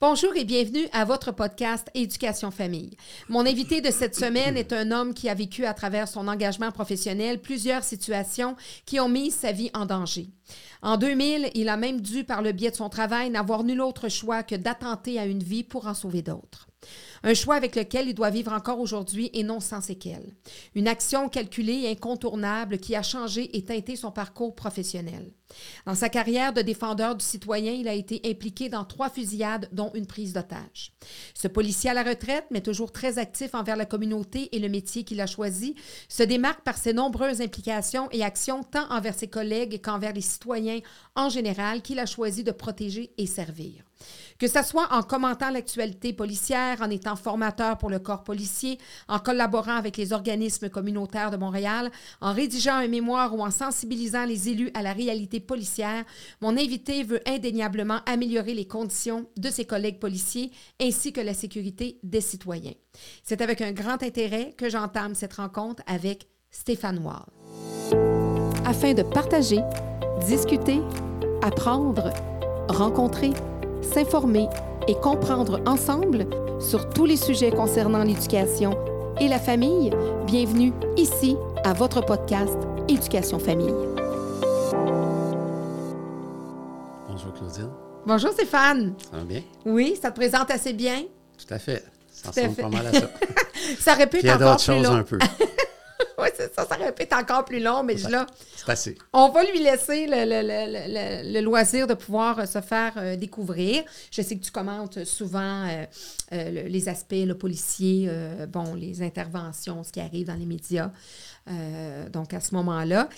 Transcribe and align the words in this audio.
Bonjour 0.00 0.36
et 0.36 0.44
bienvenue 0.44 0.86
à 0.92 1.04
votre 1.04 1.32
podcast 1.32 1.90
Éducation 1.92 2.52
Famille. 2.52 2.96
Mon 3.28 3.44
invité 3.44 3.80
de 3.80 3.90
cette 3.90 4.14
semaine 4.14 4.56
est 4.56 4.72
un 4.72 4.92
homme 4.92 5.12
qui 5.12 5.28
a 5.28 5.34
vécu 5.34 5.64
à 5.64 5.74
travers 5.74 6.06
son 6.06 6.28
engagement 6.28 6.70
professionnel 6.70 7.40
plusieurs 7.40 7.82
situations 7.82 8.54
qui 8.86 9.00
ont 9.00 9.08
mis 9.08 9.32
sa 9.32 9.50
vie 9.50 9.72
en 9.74 9.86
danger. 9.86 10.28
En 10.82 10.98
2000, 10.98 11.50
il 11.54 11.68
a 11.68 11.76
même 11.76 12.00
dû, 12.00 12.22
par 12.22 12.42
le 12.42 12.52
biais 12.52 12.70
de 12.70 12.76
son 12.76 12.88
travail, 12.88 13.30
n'avoir 13.30 13.64
nul 13.64 13.80
autre 13.80 14.08
choix 14.08 14.44
que 14.44 14.54
d'attenter 14.54 15.18
à 15.18 15.26
une 15.26 15.42
vie 15.42 15.64
pour 15.64 15.88
en 15.88 15.94
sauver 15.94 16.22
d'autres. 16.22 16.67
Un 17.22 17.34
choix 17.34 17.56
avec 17.56 17.74
lequel 17.74 18.08
il 18.08 18.14
doit 18.14 18.30
vivre 18.30 18.52
encore 18.52 18.78
aujourd'hui 18.78 19.30
et 19.32 19.42
non 19.42 19.60
sans 19.60 19.80
séquelles. 19.80 20.34
Une 20.74 20.88
action 20.88 21.28
calculée 21.28 21.82
et 21.82 21.90
incontournable 21.90 22.78
qui 22.78 22.94
a 22.94 23.02
changé 23.02 23.56
et 23.56 23.64
teinté 23.64 23.96
son 23.96 24.12
parcours 24.12 24.54
professionnel. 24.54 25.32
Dans 25.86 25.94
sa 25.94 26.08
carrière 26.08 26.52
de 26.52 26.60
défendeur 26.60 27.16
du 27.16 27.24
citoyen, 27.24 27.72
il 27.72 27.88
a 27.88 27.94
été 27.94 28.20
impliqué 28.24 28.68
dans 28.68 28.84
trois 28.84 29.08
fusillades, 29.08 29.68
dont 29.72 29.90
une 29.94 30.06
prise 30.06 30.32
d'otage. 30.32 30.92
Ce 31.34 31.48
policier 31.48 31.90
à 31.90 31.94
la 31.94 32.02
retraite, 32.02 32.44
mais 32.50 32.60
toujours 32.60 32.92
très 32.92 33.18
actif 33.18 33.54
envers 33.54 33.76
la 33.76 33.86
communauté 33.86 34.54
et 34.54 34.58
le 34.58 34.68
métier 34.68 35.04
qu'il 35.04 35.20
a 35.20 35.26
choisi, 35.26 35.74
se 36.08 36.22
démarque 36.22 36.62
par 36.62 36.76
ses 36.76 36.92
nombreuses 36.92 37.40
implications 37.40 38.08
et 38.12 38.22
actions 38.22 38.62
tant 38.62 38.90
envers 38.90 39.14
ses 39.14 39.28
collègues 39.28 39.80
qu'envers 39.82 40.12
les 40.12 40.20
citoyens 40.20 40.80
en 41.14 41.30
général 41.30 41.82
qu'il 41.82 41.98
a 41.98 42.06
choisi 42.06 42.44
de 42.44 42.52
protéger 42.52 43.12
et 43.16 43.26
servir. 43.26 43.84
Que 44.38 44.46
ce 44.46 44.62
soit 44.62 44.86
en 44.92 45.02
commentant 45.02 45.50
l'actualité 45.50 46.12
policière, 46.12 46.80
en 46.80 46.90
étant 46.90 47.16
formateur 47.16 47.76
pour 47.76 47.90
le 47.90 47.98
corps 47.98 48.22
policier, 48.22 48.78
en 49.08 49.18
collaborant 49.18 49.74
avec 49.74 49.96
les 49.96 50.12
organismes 50.12 50.68
communautaires 50.68 51.32
de 51.32 51.36
Montréal, 51.36 51.90
en 52.20 52.32
rédigeant 52.32 52.76
un 52.76 52.86
mémoire 52.86 53.34
ou 53.34 53.42
en 53.42 53.50
sensibilisant 53.50 54.26
les 54.26 54.48
élus 54.48 54.70
à 54.74 54.82
la 54.82 54.92
réalité 54.92 55.40
policière, 55.40 56.04
mon 56.40 56.56
invité 56.56 57.02
veut 57.02 57.20
indéniablement 57.26 57.98
améliorer 58.06 58.54
les 58.54 58.68
conditions 58.68 59.26
de 59.36 59.50
ses 59.50 59.64
collègues 59.64 59.98
policiers 59.98 60.52
ainsi 60.80 61.12
que 61.12 61.20
la 61.20 61.34
sécurité 61.34 61.98
des 62.04 62.20
citoyens. 62.20 62.74
C'est 63.24 63.40
avec 63.40 63.60
un 63.60 63.72
grand 63.72 64.00
intérêt 64.04 64.54
que 64.56 64.70
j'entame 64.70 65.16
cette 65.16 65.34
rencontre 65.34 65.82
avec 65.88 66.28
Stéphane 66.52 67.00
Wall. 67.04 67.26
Afin 68.64 68.94
de 68.94 69.02
partager, 69.02 69.58
discuter, 70.28 70.80
apprendre, 71.42 72.12
rencontrer, 72.68 73.32
s'informer 73.92 74.48
et 74.86 74.94
comprendre 74.94 75.60
ensemble 75.66 76.26
sur 76.60 76.88
tous 76.90 77.04
les 77.04 77.16
sujets 77.16 77.50
concernant 77.50 78.02
l'éducation 78.04 78.76
et 79.20 79.28
la 79.28 79.38
famille, 79.38 79.90
bienvenue 80.26 80.72
ici 80.96 81.36
à 81.64 81.72
votre 81.72 82.00
podcast 82.04 82.56
Éducation 82.88 83.38
Famille. 83.38 83.74
Bonjour 87.08 87.32
Claudine. 87.34 87.70
Bonjour 88.06 88.30
Stéphane. 88.32 88.94
Ça 89.10 89.16
va 89.16 89.24
bien? 89.24 89.42
Oui, 89.66 89.98
ça 90.00 90.10
te 90.10 90.16
présente 90.16 90.50
assez 90.50 90.72
bien? 90.72 91.02
Tout 91.36 91.52
à 91.54 91.58
fait. 91.58 91.84
Ça 92.10 92.30
Tout 92.30 92.40
ressemble 92.40 92.54
fait. 92.54 92.62
pas 92.62 92.68
mal 92.68 92.86
à 92.86 92.92
ça. 92.92 93.10
Ça 93.80 93.92
aurait 93.94 94.06
pu 94.06 94.18
Puis 94.18 94.20
il 94.22 94.26
y 94.26 94.30
être 94.30 94.40
a 94.40 94.44
encore 94.44 94.56
d'autres 94.56 94.64
plus 94.64 94.74
choses 94.74 94.84
long. 94.86 94.94
un 94.98 95.02
peu. 95.02 95.18
oui, 96.22 96.28
c'est 96.36 96.54
ça, 96.54 96.66
ça 96.66 96.76
aurait 96.78 96.92
pu 96.94 97.02
être 97.02 97.16
encore 97.16 97.44
plus 97.44 97.60
long, 97.60 97.82
mais 97.82 97.96
je, 97.96 98.08
là, 98.08 98.26
C'est 98.56 98.68
assez. 98.70 98.98
on 99.12 99.28
va 99.30 99.44
lui 99.44 99.60
laisser 99.60 100.06
le, 100.06 100.24
le- 100.24 100.42
le- 100.42 101.24
le- 101.28 101.32
le 101.34 101.40
loisir 101.44 101.86
de 101.86 101.94
pouvoir 101.94 102.38
euh, 102.40 102.46
se 102.46 102.60
faire 102.60 102.92
euh, 102.96 103.16
découvrir. 103.16 103.82
Je 104.10 104.22
sais 104.22 104.36
que 104.36 104.44
tu 104.44 104.50
commentes 104.50 105.04
souvent 105.04 105.66
euh, 105.68 105.84
euh, 106.32 106.50
le- 106.50 106.68
les 106.68 106.88
aspects 106.88 107.12
le 107.14 107.34
policier, 107.34 108.10
bon, 108.48 108.74
les 108.74 109.02
interventions, 109.02 109.82
ce 109.84 109.92
qui 109.92 110.00
arrive 110.00 110.26
dans 110.26 110.34
les 110.34 110.46
médias. 110.46 110.90
Donc, 112.12 112.34
à 112.34 112.40
ce 112.40 112.54
moment-là. 112.54 113.08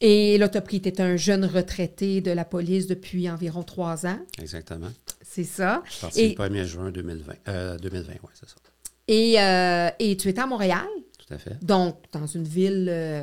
Et 0.00 0.38
là, 0.38 0.48
tu 0.48 0.56
as 0.56 0.60
pris, 0.62 0.80
tu 0.80 0.88
es 0.88 1.00
un 1.00 1.16
jeune 1.16 1.44
retraité 1.44 2.20
de 2.20 2.30
la 2.30 2.44
police 2.44 2.86
depuis 2.86 3.28
environ 3.30 3.62
trois 3.62 4.06
ans. 4.06 4.18
Exactement. 4.40 4.88
C'est 5.22 5.44
ça. 5.44 5.82
Je 5.86 5.90
suis 5.92 6.00
parti 6.00 6.20
Et, 6.20 6.28
le 6.30 6.34
1er 6.34 6.64
juin 6.64 6.90
2020. 6.90 7.34
Euh, 7.48 7.76
2020, 7.78 8.12
oui, 8.22 8.30
c'est 8.34 8.48
ça. 8.48 8.56
et, 9.08 9.34
et 10.10 10.16
tu 10.16 10.28
es 10.30 10.38
à 10.40 10.46
Montréal, 10.46 10.86
Tout 11.30 11.36
à 11.36 11.38
fait. 11.38 11.64
donc 11.64 11.96
dans 12.10 12.26
une 12.26 12.42
ville 12.44 12.88
euh, 12.90 13.22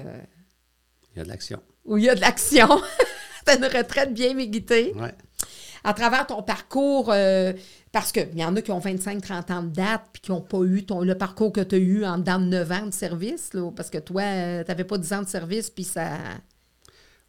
Il 1.14 1.18
y 1.18 1.22
a 1.22 1.23
de 1.26 1.30
l'action. 1.30 1.62
où 1.84 1.98
il 1.98 2.06
y 2.06 2.10
a 2.10 2.16
de 2.16 2.22
l'action. 2.22 2.68
tu 3.45 3.54
une 3.54 3.66
retraite 3.66 4.14
bien 4.14 4.34
méritée. 4.34 4.94
Oui. 4.95 5.10
à 5.84 5.94
travers 5.94 6.26
ton 6.26 6.42
parcours, 6.42 7.12
euh, 7.12 7.52
parce 7.92 8.12
qu'il 8.12 8.38
y 8.38 8.44
en 8.44 8.56
a 8.56 8.62
qui 8.62 8.72
ont 8.72 8.80
25-30 8.80 9.52
ans 9.52 9.64
de 9.64 9.70
date 9.70 10.04
puis 10.14 10.22
qui 10.22 10.32
n'ont 10.32 10.42
pas 10.42 10.62
eu 10.64 10.86
ton, 10.86 11.02
le 11.02 11.17
parcours 11.17 11.52
que 11.52 11.62
tu 11.62 11.76
as 11.76 11.78
eu 11.80 12.06
en 12.06 12.17
dedans 12.17 12.40
de 12.40 12.46
9 12.46 12.72
ans 12.72 12.86
de 12.88 12.94
service, 12.94 13.54
là, 13.54 13.72
parce 13.72 13.90
que 13.90 13.98
toi, 13.98 14.22
tu 14.64 14.67
n'avais 14.70 14.84
pas 14.84 14.98
10 14.98 15.14
ans 15.14 15.22
de 15.22 15.28
service, 15.28 15.70
puis 15.70 15.84
ça... 15.84 16.17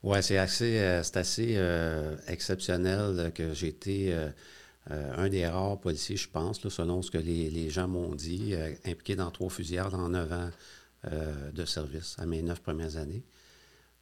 Ouais, 0.02 0.22
c'est 0.22 0.38
assez, 0.38 0.78
euh, 0.78 1.02
c'est 1.02 1.16
assez 1.16 1.54
euh, 1.56 2.16
exceptionnel 2.28 3.14
euh, 3.18 3.30
que 3.30 3.52
j'ai 3.52 3.68
été 3.68 4.14
euh, 4.90 5.12
un 5.16 5.28
des 5.28 5.46
rares 5.46 5.78
policiers, 5.78 6.16
je 6.16 6.28
pense, 6.28 6.66
selon 6.68 7.02
ce 7.02 7.10
que 7.10 7.18
les, 7.18 7.70
gens 7.70 7.88
m'ont 7.88 8.14
dit, 8.14 8.54
euh, 8.54 8.72
impliqué 8.86 9.16
dans 9.16 9.30
trois 9.30 9.50
fusillades 9.50 9.94
en 9.94 10.08
neuf 10.08 10.32
ans 10.32 10.50
euh, 11.04 11.50
de 11.52 11.64
service 11.64 12.16
à 12.18 12.26
mes 12.26 12.42
neuf 12.42 12.60
premières 12.60 12.96
années. 12.96 13.24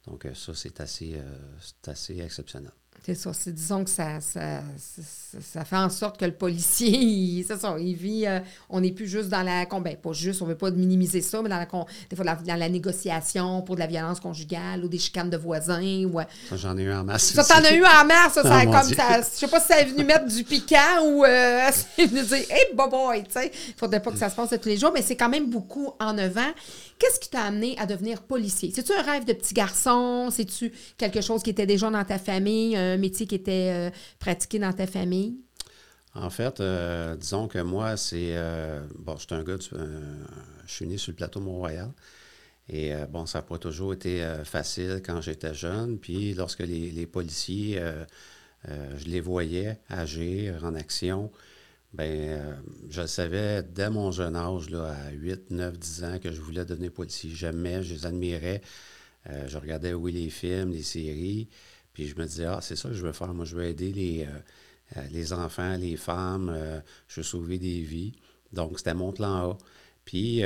Donc, 0.05 0.25
ça, 0.33 0.55
c'est 0.55 0.79
assez, 0.79 1.19
c'est 1.59 1.91
assez 1.91 2.19
exceptionnel. 2.21 2.71
C'est 3.05 3.15
ça, 3.15 3.31
c'est, 3.33 3.53
disons 3.53 3.85
que 3.85 3.89
ça, 3.89 4.19
ça, 4.19 4.61
ça, 4.77 5.01
ça 5.41 5.63
fait 5.63 5.77
en 5.77 5.89
sorte 5.89 6.19
que 6.19 6.25
le 6.25 6.33
policier, 6.33 6.89
il, 6.91 7.45
c'est 7.47 7.57
ça, 7.57 7.75
il 7.79 7.95
vit, 7.95 8.27
euh, 8.27 8.39
on 8.69 8.81
n'est 8.81 8.91
plus 8.91 9.07
juste 9.07 9.29
dans 9.29 9.43
la, 9.43 9.65
ben 9.65 9.95
pas 9.95 10.11
juste, 10.11 10.41
on 10.41 10.45
ne 10.45 10.51
veut 10.51 10.57
pas 10.57 10.71
minimiser 10.71 11.21
ça, 11.21 11.41
mais 11.41 11.47
dans 11.47 11.57
la, 11.57 11.67
des 12.09 12.15
fois, 12.17 12.25
dans 12.25 12.55
la 12.55 12.67
négociation 12.69 13.61
pour 13.61 13.75
de 13.75 13.79
la 13.79 13.87
violence 13.87 14.19
conjugale 14.19 14.83
ou 14.83 14.89
des 14.89 14.97
chicanes 14.97 15.29
de 15.29 15.37
voisins 15.37 16.03
ou... 16.03 16.19
euh, 16.19 16.23
Ça, 16.49 16.57
j'en 16.57 16.77
ai 16.77 16.83
eu 16.83 16.91
en 16.91 17.05
masse. 17.05 17.31
Ça, 17.31 17.45
t'en 17.45 17.63
as 17.63 17.73
eu 17.73 17.83
en 17.85 18.05
masse, 18.05 18.33
ça, 18.33 18.43
ça 18.43 18.61
Oh, 18.61 18.65
mon 18.65 18.71
comme 18.73 18.93
ça. 18.93 19.21
Je 19.21 19.25
sais 19.37 19.47
pas 19.47 19.61
si 19.61 19.67
ça 19.67 19.79
est 19.79 19.85
venu 19.85 20.03
mettre 20.03 20.25
du 20.25 20.43
piquant 20.43 21.01
ou 21.05 21.23
euh, 21.23 21.69
c'est 21.95 22.07
venu 22.07 22.23
dire, 22.23 22.45
hey, 22.49 22.75
boy, 22.75 23.23
tu 23.23 23.31
sais. 23.31 23.51
Faudrait 23.77 24.01
pas 24.01 24.11
que 24.11 24.17
ça 24.17 24.29
se 24.29 24.35
passe 24.35 24.49
tous 24.49 24.67
les 24.67 24.77
jours, 24.77 24.91
mais 24.93 25.01
c'est 25.01 25.15
quand 25.15 25.29
même 25.29 25.49
beaucoup 25.49 25.93
en 25.99 26.11
neuf 26.13 26.35
ans. 26.37 26.51
Qu'est-ce 26.99 27.19
qui 27.19 27.29
t'a 27.29 27.43
amené 27.43 27.77
à 27.77 27.85
devenir 27.85 28.23
policier? 28.23 28.71
C'est-tu 28.73 28.91
un 28.93 29.01
rêve 29.01 29.25
de 29.25 29.33
petit 29.33 29.53
garçon? 29.53 30.29
C'est-tu 30.31 30.71
quelque 30.97 31.21
chose 31.21 31.43
qui 31.43 31.51
était 31.51 31.65
déjà 31.65 31.89
dans 31.89 32.03
ta 32.03 32.17
famille, 32.17 32.75
un 32.75 32.97
métier 32.97 33.27
qui 33.27 33.35
était 33.35 33.71
euh, 33.71 33.89
pratiqué 34.19 34.59
dans 34.59 34.73
ta 34.73 34.87
famille? 34.87 35.37
En 36.15 36.31
fait, 36.31 36.59
euh, 36.59 37.15
disons 37.15 37.47
que 37.47 37.59
moi, 37.59 37.95
c'est. 37.97 38.35
euh, 38.35 38.81
bon, 38.97 39.15
je 39.17 39.27
suis 39.27 39.35
un 39.35 39.43
gars, 39.43 39.57
je 39.59 40.73
suis 40.73 40.87
né 40.87 40.97
sur 40.97 41.11
le 41.11 41.15
plateau 41.15 41.39
Mont-Royal. 41.39 41.91
Et 42.69 42.91
bon, 43.09 43.25
ça 43.25 43.37
n'a 43.37 43.43
pas 43.43 43.57
toujours 43.57 43.93
été 43.93 44.21
facile 44.43 45.01
quand 45.05 45.21
j'étais 45.21 45.53
jeune. 45.53 45.99
Puis 45.99 46.33
lorsque 46.33 46.59
les, 46.59 46.91
les 46.91 47.05
policiers, 47.05 47.81
je 48.65 49.05
les 49.05 49.21
voyais 49.21 49.79
agir 49.87 50.65
en 50.65 50.75
action, 50.75 51.31
ben, 51.93 52.29
euh, 52.29 52.55
je 52.89 53.05
savais 53.05 53.63
dès 53.63 53.89
mon 53.89 54.11
jeune 54.11 54.35
âge, 54.35 54.69
là, 54.69 54.93
à 55.07 55.11
8, 55.11 55.51
9, 55.51 55.79
10 55.79 56.03
ans, 56.03 56.19
que 56.19 56.31
je 56.31 56.41
voulais 56.41 56.65
devenir 56.65 56.91
policier. 56.91 57.29
J'aimais, 57.31 57.81
je 57.83 57.93
les 57.93 58.05
admirais. 58.05 58.61
Euh, 59.29 59.47
je 59.47 59.57
regardais, 59.57 59.93
les 59.93 60.29
films, 60.29 60.71
les 60.71 60.83
séries. 60.83 61.49
Puis 61.93 62.07
je 62.07 62.15
me 62.17 62.25
disais, 62.25 62.45
ah, 62.45 62.59
c'est 62.61 62.75
ça 62.75 62.89
que 62.89 62.95
je 62.95 63.05
veux 63.05 63.13
faire. 63.13 63.33
Moi, 63.33 63.45
je 63.45 63.55
veux 63.55 63.63
aider 63.63 63.91
les, 63.91 64.27
euh, 64.97 65.01
les 65.11 65.33
enfants, 65.33 65.75
les 65.77 65.97
femmes. 65.97 66.55
je 67.07 67.21
veux 67.21 67.23
sauver 67.23 67.57
des 67.57 67.81
vies. 67.81 68.13
Donc, 68.53 68.77
c'était 68.77 68.93
mon 68.93 69.11
plan 69.11 69.51
A. 69.51 69.57
Puis, 70.05 70.43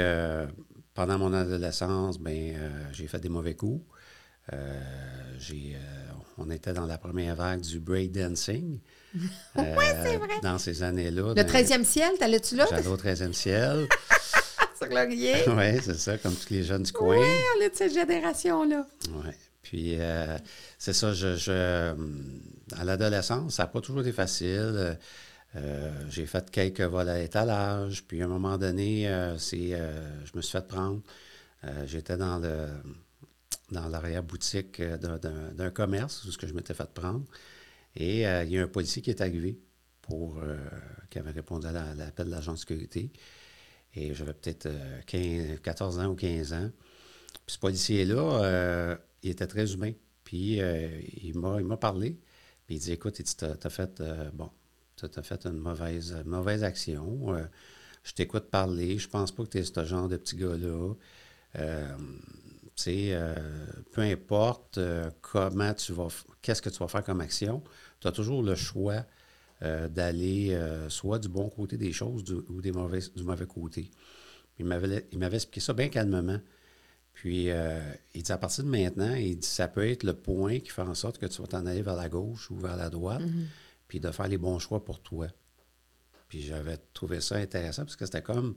pendant 0.94 1.20
mon 1.20 1.34
adolescence, 1.34 2.20
ben, 2.20 2.56
j'ai 2.94 3.08
fait 3.08 3.20
des 3.20 3.30
mauvais 3.30 3.56
coups. 3.56 3.86
J'ai, 5.38 5.78
on 6.38 6.50
était 6.50 6.74
dans 6.74 6.86
la 6.86 6.98
première 6.98 7.36
vague 7.36 7.62
du 7.62 7.80
breakdancing. 7.80 8.80
Oui, 9.14 9.86
c'est 10.04 10.18
vrai. 10.18 10.40
Dans 10.42 10.58
ces 10.58 10.84
années-là. 10.84 11.34
Le 11.36 11.44
13e 11.44 11.84
ciel, 11.84 12.12
t'allais-tu 12.20 12.56
là? 12.56 12.66
J'allais 12.70 12.88
au 12.88 12.98
13e 12.98 13.34
ciel. 13.34 13.88
Oui, 14.92 15.80
c'est 15.84 15.98
ça, 15.98 16.18
comme 16.18 16.34
tous 16.34 16.50
les 16.50 16.64
jeunes 16.64 16.84
du 16.84 16.92
coin. 16.92 17.16
Oui, 17.18 17.26
on 17.58 17.62
est 17.62 17.70
de 17.70 17.76
cette 17.76 17.94
génération-là. 17.94 18.86
Oui. 19.10 19.32
Puis, 19.62 19.96
euh, 20.00 20.38
c'est 20.80 20.94
ça, 20.94 21.14
je, 21.14 21.36
je, 21.36 21.52
euh, 21.52 21.94
à 22.76 22.84
l'adolescence, 22.84 23.56
ça 23.56 23.64
n'a 23.64 23.68
pas 23.68 23.80
toujours 23.80 24.02
été 24.02 24.12
facile. 24.12 24.98
Euh, 25.56 25.92
j'ai 26.10 26.26
fait 26.26 26.50
quelques 26.50 26.82
vols 26.82 27.10
à 27.10 27.20
l'étalage. 27.20 28.04
Puis, 28.08 28.22
à 28.22 28.26
un 28.26 28.28
moment 28.28 28.58
donné, 28.58 29.08
euh, 29.08 29.38
c'est, 29.38 29.74
euh, 29.74 30.02
je 30.26 30.32
me 30.36 30.42
suis 30.42 30.52
fait 30.52 30.68
prendre. 30.68 31.02
Euh, 31.64 31.84
j'étais 31.86 32.18
dans 32.18 32.40
le 32.40 32.68
dans 33.72 33.88
l'arrière-boutique 33.88 34.82
euh, 34.82 34.98
d'un 35.54 35.70
commerce 35.70 36.26
où 36.26 36.32
ce 36.32 36.38
que 36.38 36.48
je 36.48 36.54
m'étais 36.54 36.74
fait 36.74 36.90
prendre. 36.94 37.24
Et 37.96 38.28
euh, 38.28 38.44
il 38.44 38.52
y 38.52 38.58
a 38.58 38.64
un 38.64 38.68
policier 38.68 39.02
qui 39.02 39.10
est 39.10 39.22
arrivé 39.22 39.60
pour 40.02 40.40
euh, 40.40 40.58
qui 41.10 41.20
avait 41.20 41.32
répondu 41.32 41.68
à 41.68 41.72
la- 41.72 41.94
l'appel 41.96 42.28
de 42.28 42.32
l'agent 42.32 42.54
de 42.54 42.58
sécurité. 42.58 43.12
Et 43.94 44.14
j'avais 44.14 44.34
peut-être 44.34 44.68
euh, 44.68 45.02
15 45.06 45.60
14 45.62 46.00
ans 46.00 46.08
ou 46.08 46.16
15 46.16 46.54
ans. 46.54 46.72
Puis 47.46 47.56
ce 47.56 47.60
policier-là, 47.60 48.44
euh, 48.44 48.98
il 49.24 49.32
était 49.32 49.48
très 49.48 49.74
humain. 49.74 49.92
Puis 50.24 50.62
euh, 50.62 51.02
il, 51.24 51.38
m'a, 51.38 51.78
parlé. 51.78 52.18
Puis 52.66 52.76
il 52.76 52.80
dit 52.80 52.92
Écoute, 52.94 53.22
tu 53.22 53.46
as, 53.46 53.70
fait, 53.70 54.00
euh, 54.00 54.30
bon, 54.34 54.50
fait 55.24 55.46
une 55.46 55.58
mauvaise, 55.58 56.16
mauvaise 56.26 56.64
action. 56.64 57.36
Euh, 57.36 57.44
je 58.04 58.14
t'écoute 58.14 58.50
parler. 58.50 58.98
Je 58.98 59.10
pense 59.10 59.32
pas 59.32 59.44
que 59.44 59.50
tu 59.50 59.58
es 59.60 59.64
ce 59.64 59.86
genre 59.86 60.08
de 60.08 60.18
petit 60.18 60.38
gars-là. 60.38 60.94
Euh, 61.58 61.98
euh, 62.88 63.36
peu 63.92 64.02
importe 64.02 64.78
euh, 64.78 65.10
comment 65.22 65.74
tu 65.74 65.94
vas, 65.94 66.08
qu'est-ce 66.42 66.62
que 66.62 66.70
tu 66.70 66.80
vas 66.80 66.88
faire 66.88 67.04
comme 67.04 67.22
action, 67.22 67.64
tu 68.02 68.08
as 68.08 68.12
toujours 68.12 68.44
le 68.44 68.56
choix 68.56 69.06
d'aller 69.62 70.60
soit 70.90 71.20
du 71.20 71.30
bon 71.30 71.48
côté 71.50 71.78
des 71.78 71.94
choses 71.94 72.24
ou 72.50 72.62
des 72.62 72.72
mauvais, 72.72 73.00
du 73.16 73.24
mauvais 73.24 73.46
côté. 73.46 73.92
Il 74.58 74.66
m'avait, 74.66 75.08
il 75.12 75.20
m'avait 75.20 75.38
expliqué 75.38 75.60
ça 75.60 75.74
bien 75.74 75.88
calmement. 75.88 76.40
Puis, 77.14 77.50
il 78.16 78.24
dit, 78.24 78.32
à 78.32 78.38
partir 78.38 78.64
de 78.64 78.70
maintenant, 78.70 79.14
il 79.14 79.38
dit, 79.38 79.48
ça 79.48 79.68
peut 79.68 79.88
être 79.88 80.04
le 80.04 80.14
point 80.14 80.60
qui 80.60 80.72
fait 80.72 80.82
en 80.82 80.96
sorte 80.96 81.20
que 81.20 81.28
tu 81.28 81.42
vas 81.42 81.48
t'en 81.48 81.66
aller 81.68 81.84
vers 81.84 81.96
la 81.96 82.10
gauche 82.10 82.50
ou 82.50 82.58
vers 82.58 82.76
la 82.76 82.90
droite, 82.90 83.22
mm-hmm. 83.22 83.46
puis 83.88 84.00
de 84.00 84.10
faire 84.10 84.28
les 84.28 84.40
bons 84.40 84.58
choix 84.58 84.84
pour 84.84 85.00
toi. 85.00 85.28
Puis 86.28 86.42
j'avais 86.42 86.78
trouvé 86.94 87.20
ça 87.20 87.36
intéressant 87.36 87.84
parce 87.84 87.98
que 87.98 88.06
c'était 88.06 88.22
comme 88.22 88.56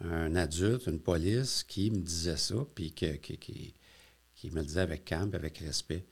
un 0.00 0.34
adulte, 0.34 0.88
une 0.88 0.98
police 0.98 1.62
qui 1.62 1.90
me 1.92 1.98
disait 1.98 2.36
ça, 2.36 2.56
puis 2.74 2.90
qui, 2.90 3.18
qui, 3.20 4.50
me 4.50 4.56
le 4.56 4.64
disait 4.64 4.80
avec 4.80 5.04
calme, 5.04 5.30
avec 5.34 5.58
respect. 5.58 6.04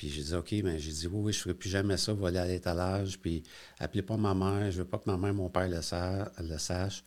Puis 0.00 0.08
j'ai 0.08 0.22
dit, 0.22 0.34
OK, 0.34 0.50
mais 0.64 0.78
j'ai 0.78 0.92
dit, 0.92 1.06
oui, 1.08 1.20
oui, 1.24 1.32
je 1.34 1.40
ne 1.40 1.42
ferai 1.42 1.54
plus 1.54 1.68
jamais 1.68 1.98
ça, 1.98 2.14
voler 2.14 2.38
à 2.38 2.46
l'étalage, 2.46 3.20
puis 3.20 3.42
appelez 3.78 4.00
pas 4.00 4.16
ma 4.16 4.32
mère, 4.32 4.70
je 4.70 4.78
veux 4.78 4.86
pas 4.86 4.96
que 4.96 5.02
ma 5.04 5.18
mère, 5.18 5.34
mon 5.34 5.50
père 5.50 5.68
le, 5.68 5.82
sache. 5.82 7.04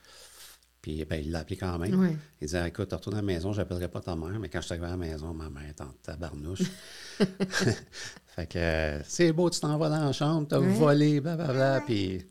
Puis 0.80 1.04
ben, 1.04 1.20
il 1.20 1.32
l'a 1.32 1.40
appelé 1.40 1.58
quand 1.58 1.80
même. 1.80 2.20
Il 2.40 2.46
disait, 2.46 2.68
écoute, 2.68 2.94
retourne 2.94 3.16
à 3.16 3.22
la 3.22 3.26
maison, 3.26 3.52
je 3.52 3.62
n'appellerai 3.62 3.88
pas 3.88 4.00
ta 4.00 4.16
mère, 4.16 4.38
mais 4.40 4.48
quand 4.48 4.62
je 4.62 4.66
suis 4.66 4.74
arrivé 4.74 4.86
à 4.86 4.92
la 4.92 4.98
maison, 4.98 5.34
ma 5.34 5.50
mère 5.50 5.68
est 5.68 5.82
en 5.82 5.92
tabarnouche. 6.04 6.62
fait 7.18 8.48
que 8.48 9.02
c'est 9.08 9.34
beau, 9.34 9.50
tu 9.50 9.60
t'en 9.60 9.76
vas 9.80 9.90
dans 9.90 10.06
la 10.06 10.12
chambre, 10.12 10.48
tu 10.48 10.54
as 10.54 10.60
volé, 10.60 11.20
blablabla, 11.20 11.82
puis 11.88 12.24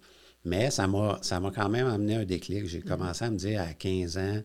mais 0.44 0.70
ça 0.70 0.86
m'a, 0.86 1.18
ça 1.22 1.40
m'a 1.40 1.50
quand 1.50 1.68
même 1.70 1.88
amené 1.88 2.14
un 2.14 2.24
déclic. 2.24 2.66
J'ai 2.66 2.82
commencé 2.82 3.24
à 3.24 3.32
me 3.32 3.36
dire 3.36 3.60
à 3.60 3.74
15 3.74 4.16
ans, 4.16 4.42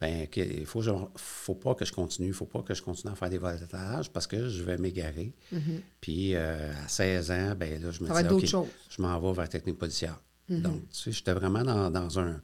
ben, 0.00 0.28
il 0.36 0.64
faut, 0.64 0.82
faut 1.16 1.54
pas 1.56 1.74
que 1.74 1.84
je 1.84 1.92
continue, 1.92 2.32
faut 2.32 2.46
pas 2.46 2.62
que 2.62 2.72
je 2.72 2.82
continue 2.82 3.12
à 3.12 3.16
faire 3.16 3.30
des 3.30 3.38
voletages 3.38 4.10
parce 4.12 4.28
que 4.28 4.48
je 4.48 4.62
vais 4.62 4.78
m'égarer. 4.78 5.34
Mm-hmm. 5.52 5.80
Puis 6.00 6.34
euh, 6.34 6.72
à 6.84 6.88
16 6.88 7.30
ans, 7.32 7.54
ben 7.56 7.82
là, 7.82 7.90
je 7.90 8.04
me 8.04 8.08
dis, 8.08 8.54
OK, 8.54 8.66
je 8.90 9.02
m'en 9.02 9.18
vais 9.18 9.32
vers 9.32 9.48
technique 9.48 9.78
policière. 9.78 10.20
Mm-hmm. 10.48 10.62
Donc, 10.62 10.88
tu 10.90 10.98
sais, 10.98 11.12
j'étais 11.12 11.32
vraiment 11.32 11.64
dans, 11.90 12.20
un, 12.20 12.40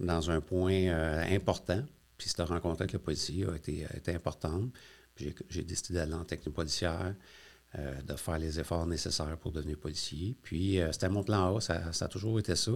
dans 0.00 0.30
un 0.30 0.40
point 0.40 0.88
euh, 0.88 1.22
important. 1.34 1.82
Puis 2.18 2.30
cette 2.30 2.40
rencontre 2.40 2.82
avec 2.82 2.92
le 2.94 2.98
policier 2.98 3.46
a 3.46 3.54
été, 3.54 3.86
a 3.86 3.96
été 3.96 4.12
importante. 4.12 4.72
J'ai, 5.16 5.62
décidé 5.62 5.94
d'aller 5.94 6.14
en 6.14 6.24
technique 6.24 6.54
policière. 6.54 7.14
Euh, 7.78 8.00
de 8.00 8.14
faire 8.14 8.38
les 8.38 8.58
efforts 8.58 8.86
nécessaires 8.86 9.36
pour 9.36 9.52
devenir 9.52 9.76
policier. 9.76 10.34
Puis, 10.42 10.80
euh, 10.80 10.92
c'était 10.92 11.10
mon 11.10 11.22
plan 11.22 11.56
A, 11.56 11.60
ça, 11.60 11.90
a 12.00 12.08
toujours 12.08 12.38
été 12.38 12.56
ça. 12.56 12.72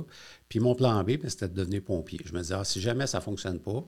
Puis, 0.46 0.60
mon 0.60 0.74
plan 0.74 1.02
B, 1.02 1.16
ben, 1.16 1.30
c'était 1.30 1.48
de 1.48 1.54
devenir 1.54 1.82
pompier. 1.82 2.20
Je 2.22 2.34
me 2.34 2.40
disais, 2.40 2.54
ah, 2.54 2.64
si 2.64 2.82
jamais 2.82 3.06
ça 3.06 3.16
ne 3.18 3.22
fonctionne 3.22 3.60
pas, 3.60 3.82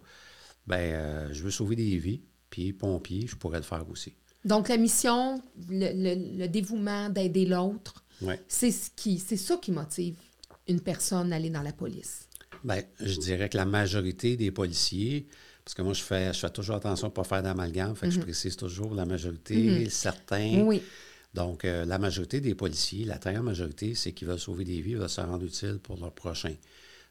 ben, 0.67 0.77
euh, 0.77 1.29
je 1.31 1.43
veux 1.43 1.51
sauver 1.51 1.77
des 1.77 1.99
vies, 1.99 2.23
puis 2.49 2.73
pompier, 2.73 3.27
je 3.27 3.37
pourrais 3.37 3.59
le 3.59 3.65
faire 3.65 3.85
aussi. 3.91 4.15
Donc, 4.47 4.71
la 4.71 4.79
mission, 4.79 5.43
le, 5.69 6.47
dévouement 6.47 7.11
d'aider 7.11 7.45
l'autre, 7.45 8.05
c'est 8.49 8.71
ce 8.71 8.89
qui, 8.97 9.19
c'est 9.19 9.37
ça 9.37 9.59
qui 9.59 9.71
motive 9.71 10.17
une 10.67 10.81
personne 10.81 11.31
à 11.35 11.37
aller 11.37 11.51
dans 11.51 11.63
la 11.63 11.73
police. 11.73 12.27
Bien, 12.65 12.81
je 13.01 13.19
dirais 13.19 13.51
que 13.51 13.59
la 13.59 13.67
majorité 13.67 14.39
des 14.39 14.51
policiers, 14.51 15.27
parce 15.65 15.75
que 15.75 15.83
moi, 15.83 15.93
je 15.93 16.03
fais, 16.03 16.33
je 16.33 16.39
fais 16.39 16.51
toujours 16.51 16.77
attention 16.77 17.07
à 17.07 17.11
ne 17.11 17.15
pas 17.15 17.25
faire 17.25 17.43
d'amalgame. 17.43 17.95
Fait 17.95 18.07
que 18.07 18.13
je 18.13 18.19
mhm. 18.19 18.25
précise 18.25 18.57
toujours 18.57 18.95
la 18.95 19.05
majorité, 19.05 19.57
mhm. 19.57 19.91
certains. 19.91 20.63
Oui. 20.65 20.83
Donc, 21.35 21.65
euh, 21.65 21.85
la 21.85 21.99
majorité 21.99 22.41
des 22.41 22.55
policiers, 22.55 23.05
la 23.05 23.19
très 23.19 23.33
grande 23.33 23.47
majorité, 23.47 23.95
c'est 23.95 24.13
qu'ils 24.13 24.29
veulent 24.29 24.39
sauver 24.39 24.65
des 24.65 24.81
vies, 24.81 24.95
veulent 24.95 25.09
se 25.09 25.21
rendre 25.21 25.45
utile 25.45 25.79
pour 25.83 25.99
leur 25.99 26.13
prochain. 26.13 26.55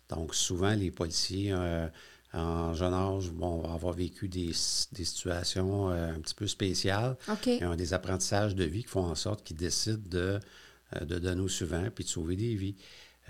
Donc, 0.09 0.35
souvent, 0.35 0.73
les 0.75 0.91
policiers 0.91 1.51
euh, 1.53 1.87
en 2.33 2.73
jeune 2.73 2.93
âge 2.93 3.31
vont 3.31 3.63
avoir 3.73 3.93
vécu 3.93 4.27
des, 4.27 4.51
situations 4.53 5.89
euh, 5.89 6.13
un 6.13 6.19
petit 6.19 6.35
peu 6.35 6.45
spéciales. 6.45 7.15
Ils 7.47 7.65
ont 7.65 7.75
des 7.75 7.93
apprentissages 7.93 8.53
de 8.53 8.65
vie 8.65 8.83
qui 8.83 8.89
font 8.89 9.05
en 9.05 9.15
sorte 9.15 9.43
qu'ils 9.43 9.57
décident 9.57 10.03
de, 10.05 10.39
de 11.01 11.17
donner 11.17 11.41
au 11.41 11.47
suivant 11.47 11.83
puis 11.95 12.03
de 12.03 12.09
sauver 12.09 12.35
des 12.35 12.55
vies. 12.55 12.75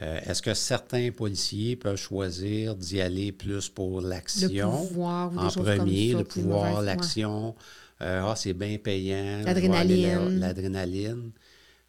Euh, 0.01 0.19
est-ce 0.25 0.41
que 0.41 0.53
certains 0.53 1.11
policiers 1.11 1.75
peuvent 1.75 1.97
choisir 1.97 2.75
d'y 2.75 3.01
aller 3.01 3.31
plus 3.31 3.69
pour 3.69 4.01
l'action? 4.01 4.89
En 4.99 5.49
premier, 5.49 6.13
le 6.13 6.23
pouvoir, 6.23 6.81
l'action? 6.81 7.55
Euh, 8.01 8.23
ah, 8.25 8.35
c'est 8.35 8.53
bien 8.53 8.77
payant. 8.77 9.41
L'adrénaline. 9.45 10.39
L'adrénaline. 10.39 11.31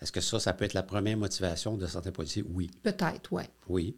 Est-ce 0.01 0.13
que 0.13 0.21
ça, 0.21 0.39
ça 0.41 0.53
peut 0.53 0.65
être 0.65 0.75
la 0.75 0.83
première 0.83 1.17
motivation 1.17 1.77
de 1.77 1.87
certains 1.87 2.11
policiers? 2.11 2.45
Oui. 2.53 2.71
Peut-être, 2.83 3.33
oui. 3.33 3.45
Oui. 3.69 3.97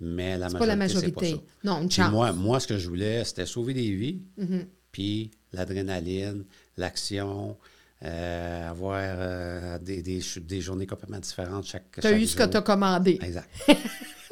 Mais 0.00 0.36
la 0.36 0.50
majorité, 0.50 0.58
pas 0.58 0.66
la 0.66 0.76
majorité. 0.76 1.40
Non, 1.64 1.80
une 1.80 1.90
chance. 1.90 2.10
Moi, 2.10 2.32
moi, 2.32 2.60
ce 2.60 2.66
que 2.66 2.76
je 2.76 2.88
voulais, 2.88 3.24
c'était 3.24 3.46
sauver 3.46 3.72
des 3.72 3.90
vies, 3.94 4.20
mm-hmm. 4.38 4.66
puis 4.92 5.30
l'adrénaline, 5.54 6.44
l'action, 6.76 7.56
euh, 8.04 8.68
avoir 8.68 9.00
euh, 9.00 9.78
des, 9.78 10.02
des, 10.02 10.60
journées 10.60 10.86
complètement 10.86 11.18
différentes 11.18 11.64
chaque 11.64 11.98
Tu 11.98 12.06
as 12.06 12.12
eu 12.12 12.26
ce 12.26 12.36
que 12.36 12.42
tu 12.42 12.56
as 12.58 12.62
commandé. 12.62 13.18
Exact. 13.22 13.48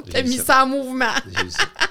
tu 0.07 0.17
as 0.17 0.23
mis 0.23 0.37
ça. 0.37 0.65
en 0.65 0.69
mouvement. 0.69 1.15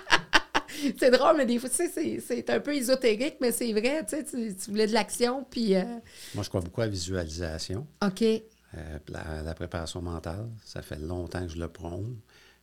c'est 0.99 1.09
drôle, 1.09 1.37
mais 1.37 1.47
des 1.47 1.57
fois, 1.57 1.69
tu 1.69 1.89
sais, 1.89 2.19
c'est 2.19 2.49
un 2.51 2.59
peu 2.59 2.75
ésotérique, 2.75 3.37
mais 3.41 3.51
c'est 3.51 3.71
vrai, 3.71 4.05
tu, 4.05 4.17
sais, 4.17 4.23
tu 4.53 4.69
voulais 4.69 4.85
de 4.85 4.93
l'action, 4.93 5.47
puis... 5.49 5.75
Euh, 5.75 5.81
Moi, 6.35 6.43
je 6.43 6.49
crois 6.49 6.61
beaucoup 6.61 6.81
à 6.81 6.85
la 6.85 6.91
visualisation. 6.91 7.87
OK. 8.05 8.23
La, 9.09 9.53
préparation 9.55 10.01
mentale, 10.01 10.49
ça 10.63 10.83
fait 10.83 10.99
longtemps 10.99 11.41
que 11.41 11.51
je 11.51 11.57
le 11.57 11.69
prône. 11.69 12.19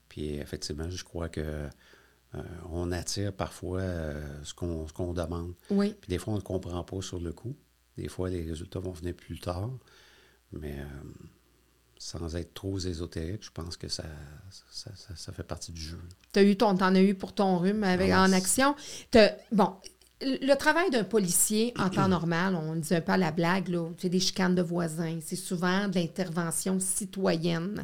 Puis 0.09 0.35
effectivement, 0.35 0.89
je 0.89 1.05
crois 1.05 1.29
que 1.29 1.69
on 2.71 2.91
attire 2.91 3.33
parfois 3.33 3.83
ce 4.43 4.55
qu'on 4.55 5.12
demande. 5.12 5.55
Oui. 5.71 5.95
Puis 6.01 6.09
des 6.09 6.19
fois, 6.19 6.35
on 6.35 6.37
ne 6.37 6.43
comprend 6.43 6.83
pas 6.83 7.01
sur 7.01 7.21
le 7.21 7.33
coup. 7.33 7.55
Des 7.96 8.08
fois, 8.08 8.31
les 8.31 8.42
résultats 8.42 8.78
vont 8.78 8.92
venir 8.92 9.14
plus 9.14 9.38
tard, 9.38 9.70
mais 10.52 10.78
euh, 10.78 10.84
sans 11.98 12.34
être 12.37 12.54
trop 12.54 12.78
ésotérique, 12.78 13.44
je 13.44 13.50
pense 13.50 13.76
que 13.76 13.88
ça, 13.88 14.04
ça, 14.50 15.32
fait 15.32 15.42
partie 15.42 15.70
du 15.70 15.81
jeu. 15.81 16.00
Tu 16.32 16.38
as 16.38 16.42
eu 16.42 16.56
ton, 16.56 16.69
en 16.69 16.94
as 16.94 17.02
eu 17.02 17.14
pour 17.14 17.34
ton 17.34 17.58
rhume 17.58 17.84
avec, 17.84 18.10
ah 18.10 18.22
en 18.22 18.32
action. 18.32 18.75
Bon, 19.52 19.75
le 20.22 20.54
travail 20.54 20.90
d'un 20.90 21.04
policier 21.04 21.72
en 21.78 21.90
temps 21.90 22.08
normal, 22.08 22.54
on 22.54 22.76
dit 22.76 22.94
un 22.94 23.00
peu 23.00 23.12
à 23.12 23.16
la 23.16 23.32
blague, 23.32 23.70
c'est 23.98 24.08
des 24.08 24.20
chicanes 24.20 24.54
de 24.54 24.62
voisins, 24.62 25.19
c'est 25.22 25.37
souvent 25.37 25.88
de 25.88 25.96
l'intervention 25.96 26.78
citoyenne 26.81 27.82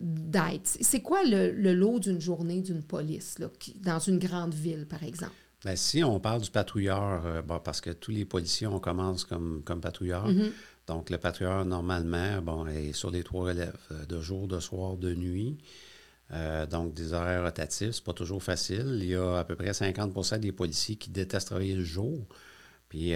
d'aide. 0.00 0.62
C'est 0.64 1.00
quoi 1.00 1.24
le, 1.24 1.50
lot 1.72 1.98
d'une 1.98 2.20
journée 2.20 2.60
d'une 2.60 2.82
police 2.82 3.38
là, 3.38 3.48
dans 3.76 3.98
une 3.98 4.18
grande 4.18 4.54
ville, 4.54 4.86
par 4.86 5.02
exemple? 5.02 5.34
Bien, 5.64 5.76
si 5.76 6.02
on 6.02 6.18
parle 6.20 6.40
du 6.40 6.50
patrouilleur, 6.50 7.26
euh, 7.26 7.42
parce 7.42 7.80
que 7.80 7.90
tous 7.90 8.10
les 8.10 8.24
policiers, 8.24 8.66
on 8.66 8.80
commence 8.80 9.24
comme, 9.24 9.62
comme 9.64 9.80
patrouilleur. 9.80 10.28
Mm-hmm. 10.28 10.52
Donc, 10.86 11.10
le 11.10 11.18
patrouilleur, 11.18 11.64
normalement, 11.66 12.40
bon, 12.40 12.66
est 12.66 12.92
sur 12.92 13.10
les 13.10 13.22
trois 13.22 13.44
relèves, 13.44 13.76
euh, 13.92 14.06
de 14.06 14.20
jour, 14.20 14.48
de 14.48 14.58
soir, 14.58 14.96
de 14.96 15.14
nuit. 15.14 15.58
Euh, 16.32 16.64
donc, 16.64 16.94
des 16.94 17.12
horaires 17.12 17.44
rotatifs, 17.44 17.96
c'est 17.96 18.04
pas 18.04 18.14
toujours 18.14 18.42
facile. 18.42 18.98
Il 19.00 19.04
y 19.04 19.14
a 19.14 19.38
à 19.38 19.44
peu 19.44 19.54
près 19.54 19.72
50% 19.72 20.38
des 20.38 20.52
policiers 20.52 20.96
qui 20.96 21.10
détestent 21.10 21.48
travailler 21.48 21.74
le 21.74 21.84
jour. 21.84 22.26
Puis 22.88 23.12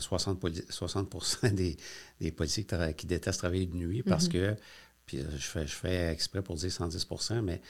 60, 0.00 0.44
60 0.68 1.44
des, 1.54 1.76
des, 2.20 2.32
policiers 2.32 2.66
qui, 2.96 3.06
détestent 3.06 3.38
travailler 3.38 3.66
de 3.66 3.76
nuit 3.76 4.02
parce 4.02 4.26
mm-hmm. 4.26 4.32
que 4.32 4.56
puis 5.06 5.18
euh, 5.18 5.24
je 5.38 5.46
fais, 5.46 5.66
je 5.66 5.74
fais 5.74 6.12
exprès 6.12 6.42
pour 6.42 6.56
dire 6.56 6.68
110% 6.68 7.40
mais 7.40 7.62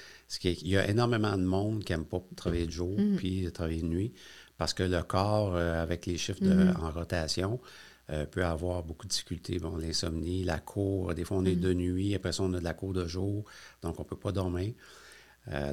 il 0.43 0.69
y 0.69 0.77
a 0.77 0.89
énormément 0.89 1.37
de 1.37 1.45
monde 1.45 1.85
qui 1.85 1.93
n'aime 1.93 2.07
pas 2.07 2.23
travailler 2.35 2.67
de 2.67 2.73
jour 2.73 2.99
mm-hmm. 2.99 3.17
puis 3.17 3.53
travailler 3.53 3.83
de 3.83 3.87
nuit 3.87 4.13
parce 4.59 4.73
que 4.73 4.83
le 4.83 5.03
corps, 5.03 5.55
euh, 5.55 5.83
avec 5.83 6.07
les 6.07 6.17
chiffres 6.17 6.43
mm-hmm. 6.43 6.79
en 6.79 6.91
rotation, 6.91 7.61
euh, 8.09 8.25
peut 8.25 8.45
avoir 8.45 8.83
beaucoup 8.85 9.05
de 9.05 9.11
difficultés. 9.11 9.59
Bon, 9.59 9.77
l'insomnie, 9.77 10.45
la 10.45 10.59
cour, 10.59 11.13
des 11.15 11.25
fois 11.25 11.37
on 11.37 11.45
est 11.45 11.55
mm-hmm. 11.55 11.61
de 11.61 11.75
nuit, 11.75 12.15
après 12.15 12.33
ça 12.33 12.43
on 12.43 12.55
a 12.55 12.59
de 12.59 12.65
la 12.65 12.73
cour 12.73 12.95
de 12.95 13.07
jour, 13.07 13.45
donc 13.83 14.01
on 14.01 14.03
ne 14.03 14.09
peut 14.09 14.17
pas 14.17 14.33
dormir. 14.33 14.73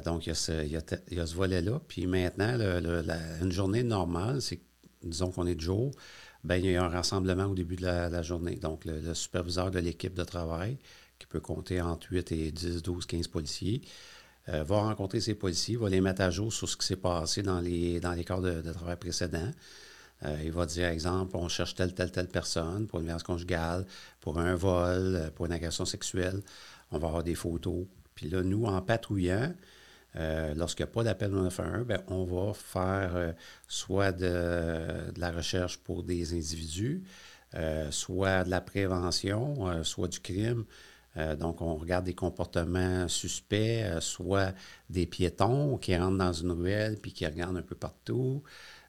donc 0.04 0.26
il 0.26 0.28
y 0.28 0.32
a 0.32 0.34
ce, 0.34 1.34
volet-là. 1.34 1.80
Puis 1.88 2.06
maintenant, 2.06 2.58
une 3.40 3.52
journée 3.52 3.82
normale, 3.82 4.42
c'est 4.42 4.60
disons 5.02 5.30
qu'on 5.30 5.46
est 5.46 5.54
de 5.54 5.60
jour, 5.60 5.92
ben 6.44 6.56
il 6.56 6.70
y 6.70 6.76
a 6.76 6.84
un 6.84 6.88
rassemblement 6.88 7.44
au 7.44 7.54
début 7.54 7.76
de 7.76 7.82
la, 7.82 8.22
journée. 8.22 8.56
Donc 8.56 8.84
le 8.84 9.14
superviseur 9.14 9.70
de 9.70 9.78
l'équipe 9.78 10.14
de 10.14 10.24
travail 10.24 10.78
qui 11.24 11.30
peut 11.30 11.40
compter 11.40 11.80
entre 11.80 12.08
8 12.10 12.32
et 12.32 12.52
10, 12.52 12.82
12, 12.82 13.06
15 13.06 13.28
policiers, 13.28 13.80
euh, 14.50 14.62
va 14.62 14.80
rencontrer 14.80 15.20
ces 15.20 15.34
policiers, 15.34 15.76
va 15.76 15.88
les 15.88 16.02
mettre 16.02 16.20
à 16.20 16.30
jour 16.30 16.52
sur 16.52 16.68
ce 16.68 16.76
qui 16.76 16.86
s'est 16.86 16.96
passé 16.96 17.42
dans 17.42 17.60
les, 17.60 17.98
dans 17.98 18.12
les 18.12 18.24
corps 18.24 18.42
de, 18.42 18.60
travail 18.72 18.96
précédents. 18.96 19.50
Euh, 20.24 20.36
il 20.44 20.52
va 20.52 20.66
dire, 20.66 20.88
exemple, 20.88 21.36
on 21.36 21.48
cherche 21.48 21.74
telle, 21.74 21.94
telle, 21.94 22.12
telle 22.12 22.28
personne 22.28 22.86
pour 22.86 22.98
une 22.98 23.06
violence 23.06 23.22
conjugale, 23.22 23.86
pour 24.20 24.38
un 24.38 24.54
vol, 24.54 25.16
euh, 25.16 25.30
pour 25.30 25.46
une 25.46 25.52
agression 25.52 25.86
sexuelle. 25.86 26.42
On 26.90 26.98
va 26.98 27.08
avoir 27.08 27.24
des 27.24 27.34
photos. 27.34 27.86
Puis 28.14 28.28
là, 28.28 28.42
nous, 28.42 28.66
en 28.66 28.80
patrouillant, 28.82 29.52
lorsqu'il 30.54 30.84
n'y 30.84 30.90
a 30.90 30.92
pas 30.92 31.02
d'appel 31.02 31.30
911, 31.32 31.86
bien, 31.86 32.00
on 32.06 32.24
va 32.24 32.52
faire 32.52 33.34
soit 33.66 34.12
de, 34.12 35.10
de, 35.12 35.20
la 35.20 35.32
recherche 35.32 35.78
pour 35.78 36.04
des 36.04 36.34
individus, 36.34 37.02
soit 37.90 38.44
de 38.44 38.50
la 38.50 38.60
prévention, 38.60 39.82
soit 39.82 40.06
du 40.06 40.20
crime, 40.20 40.64
euh, 41.16 41.36
donc, 41.36 41.62
on 41.62 41.76
regarde 41.76 42.04
des 42.04 42.14
comportements 42.14 43.08
suspects, 43.08 43.82
euh, 43.82 44.00
soit 44.00 44.52
des 44.90 45.06
piétons 45.06 45.78
qui 45.78 45.96
rentrent 45.96 46.18
dans 46.18 46.32
une 46.32 46.52
ruelle 46.52 46.98
puis 47.00 47.12
qui 47.12 47.24
regardent 47.26 47.56
un 47.56 47.62
peu 47.62 47.76
partout. 47.76 48.42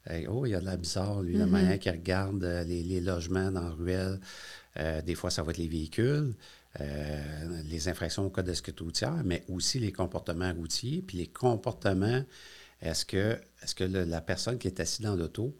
Euh, 0.10 0.26
oh, 0.30 0.46
il 0.46 0.52
y 0.52 0.56
a 0.56 0.60
de 0.60 0.66
la 0.66 0.78
bizarre, 0.78 1.22
lui, 1.22 1.38
la 1.38 1.46
mm-hmm. 1.46 1.50
manière 1.50 1.80
qui 1.80 1.90
regarde 1.90 2.44
les, 2.44 3.02
logements 3.02 3.52
dans 3.52 3.62
la 3.62 3.72
ruelle. 3.72 4.20
des 5.06 5.16
fois, 5.16 5.30
ça 5.30 5.44
va 5.44 5.52
être 5.52 5.58
les 5.58 5.68
véhicules. 5.68 6.36
les 6.80 7.88
infractions 7.88 8.26
au 8.26 8.30
code 8.30 8.46
de 8.46 8.54
sécurité 8.54 8.84
routière, 8.84 9.22
mais 9.24 9.44
aussi 9.48 9.80
les 9.80 9.92
comportements 9.92 10.54
routiers. 10.54 11.02
Puis 11.02 11.18
les 11.18 11.28
comportements, 11.28 12.24
est-ce 12.82 13.06
que, 13.06 13.40
est 13.64 13.74
que 13.74 13.84
la 13.84 14.22
personne 14.22 14.58
qui 14.58 14.68
est 14.68 14.80
assise 14.80 15.02
dans 15.02 15.16
l'auto 15.16 15.56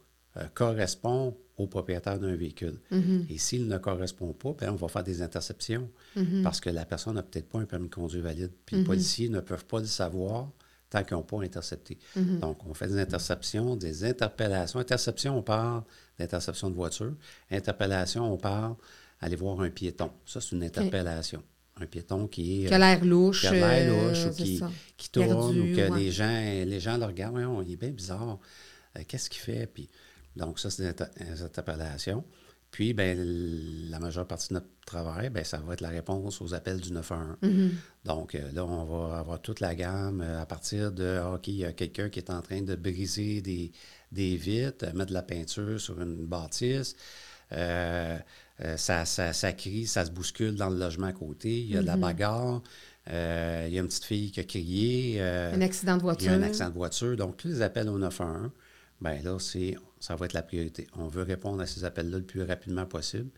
correspond 0.54 1.36
au 1.58 1.68
propriétaire 1.68 2.20
d'un 2.20 2.36
véhicule? 2.36 2.80
Mm-hmm. 2.92 3.26
Et 3.30 3.38
s'il 3.38 3.68
ne 3.68 3.78
correspond 3.78 4.34
pas, 4.34 4.54
bien, 4.54 4.74
on 4.74 4.76
va 4.76 4.88
faire 4.88 5.04
des 5.04 5.22
interceptions 5.22 5.90
Mm-hmm. 6.18 6.44
parce 6.44 6.62
que 6.62 6.70
la 6.70 6.86
personne 6.86 7.16
n'a 7.16 7.24
peut-être 7.24 7.50
pas 7.50 7.60
un 7.60 7.66
permis 7.66 7.90
de 7.90 7.94
conduire 7.94 8.24
valide. 8.24 8.52
Puis 8.66 8.78
les 8.78 8.84
policiers 8.84 9.30
ne 9.30 9.42
peuvent 9.42 9.66
pas 9.66 9.80
le 9.80 9.86
savoir 9.86 10.50
tant 10.90 11.04
qu'ils 11.04 11.18
n'ont 11.18 11.24
pas 11.24 11.42
intercepté. 11.42 11.98
Donc, 12.16 12.66
on 12.66 12.74
fait 12.74 12.88
des 12.88 13.00
interceptions, 13.00 13.76
des 13.76 14.06
interpellations. 14.06 14.80
Interception, 14.80 15.38
on 15.38 15.42
parle 15.42 15.84
d'interception 16.18 16.70
de 16.70 16.76
voiture. 16.76 17.14
Interpellation, 17.52 18.32
on 18.32 18.38
parle 18.38 18.76
aller 19.20 19.36
voir 19.36 19.60
un 19.60 19.70
piéton. 19.70 20.12
Ça, 20.26 20.40
c'est 20.40 20.56
une 20.56 20.64
interpellation. 20.64 21.44
Un 21.82 21.86
piéton 21.86 22.28
qui 22.28 22.64
est... 22.64 22.68
Qui 22.68 22.74
a 22.74 22.80
l'air 22.80 23.04
louche. 23.04 23.42
qui 23.42 23.48
a 23.48 23.52
l'air 23.52 23.94
euh, 23.94 24.10
louche 24.10 24.26
ou 24.28 24.32
qui, 24.96 25.10
tourne 25.10 25.28
Perdu, 25.28 25.60
ou 25.60 25.76
que 25.76 25.92
ouais. 25.92 26.00
les, 26.00 26.12
gens, 26.12 26.42
les 26.42 26.80
gens 26.80 26.98
le 26.98 27.06
regardent. 27.06 27.34
Voyons, 27.34 27.62
il 27.62 27.74
est 27.74 27.76
bien 27.76 27.90
bizarre. 27.90 28.40
Euh, 28.98 29.02
Qu'est-ce 29.06 29.30
qu'il 29.30 29.42
fait? 29.42 29.68
Puis, 29.68 29.90
donc, 30.36 30.60
ça, 30.60 30.70
c'est 30.70 30.84
des 30.84 30.90
inter- 30.90 31.12
des 31.20 31.42
interpellations. 31.42 32.24
Puis, 32.72 32.94
ben, 32.94 33.18
la 33.90 34.00
majeure 34.00 34.28
partie 34.28 34.50
de 34.50 34.56
notre 34.56 34.68
travail, 34.86 35.30
ben, 35.30 35.46
ça 35.46 35.60
va 35.60 35.74
être 35.74 35.82
la 35.82 35.90
réponse 35.90 36.42
aux 36.42 36.54
appels 36.54 36.82
du 36.82 36.92
911. 36.92 37.38
Mm-hmm. 37.42 37.70
Donc, 38.04 38.36
euh, 38.36 38.52
là, 38.52 38.66
on 38.66 38.84
va 38.84 39.18
avoir 39.20 39.42
toute 39.42 39.62
la 39.62 39.76
gamme 39.76 40.20
euh, 40.22 40.42
à 40.42 40.46
partir 40.46 40.92
de, 40.92 41.20
ah, 41.22 41.34
OK, 41.36 41.48
il 41.48 41.56
y 41.56 41.66
a 41.66 41.72
quelqu'un 41.72 42.10
qui 42.10 42.20
est 42.20 42.30
en 42.30 42.42
train 42.42 42.62
de 42.62 42.76
briser 42.76 43.42
des, 43.42 43.72
des 44.12 44.36
vitres, 44.36 44.86
euh, 44.88 44.94
mettre 44.94 45.10
de 45.10 45.14
la 45.14 45.22
peinture 45.24 45.80
sur 45.80 46.02
une 46.02 46.26
bâtisse. 46.26 46.96
Euh, 47.54 48.18
ça, 48.78 49.06
ça, 49.06 49.32
ça 49.34 49.54
crie, 49.54 49.86
ça 49.86 50.04
se 50.06 50.12
bouscule 50.12 50.56
dans 50.56 50.70
le 50.70 50.78
logement 50.78 51.08
à 51.08 51.14
côté. 51.14 51.58
Il 51.62 51.68
y 51.72 51.78
a 51.78 51.80
Mm-hmm. 51.80 51.82
de 51.82 51.88
la 51.88 51.98
bagarre. 51.98 52.62
Euh, 53.10 53.66
il 53.68 53.74
y 53.74 53.78
a 53.78 53.82
une 53.82 53.88
petite 53.88 54.06
fille 54.06 54.32
qui 54.32 54.40
a 54.40 54.44
crié. 54.44 55.18
euh, 55.22 55.54
Un 55.54 55.62
accident 55.62 55.94
de 55.96 56.00
il 56.02 56.04
voiture. 56.04 56.32
y 56.32 56.34
a 56.34 56.38
un 56.38 56.42
accident 56.44 56.70
de 56.70 56.74
voiture. 56.74 57.16
Donc, 57.16 57.38
tous 57.38 57.48
les 57.48 57.62
appels 57.62 57.88
au 57.88 57.98
911, 58.00 58.50
bien 59.02 59.22
là, 59.24 59.38
c'est, 59.40 59.76
ça 60.06 60.16
va 60.16 60.26
être 60.26 60.34
la 60.34 60.44
priorité. 60.44 60.86
On 60.98 61.08
veut 61.08 61.24
répondre 61.24 61.62
à 61.62 61.66
ces 61.66 61.84
appels-là 61.84 62.18
le 62.20 62.24
plus 62.24 62.44
rapidement 62.44 62.86
possible, 62.86 63.30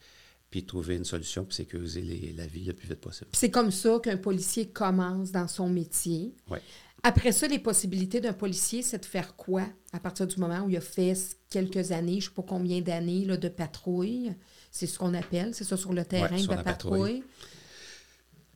puis 0.50 0.66
trouver 0.66 0.96
une 0.98 1.06
solution 1.06 1.44
pour 1.46 1.54
sécuriser 1.54 2.02
les- 2.02 2.34
la 2.34 2.46
vie 2.46 2.66
le 2.66 2.74
plus 2.74 2.88
vite 2.90 3.00
possible. 3.00 3.30
C'est 3.34 3.52
comme 3.52 3.72
ça 3.72 4.00
qu'un 4.04 4.18
policier 4.18 4.68
commence 4.68 5.32
dans 5.32 5.48
son 5.48 5.70
métier. 5.70 6.34
Oui. 6.50 6.58
Après 7.04 7.32
ça, 7.32 7.48
les 7.48 7.60
possibilités 7.60 8.20
d'un 8.20 8.34
policier, 8.34 8.82
c'est 8.82 8.98
de 8.98 9.06
faire 9.06 9.36
quoi 9.36 9.64
à 9.94 10.00
partir 10.00 10.28
du 10.28 10.36
moment 10.38 10.62
où 10.66 10.70
il 10.70 10.76
a 10.78 10.82
fait 10.82 11.14
quelques 11.50 11.92
années, 11.92 12.14
je 12.20 12.26
ne 12.26 12.30
sais 12.32 12.36
pas 12.36 12.44
combien 12.48 12.82
d'années 12.82 13.26
de 13.26 13.50
patrouille? 13.50 14.34
C'est 14.72 14.88
ce 14.88 14.98
qu'on 15.00 15.14
appelle, 15.14 15.54
c'est 15.54 15.64
ça 15.64 15.78
sur 15.78 15.94
le 15.94 16.04
terrain 16.04 16.36
de 16.42 16.48
la 16.50 16.64
patrouille. 16.64 17.22
patrouille. 17.22 17.24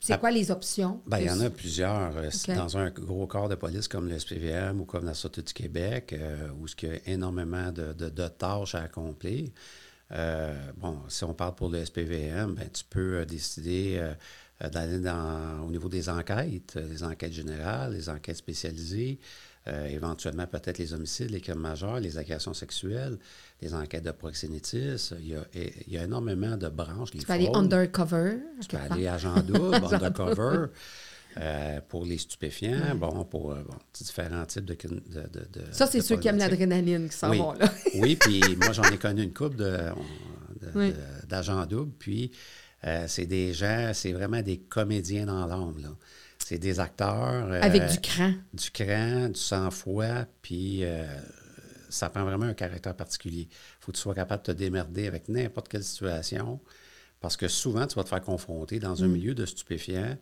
C'est 0.03 0.13
Ah. 0.13 0.17
quoi 0.17 0.31
les 0.31 0.49
options? 0.49 0.99
Ben, 1.05 1.19
il 1.19 1.27
y 1.27 1.29
en 1.29 1.39
a 1.41 1.49
plusieurs. 1.51 2.17
Euh. 2.17 2.29
Dans 2.55 2.75
un 2.77 2.89
gros 2.89 3.27
corps 3.27 3.47
de 3.49 3.55
police 3.55 3.87
comme 3.87 4.09
le 4.09 4.17
SPVM 4.17 4.81
ou 4.81 4.85
comme 4.85 5.05
la 5.05 5.13
Sûreté 5.13 5.43
du 5.43 5.53
Québec, 5.53 6.13
euh, 6.13 6.49
où 6.59 6.65
il 6.65 6.89
y 6.89 6.91
a 6.91 6.95
énormément 7.05 7.71
de, 7.71 7.93
de- 7.93 8.09
de 8.09 8.27
tâches 8.27 8.73
à 8.73 8.81
accomplir. 8.81 9.49
Euh, 10.11 10.53
bon, 10.77 10.97
si 11.07 11.23
on 11.23 11.33
parle 11.35 11.53
pour 11.55 11.69
le 11.69 11.85
SPVM, 11.85 12.55
ben, 12.55 12.67
tu 12.73 12.83
peux 12.89 13.19
euh, 13.19 13.25
décider 13.25 14.03
d'aller 14.59 14.99
dans, 14.99 15.61
au 15.65 15.71
niveau 15.71 15.87
des 15.89 16.09
enquêtes, 16.09 16.75
les 16.75 17.03
enquêtes 17.03 17.33
générales, 17.33 17.93
les 17.93 18.09
enquêtes 18.09 18.37
spécialisées, 18.37 19.19
euh, 19.67 19.85
éventuellement 19.87 20.47
peut-être 20.47 20.77
les 20.79 20.93
homicides, 20.93 21.29
les 21.29 21.39
crimes 21.41 21.59
majeurs, 21.59 21.99
les 21.99 22.17
agressions 22.17 22.53
sexuelles, 22.53 23.17
les 23.61 23.73
enquêtes 23.75 24.03
de 24.03 24.11
proxénétisme. 24.11 25.17
Il 25.21 25.27
y 25.29 25.35
a, 25.35 25.43
il 25.53 25.93
y 25.93 25.97
a 25.97 26.03
énormément 26.03 26.57
de 26.57 26.67
branches. 26.67 27.13
Les 27.13 27.19
Tu 27.19 27.25
peux 27.27 27.33
aller 27.33 27.49
undercover. 27.53 28.37
Tu 28.61 28.67
peux 28.67 28.77
aller 28.77 29.07
agent 29.07 29.35
double, 29.41 29.75
undercover, 29.93 30.65
euh, 31.37 31.79
pour 31.87 32.05
les 32.05 32.17
stupéfiants, 32.17 32.95
bon, 32.95 33.23
pour 33.23 33.51
euh, 33.53 33.61
bon, 33.63 33.75
différents 33.93 34.45
types 34.45 34.65
de... 34.65 34.73
de, 34.73 35.21
de- 35.21 35.61
de- 35.61 35.71
Ça, 35.71 35.87
c'est 35.87 36.01
ceux 36.01 36.17
qui 36.17 36.27
aiment 36.27 36.39
l'adrénaline 36.39 37.07
qui 37.07 37.15
s'en 37.15 37.29
Oui. 37.29 37.37
vont 37.37 37.53
là. 37.53 37.71
Oui, 37.95 38.15
puis 38.19 38.41
moi, 38.57 38.71
j'en 38.73 38.83
ai 38.83 38.97
connu 38.97 39.23
une 39.23 39.33
couple 39.33 39.55
de, 39.57 39.77
de- 40.59 40.71
Oui. 40.75 40.89
de- 40.91 41.27
d'agents 41.27 41.65
doubles, 41.65 41.93
puis 41.99 42.31
euh, 42.85 43.05
c'est 43.07 43.27
des 43.27 43.53
gens, 43.53 43.91
c'est 43.93 44.11
vraiment 44.11 44.41
des 44.41 44.57
comédiens 44.57 45.25
dans 45.27 45.45
l'âme, 45.45 45.75
là. 45.81 45.89
C'est 46.51 46.57
des 46.57 46.81
acteurs... 46.81 47.47
euh, 47.49 47.61
Avec 47.61 47.85
du 47.85 48.01
cran. 48.01 48.33
du 48.53 48.71
cran, 48.71 49.29
du 49.29 49.39
sang-froid, 49.39 50.25
puis 50.41 50.83
euh, 50.83 51.05
ça 51.89 52.09
prend 52.09 52.25
vraiment 52.25 52.43
un 52.43 52.53
caractère 52.53 52.93
particulier. 52.93 53.47
Il 53.49 53.55
faut 53.79 53.93
que 53.93 53.97
tu 53.97 54.01
sois 54.01 54.13
capable 54.13 54.43
de 54.43 54.51
te 54.51 54.57
démerder 54.57 55.07
avec 55.07 55.29
n'importe 55.29 55.69
quelle 55.69 55.83
situation, 55.85 56.59
parce 57.21 57.37
que 57.37 57.47
souvent, 57.47 57.87
tu 57.87 57.95
vas 57.95 58.03
te 58.03 58.09
faire 58.09 58.19
confronter 58.19 58.79
dans 58.79 59.01
un 59.01 59.07
Mm. 59.07 59.11
milieu 59.13 59.33
de 59.33 59.45
stupéfiants 59.45 60.17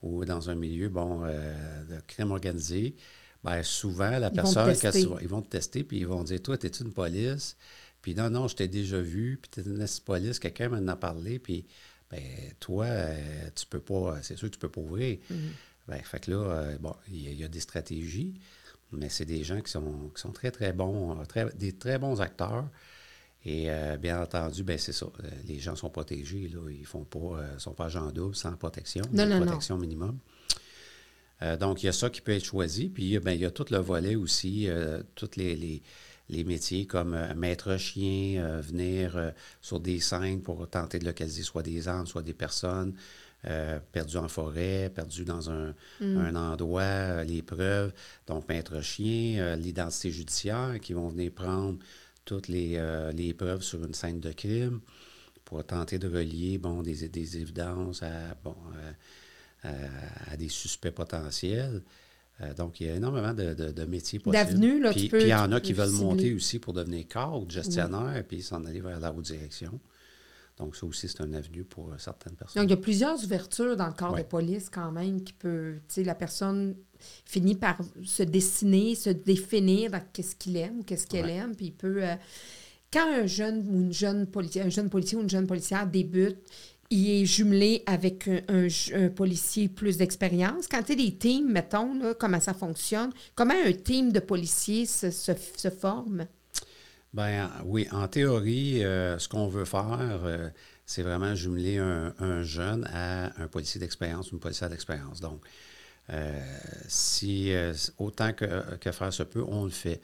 ou 0.00 0.24
dans 0.24 0.48
un 0.48 0.54
milieu, 0.54 0.88
bon, 0.88 1.20
euh, 1.26 1.84
de 1.84 2.00
crime 2.06 2.30
organisé. 2.30 2.96
Bien, 3.44 3.62
souvent, 3.62 4.18
la 4.18 4.28
Ils 4.28 4.32
personne, 4.32 4.74
tu 4.74 5.06
vas- 5.06 5.18
ils 5.20 5.28
vont 5.28 5.42
te 5.42 5.50
tester, 5.50 5.84
puis 5.84 5.98
ils 5.98 6.06
vont 6.06 6.24
dire, 6.24 6.40
toi, 6.40 6.56
t'es-tu 6.56 6.82
une 6.84 6.94
police? 6.94 7.58
Puis 8.00 8.14
non, 8.14 8.30
non, 8.30 8.48
je 8.48 8.56
t'ai 8.56 8.68
déjà 8.68 9.02
vu, 9.02 9.38
puis 9.42 9.50
t'es 9.50 9.68
une 9.70 9.84
police, 10.02 10.38
quelqu'un 10.38 10.70
m'en 10.70 10.88
a 10.88 10.96
parlé, 10.96 11.38
puis 11.38 11.66
ben, 12.10 12.22
toi, 12.58 12.86
euh, 12.86 13.50
tu 13.54 13.66
peux 13.66 13.80
pas, 13.80 14.18
c'est 14.22 14.36
sûr 14.38 14.48
que 14.48 14.54
tu 14.54 14.58
peux 14.58 14.70
pas 14.70 14.80
ouvrir. 14.80 15.18
Mm-hmm. 15.30 15.36
Ben, 15.88 16.00
fait 16.02 16.20
que 16.20 16.30
là, 16.30 16.36
euh, 16.38 16.78
bon, 16.78 16.94
il 17.08 17.22
y, 17.22 17.26
a- 17.28 17.30
il 17.30 17.38
y 17.40 17.44
a 17.44 17.48
des 17.48 17.60
stratégies, 17.60 18.34
mais 18.92 19.08
c'est 19.08 19.24
des 19.26 19.44
gens 19.44 19.60
qui 19.60 19.70
sont, 19.70 20.10
qui 20.14 20.20
sont 20.20 20.32
très, 20.32 20.50
très 20.50 20.72
bons, 20.72 21.18
euh, 21.20 21.24
très, 21.24 21.52
des 21.54 21.72
très 21.72 21.98
bons 21.98 22.20
acteurs. 22.20 22.68
Et 23.46 23.70
euh, 23.70 23.98
bien 23.98 24.22
entendu, 24.22 24.62
ben 24.62 24.78
c'est 24.78 24.92
ça. 24.94 25.06
les 25.46 25.58
gens 25.58 25.76
sont 25.76 25.90
protégés, 25.90 26.48
là. 26.48 26.70
Ils 26.70 26.86
font 26.86 27.04
pas, 27.04 27.18
euh, 27.40 27.58
sont 27.58 27.72
pas 27.74 27.86
agents 27.86 28.10
doubles 28.10 28.34
sans 28.34 28.54
protection. 28.56 29.04
Non, 29.12 29.26
non, 29.26 29.38
non. 29.40 29.44
protection 29.46 29.76
minimum. 29.76 30.18
Euh, 31.42 31.56
donc, 31.58 31.82
il 31.82 31.86
y 31.86 31.88
a 31.90 31.92
ça 31.92 32.08
qui 32.08 32.22
peut 32.22 32.32
être 32.32 32.44
choisi. 32.44 32.88
Puis, 32.88 33.18
ben, 33.18 33.32
il 33.32 33.40
y 33.40 33.44
a 33.44 33.50
tout 33.50 33.66
le 33.70 33.78
volet 33.78 34.14
aussi, 34.14 34.66
tous 35.14 35.30
les, 35.36 35.56
les, 35.56 35.82
les 36.30 36.44
métiers 36.44 36.86
comme 36.86 37.34
maître 37.34 37.76
chien, 37.76 38.60
venir 38.62 39.32
sur 39.60 39.78
des 39.78 40.00
scènes 40.00 40.40
pour 40.40 40.66
tenter 40.70 40.98
de 40.98 41.04
localiser 41.04 41.42
soit 41.42 41.62
des 41.62 41.86
âmes, 41.88 42.06
soit 42.06 42.22
des 42.22 42.32
personnes 42.32 42.94
euh, 43.46 43.78
perdues 43.92 44.16
en 44.16 44.28
forêt, 44.28 44.90
perdues 44.94 45.24
dans 45.24 45.50
un, 45.50 45.74
un 46.00 46.34
endroit, 46.34 46.82
euh, 46.82 47.24
les 47.24 47.42
preuves. 47.42 47.92
Donc, 48.26 48.48
maître 48.48 48.80
chien, 48.80 49.38
euh, 49.40 49.56
l'identité 49.56 50.10
judiciaire 50.10 50.78
qui 50.80 50.92
vont 50.92 51.08
venir 51.08 51.30
prendre 51.32 51.78
toutes 52.24 52.48
les, 52.48 52.80
les 53.14 53.34
preuves 53.34 53.62
sur 53.62 53.84
une 53.84 53.92
scène 53.92 54.18
de 54.20 54.32
crime 54.32 54.80
pour 55.44 55.62
tenter 55.64 55.98
de 55.98 56.08
relier 56.08 56.56
bon, 56.56 56.82
des, 56.82 57.06
des 57.08 57.36
évidences 57.36 58.02
à, 58.02 58.34
bon, 58.42 58.56
à, 59.62 59.68
à 60.32 60.36
des 60.36 60.48
suspects 60.48 60.90
potentiels. 60.90 61.82
Euh, 62.40 62.52
donc, 62.54 62.80
il 62.80 62.86
y 62.88 62.90
a 62.90 62.96
énormément 62.96 63.32
de, 63.32 63.54
de- 63.54 63.70
de 63.72 63.84
métiers 63.84 64.18
possibles. 64.18 64.34
Là, 64.80 64.92
tu 64.92 64.98
puis, 65.00 65.08
peux- 65.08 65.18
Puis 65.18 65.26
il 65.26 65.30
y 65.30 65.34
en 65.34 65.52
a 65.52 65.60
qui 65.60 65.72
veulent 65.72 65.88
cibler. 65.88 66.04
monter 66.04 66.34
aussi 66.34 66.58
pour 66.58 66.72
devenir 66.72 67.06
cadre, 67.06 67.48
gestionnaire, 67.50 68.24
puis 68.26 68.42
s'en 68.42 68.64
aller 68.64 68.80
vers 68.80 68.98
la 68.98 69.12
haute 69.12 69.24
direction. 69.26 69.78
Donc, 70.58 70.76
ça 70.76 70.86
aussi, 70.86 71.08
c'est 71.08 71.20
un 71.20 71.32
avenue 71.32 71.64
pour 71.64 71.88
euh, 71.90 71.98
certaines 71.98 72.34
personnes. 72.36 72.62
Donc, 72.62 72.70
il 72.70 72.74
y 72.74 72.78
a 72.78 72.80
plusieurs 72.80 73.22
ouvertures 73.24 73.76
dans 73.76 73.88
le 73.88 73.92
corps 73.92 74.12
Ouais. 74.12 74.22
de 74.22 74.28
police 74.28 74.70
quand 74.70 74.92
même 74.92 75.22
qui 75.24 75.32
peut, 75.32 75.74
tu 75.88 75.94
sais, 75.94 76.04
la 76.04 76.14
personne 76.14 76.76
finit 77.24 77.56
par 77.56 77.78
se 78.04 78.22
dessiner, 78.22 78.94
se 78.94 79.10
définir 79.10 79.90
dans 79.90 80.00
qu'est-ce 80.12 80.36
qu'il 80.36 80.56
aime 80.56 80.78
ou 80.78 80.82
qu'est-ce 80.84 81.06
qu'elle 81.08 81.26
Ouais. 81.26 81.34
aime, 81.34 81.56
puis 81.56 81.66
il 81.66 81.72
peut... 81.72 82.04
euh, 82.04 82.14
quand 82.92 83.12
un 83.12 83.26
jeune 83.26 83.66
ou 83.68 83.80
une 83.80 83.92
jeune 83.92 84.26
policier, 84.28 84.62
un 84.62 84.68
jeune 84.68 84.88
policier 84.88 85.18
ou 85.18 85.22
une 85.22 85.28
jeune 85.30 85.48
policière 85.48 85.86
débute, 85.88 86.38
il 86.90 87.10
est 87.10 87.24
jumelé 87.26 87.82
avec 87.86 88.28
un, 88.28 88.40
un 88.46 88.68
ju- 88.68 88.94
un 88.94 89.08
policier 89.08 89.68
plus 89.68 89.96
d'expérience. 89.96 90.68
Quand 90.68 90.80
tu 90.82 90.92
sais, 90.92 90.96
des 90.96 91.16
teams, 91.16 91.50
mettons, 91.50 91.94
là, 91.94 92.14
comment 92.14 92.38
ça 92.38 92.54
fonctionne, 92.54 93.10
comment 93.34 93.54
un 93.66 93.72
team 93.72 94.12
de 94.12 94.20
policiers 94.20 94.86
se, 94.86 95.10
se, 95.10 95.32
se 95.56 95.70
forme? 95.70 96.26
Ben 97.14 97.48
oui, 97.64 97.86
en 97.92 98.08
théorie, 98.08 98.84
euh, 98.84 99.20
ce 99.20 99.28
qu'on 99.28 99.46
veut 99.46 99.64
faire, 99.64 100.20
euh, 100.24 100.50
c'est 100.84 101.02
vraiment 101.02 101.32
jumeler 101.36 101.78
un, 101.78 102.12
un 102.18 102.42
jeune 102.42 102.88
à 102.92 103.26
un 103.40 103.46
policier 103.46 103.80
d'expérience 103.80 104.32
une 104.32 104.40
policière 104.40 104.68
d'expérience. 104.68 105.20
Donc, 105.20 105.40
euh, 106.10 106.40
si 106.88 107.52
autant 107.98 108.32
que, 108.32 108.76
que 108.78 108.90
faire 108.90 109.12
se 109.12 109.22
peut, 109.22 109.44
on 109.46 109.64
le 109.64 109.70
fait. 109.70 110.00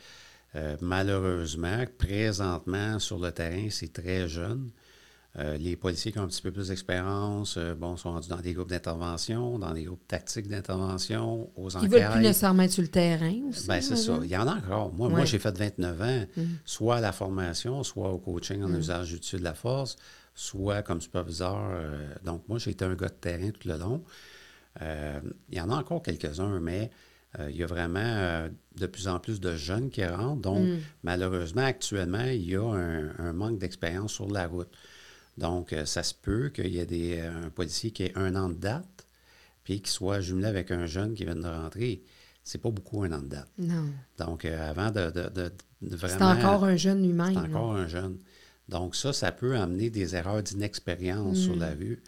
Malheureusement, 0.81 1.85
présentement, 1.99 2.99
sur 2.99 3.19
le 3.19 3.31
terrain, 3.33 3.69
c'est 3.71 3.93
très 3.93 4.29
jeune. 4.29 4.71
Euh, 5.39 5.57
les 5.59 5.77
policiers 5.77 6.11
qui 6.11 6.19
ont 6.19 6.25
un 6.25 6.27
petit 6.27 6.43
peu 6.43 6.51
plus 6.51 6.69
d'expérience, 6.69 7.55
euh, 7.57 7.75
bon, 7.77 7.97
sont 7.97 8.11
rendus 8.11 8.29
dans 8.29 8.41
des 8.41 8.53
groupes 8.53 8.69
d'intervention, 8.71 9.61
dans 9.61 9.73
des 9.73 9.85
groupes 9.85 10.05
tactiques 10.09 10.49
d'intervention, 10.49 11.49
aux 11.57 11.71
Ils 11.71 11.77
enquêtes. 11.77 11.91
veulent 11.93 12.11
plus 12.11 12.21
nécessairement 12.23 12.65
être 12.65 12.73
sur 12.73 12.83
le 12.83 12.89
terrain 12.89 13.41
aussi. 13.49 13.69
Ben, 13.69 13.81
c'est 13.81 13.95
ça. 13.95 14.19
Il 14.25 14.29
y 14.29 14.37
en 14.37 14.49
a 14.49 14.57
encore. 14.57 14.93
Moi, 14.93 15.09
moi 15.09 15.19
Ouais. 15.19 15.23
Mm. 15.25 15.27
j'ai 15.29 15.39
fait 15.39 15.57
29 15.57 16.01
ans, 16.03 16.25
soit 16.65 16.97
à 16.97 17.01
la 17.01 17.13
formation, 17.13 17.83
soit 17.85 18.11
au 18.11 18.19
coaching 18.19 18.61
en 18.65 18.75
usage 18.75 19.07
judicieux 19.07 19.39
de 19.39 19.45
la 19.45 19.55
force, 19.55 19.95
soit 20.35 20.83
comme 20.83 21.01
superviseur. 21.01 21.59
euh, 21.75 22.13
donc, 22.25 22.43
moi, 22.49 22.59
j'ai 22.59 22.73
été 22.73 22.85
un 22.85 22.95
gars 22.97 23.09
de 23.09 23.15
terrain 23.15 23.51
tout 23.51 23.69
le 23.69 23.77
long. 23.79 24.03
Il 24.81 25.57
y 25.57 25.61
en 25.61 25.71
a 25.71 25.77
encore 25.77 26.03
quelques-uns, 26.03 26.59
mais 26.61 26.91
il 27.39 27.57
y 27.57 27.63
a 27.63 27.67
vraiment 27.67 28.49
de 28.77 28.87
plus 28.87 29.07
en 29.07 29.21
plus 29.21 29.41
de 29.41 29.55
jeunes 29.55 29.91
qui 29.91 30.05
rentrent. 30.05 30.41
Donc, 30.43 30.65
Mm. 30.67 30.79
malheureusement, 31.05 31.63
actuellement, 31.65 32.25
il 32.25 32.49
y 32.51 32.57
a 32.57 32.63
un, 32.63 33.11
un 33.19 33.33
manque 33.33 33.59
d'expérience 33.59 34.13
sur 34.13 34.29
la 34.29 34.47
route. 34.49 34.69
Donc, 35.41 35.73
euh, 35.73 35.87
ça 35.87 36.03
se 36.03 36.13
peut 36.15 36.51
qu'il 36.51 36.69
y 36.69 36.79
ait 36.79 36.87
des, 36.87 37.19
un 37.21 37.49
policier 37.49 37.91
qui 37.93 38.03
ait 38.05 38.13
un 38.17 38.37
an 38.37 38.51
de 38.51 38.55
date, 38.55 39.07
puis 39.65 39.81
qui 39.81 39.91
soit 39.91 40.21
jumelé 40.21 40.47
avec 40.47 40.71
un 40.71 40.85
jeune 40.87 41.15
qui 41.15 41.25
vient 41.25 41.35
de 41.35 41.47
rentrer. 41.49 42.03
C'est 42.45 42.59
pas 42.59 42.71
beaucoup 42.71 43.03
un 43.03 43.13
an 43.13 43.23
de 43.23 43.29
date. 43.29 43.49
Non. 43.59 43.87
Donc, 44.19 44.45
euh, 44.45 44.71
avant 44.71 44.91
de, 44.91 45.11
de, 45.11 45.29
de- 45.31 45.53
de 45.83 45.97
C'est 45.97 45.97
vraiment... 45.97 46.31
encore 46.33 46.65
un 46.65 46.77
jeune 46.77 47.05
humain. 47.05 47.31
C'est 47.33 47.39
encore 47.39 47.73
un 47.75 47.87
jeune. 47.89 48.19
Donc, 48.69 48.95
ça, 48.95 49.13
ça 49.15 49.33
peut 49.33 49.57
amener 49.57 49.89
des 49.89 50.15
erreurs 50.15 50.43
d'inexpérience 50.43 51.39
sur 51.39 51.57
Mm. 51.57 51.61
la 51.61 51.71
rue 51.71 52.03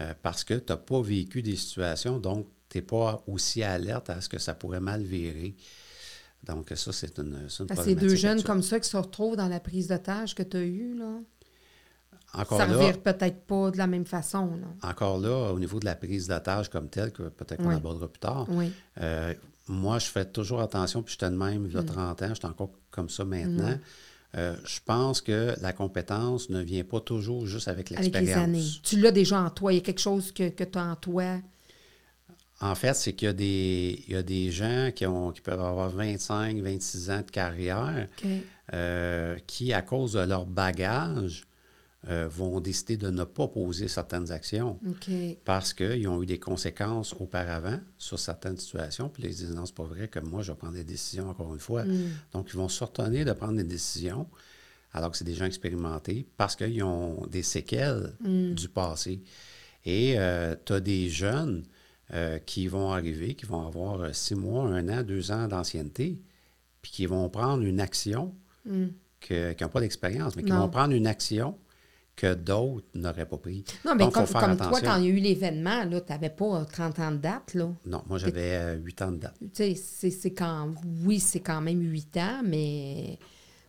euh, 0.00 0.14
parce 0.22 0.44
que 0.44 0.54
tu 0.54 0.72
n'as 0.72 0.76
pas 0.76 1.00
vécu 1.02 1.42
des 1.42 1.56
situations, 1.56 2.18
donc 2.20 2.46
tu 2.68 2.78
n'es 2.78 2.82
pas 2.82 3.22
aussi 3.26 3.62
alerte 3.64 4.10
à 4.10 4.20
ce 4.20 4.28
que 4.28 4.38
ça 4.38 4.54
pourrait 4.54 4.80
mal 4.80 5.02
virer. 5.02 5.56
Donc, 6.44 6.72
ça, 6.76 6.92
c'est 6.92 7.18
une, 7.18 7.46
c'est 7.48 7.62
une 7.62 7.66
Parce 7.66 7.80
que 7.80 7.86
ces 7.86 7.94
deux 7.96 8.14
jeunes 8.14 8.42
comme 8.44 8.62
ça 8.62 8.78
qui 8.78 8.88
se 8.88 8.96
retrouvent 8.96 9.36
dans 9.36 9.48
la 9.48 9.58
prise 9.60 9.88
d'otage 9.88 10.34
que 10.36 10.42
tu 10.44 10.56
as 10.56 10.62
eue, 10.62 10.94
là, 10.96 11.18
Encore 12.36 12.58
ça 12.58 12.66
ne 12.66 12.72
là, 12.74 12.78
revire 12.78 13.00
peut-être 13.02 13.40
pas 13.46 13.70
de 13.70 13.78
la 13.78 13.86
même 13.86 14.04
façon. 14.04 14.46
Là. 14.60 14.90
encore 14.90 15.18
là, 15.18 15.52
au 15.52 15.58
niveau 15.58 15.80
de 15.80 15.84
la 15.86 15.94
prise 15.94 16.28
d'otage 16.28 16.68
comme 16.70 16.88
telle, 16.88 17.10
que 17.12 17.24
peut-être 17.24 17.62
qu'on 17.62 17.70
Oui. 17.70 17.74
abordera 17.76 18.08
plus 18.08 18.20
tard, 18.20 18.46
Oui. 18.50 18.70
euh, 19.00 19.32
moi, 19.68 19.98
je 19.98 20.06
fais 20.06 20.24
toujours 20.24 20.60
attention, 20.60 21.02
puis 21.02 21.12
j'étais 21.12 21.30
de 21.30 21.36
même 21.36 21.66
il 21.66 21.72
y 21.72 21.76
a 21.78 21.82
Mm. 21.82 21.86
30 21.86 22.22
ans, 22.22 22.28
je 22.28 22.34
suis 22.34 22.46
encore 22.46 22.70
comme 22.90 23.08
ça 23.08 23.24
maintenant. 23.24 23.78
Euh, 24.36 24.54
je 24.66 24.80
pense 24.84 25.22
que 25.22 25.54
la 25.62 25.72
compétence 25.72 26.50
ne 26.50 26.60
vient 26.60 26.84
pas 26.84 27.00
toujours 27.00 27.46
juste 27.46 27.68
avec 27.68 27.90
Avec 27.92 28.04
les 28.12 28.20
l'expérience. 28.20 28.44
années. 28.44 28.64
Tu 28.82 29.00
l'as 29.00 29.10
déjà 29.12 29.40
en 29.40 29.48
toi. 29.50 29.72
Il 29.72 29.76
y 29.76 29.78
a 29.78 29.82
quelque 29.82 30.00
chose 30.00 30.30
que, 30.32 30.50
que 30.50 30.64
tu 30.64 30.78
as 30.78 30.84
en 30.84 30.96
toi. 30.96 31.38
En 32.60 32.74
fait, 32.74 32.94
c'est 32.94 33.12
qu'il 33.14 33.26
y 33.26 33.28
a 33.30 33.32
des, 33.32 34.04
il 34.08 34.12
y 34.14 34.16
a 34.16 34.22
des 34.22 34.50
gens 34.50 34.90
qui, 34.94 35.06
ont, 35.06 35.30
qui 35.30 35.40
peuvent 35.40 35.60
avoir 35.60 35.88
25, 35.90 36.58
26 36.58 37.10
ans 37.10 37.22
de 37.22 37.30
carrière 37.30 38.08
euh, 38.74 39.36
qui, 39.46 39.72
à 39.72 39.82
cause 39.82 40.14
de 40.14 40.20
leur 40.20 40.44
bagage, 40.46 41.45
euh, 42.08 42.28
vont 42.28 42.60
décider 42.60 42.96
de 42.96 43.10
ne 43.10 43.24
pas 43.24 43.48
poser 43.48 43.88
certaines 43.88 44.30
actions 44.30 44.78
parce 45.44 45.72
qu'ils 45.74 46.06
ont 46.08 46.22
eu 46.22 46.26
des 46.26 46.38
conséquences 46.38 47.14
auparavant 47.18 47.80
sur 47.98 48.18
certaines 48.18 48.56
situations. 48.58 49.08
Puis 49.08 49.24
ils 49.24 49.30
disent 49.30 49.50
non, 49.54 49.66
c'est 49.66 49.74
pas 49.74 49.84
vrai 49.84 50.06
que 50.08 50.20
moi, 50.20 50.42
je 50.42 50.52
vais 50.52 50.56
prendre 50.58 50.74
des 50.74 50.84
décisions 50.84 51.28
encore 51.28 51.52
une 51.52 51.60
fois. 51.60 51.84
Mm. 51.84 52.10
Donc, 52.32 52.48
ils 52.52 52.56
vont 52.56 52.68
retenir 52.68 53.24
de 53.24 53.32
prendre 53.32 53.56
des 53.56 53.64
décisions 53.64 54.28
alors 54.92 55.10
que 55.10 55.16
c'est 55.18 55.24
des 55.24 55.34
gens 55.34 55.46
expérimentés 55.46 56.26
parce 56.36 56.54
qu'ils 56.56 56.82
ont 56.84 57.26
des 57.26 57.42
séquelles 57.42 58.14
Mm. 58.20 58.54
du 58.54 58.68
passé. 58.68 59.22
Et 59.84 60.16
tu 60.64 60.72
as 60.72 60.80
des 60.80 61.08
jeunes 61.08 61.64
euh, 62.14 62.38
qui 62.38 62.68
vont 62.68 62.92
arriver, 62.92 63.34
qui 63.34 63.46
vont 63.46 63.66
avoir 63.66 64.00
euh, 64.00 64.12
six 64.12 64.36
mois, 64.36 64.64
un 64.68 64.88
an, 64.88 65.02
deux 65.02 65.32
ans 65.32 65.48
d'ancienneté, 65.48 66.20
puis 66.80 66.92
qui 66.92 67.06
vont 67.06 67.28
prendre 67.28 67.64
une 67.64 67.80
action 67.80 68.32
Mm. 68.64 68.86
que- 69.20 69.52
qui 69.54 69.62
n'ont 69.64 69.70
pas 69.70 69.80
d'expérience, 69.80 70.36
mais 70.36 70.44
qui 70.44 70.50
Non. 70.52 70.60
vont 70.60 70.68
prendre 70.68 70.94
une 70.94 71.06
action 71.08 71.56
que 72.16 72.32
d'autres 72.34 72.86
n'auraient 72.94 73.26
pas 73.26 73.36
pris. 73.36 73.62
Non, 73.84 73.94
mais 73.94 74.04
Donc, 74.04 74.14
comme, 74.14 74.26
toi, 74.26 74.56
quand 74.82 74.96
il 74.96 75.04
y 75.04 75.08
a 75.08 75.10
eu 75.10 75.18
l'événement, 75.18 75.82
tu 75.86 76.00
n'avais 76.12 76.30
pas 76.30 76.62
euh, 76.62 76.64
30 76.64 76.98
ans 76.98 77.12
de 77.12 77.18
date. 77.18 77.54
Là. 77.54 77.68
Non, 77.84 78.02
moi, 78.08 78.16
j'avais 78.18 78.56
euh, 78.56 78.76
huit 78.76 79.00
ans 79.02 79.12
de 79.12 79.18
date. 79.18 79.34
Tu 79.54 79.76
sais, 79.76 80.10
c'est, 80.10 80.32
quand. 80.32 80.74
Oui, 81.04 81.20
c'est 81.20 81.40
quand 81.40 81.60
même 81.60 81.80
8 81.82 82.16
ans, 82.16 82.40
mais 82.42 83.18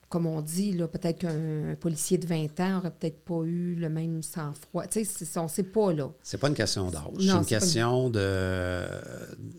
comme 0.08 0.26
on 0.26 0.42
dit, 0.42 0.72
là, 0.72 0.88
peut-être 0.88 1.20
qu'un 1.20 1.72
un 1.72 1.76
policier 1.76 2.18
de 2.18 2.26
20 2.26 2.58
ans 2.62 2.78
aurait 2.78 2.92
peut-être 2.92 3.20
pas 3.26 3.42
eu 3.44 3.76
le 3.76 3.90
même 3.90 4.24
sang-froid. 4.24 4.88
Tu 4.88 5.04
sais, 5.04 5.26
c'est- 5.26 5.38
on 5.38 5.44
ne 5.44 5.50
sait 5.50 5.64
pas, 5.64 5.92
là. 5.92 6.10
C'est 6.24 6.38
pas 6.38 6.48
une 6.48 6.56
question 6.56 6.90
d'âge. 6.90 7.04
C'est 7.20 7.26
une 7.26 7.40
pas 7.40 7.44
question 7.44 8.10
de 8.10 8.84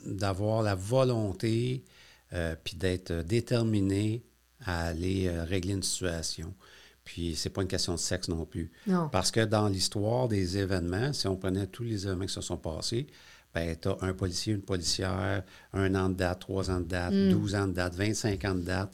d'avoir 0.07 0.62
la 0.62 0.75
volonté 0.75 1.85
euh, 2.33 2.54
puis 2.64 2.76
d'être 2.76 3.12
déterminé 3.23 4.25
à 4.64 4.87
aller 4.87 5.28
euh, 5.28 5.45
régler 5.45 5.75
une 5.75 5.83
situation. 5.83 6.54
Puis 7.08 7.34
c'est 7.36 7.48
pas 7.48 7.62
une 7.62 7.68
question 7.68 7.94
de 7.94 7.98
sexe 7.98 8.28
non 8.28 8.44
plus. 8.44 8.70
Non. 8.86 9.08
Parce 9.08 9.30
que 9.30 9.40
dans 9.42 9.66
l'histoire 9.68 10.28
des 10.28 10.58
événements, 10.58 11.14
si 11.14 11.26
on 11.26 11.36
prenait 11.36 11.66
tous 11.66 11.82
les 11.82 12.04
événements 12.06 12.26
qui 12.26 12.34
se 12.34 12.42
sont 12.42 12.58
passés, 12.58 13.06
ben, 13.54 13.74
tu 13.80 13.88
as 13.88 13.96
un 14.02 14.12
policier, 14.12 14.52
une 14.52 14.60
policière, 14.60 15.42
un 15.72 15.94
an 15.94 16.10
de 16.10 16.16
date, 16.16 16.40
trois 16.40 16.70
ans 16.70 16.80
de 16.80 16.84
date, 16.84 17.14
Mm. 17.14 17.30
12 17.30 17.54
ans 17.54 17.66
de 17.66 17.72
date, 17.72 17.94
25 17.94 18.44
ans 18.44 18.54
de 18.54 18.60
date, 18.60 18.92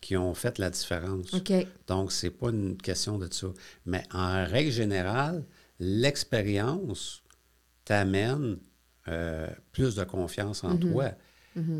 qui 0.00 0.16
ont 0.16 0.34
fait 0.34 0.58
la 0.58 0.70
différence. 0.70 1.32
OK. 1.34 1.52
Donc, 1.86 2.10
c'est 2.10 2.30
pas 2.30 2.50
une 2.50 2.76
question 2.76 3.16
de 3.16 3.32
ça. 3.32 3.46
Mais 3.86 4.02
en 4.12 4.44
règle 4.44 4.72
générale, 4.72 5.44
l'expérience 5.78 7.22
t'amène 7.84 8.58
euh, 9.08 9.46
plus 9.70 9.94
de 9.94 10.02
confiance 10.04 10.64
en 10.64 10.76
toi. 10.76 11.12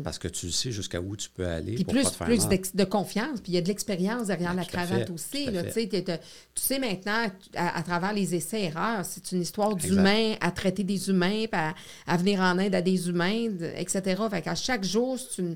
Parce 0.03 0.19
que 0.19 0.27
tu 0.27 0.51
sais 0.51 0.71
jusqu'à 0.71 1.01
où 1.01 1.15
tu 1.15 1.29
peux 1.29 1.47
aller. 1.47 1.73
Puis 1.75 1.83
pour 1.83 1.93
plus, 1.93 2.03
pas 2.03 2.09
te 2.11 2.15
faire 2.15 2.27
plus 2.27 2.39
mal. 2.41 2.49
d'ex- 2.49 2.75
de 2.75 2.83
confiance, 2.83 3.41
puis 3.41 3.51
il 3.53 3.55
y 3.55 3.57
a 3.57 3.61
de 3.61 3.67
l'expérience 3.67 4.27
derrière 4.27 4.51
Ah, 4.51 4.55
la 4.55 4.61
à 4.61 4.65
cravate 4.65 5.07
fait, 5.07 5.11
aussi. 5.11 5.47
à 5.47 5.51
là, 5.51 5.63
tu 5.63 5.71
sais, 5.71 5.87
tu 5.87 6.79
maintenant, 6.79 7.25
à, 7.55 7.77
à 7.79 7.81
travers 7.81 8.13
les 8.13 8.35
essais-erreurs, 8.35 9.03
c'est 9.03 9.31
une 9.31 9.41
histoire 9.41 9.75
d'humains 9.75 10.35
à 10.41 10.51
traiter 10.51 10.83
des 10.83 11.09
humains, 11.09 11.45
puis 11.51 11.59
à, 11.59 11.73
à 12.05 12.17
venir 12.17 12.39
en 12.41 12.59
aide 12.59 12.75
à 12.75 12.81
des 12.81 13.09
humains, 13.09 13.49
etc. 13.75 14.21
Fait 14.29 14.41
qu'à 14.43 14.55
chaque 14.55 14.83
jour, 14.83 15.17
c'est 15.17 15.41
une, 15.41 15.55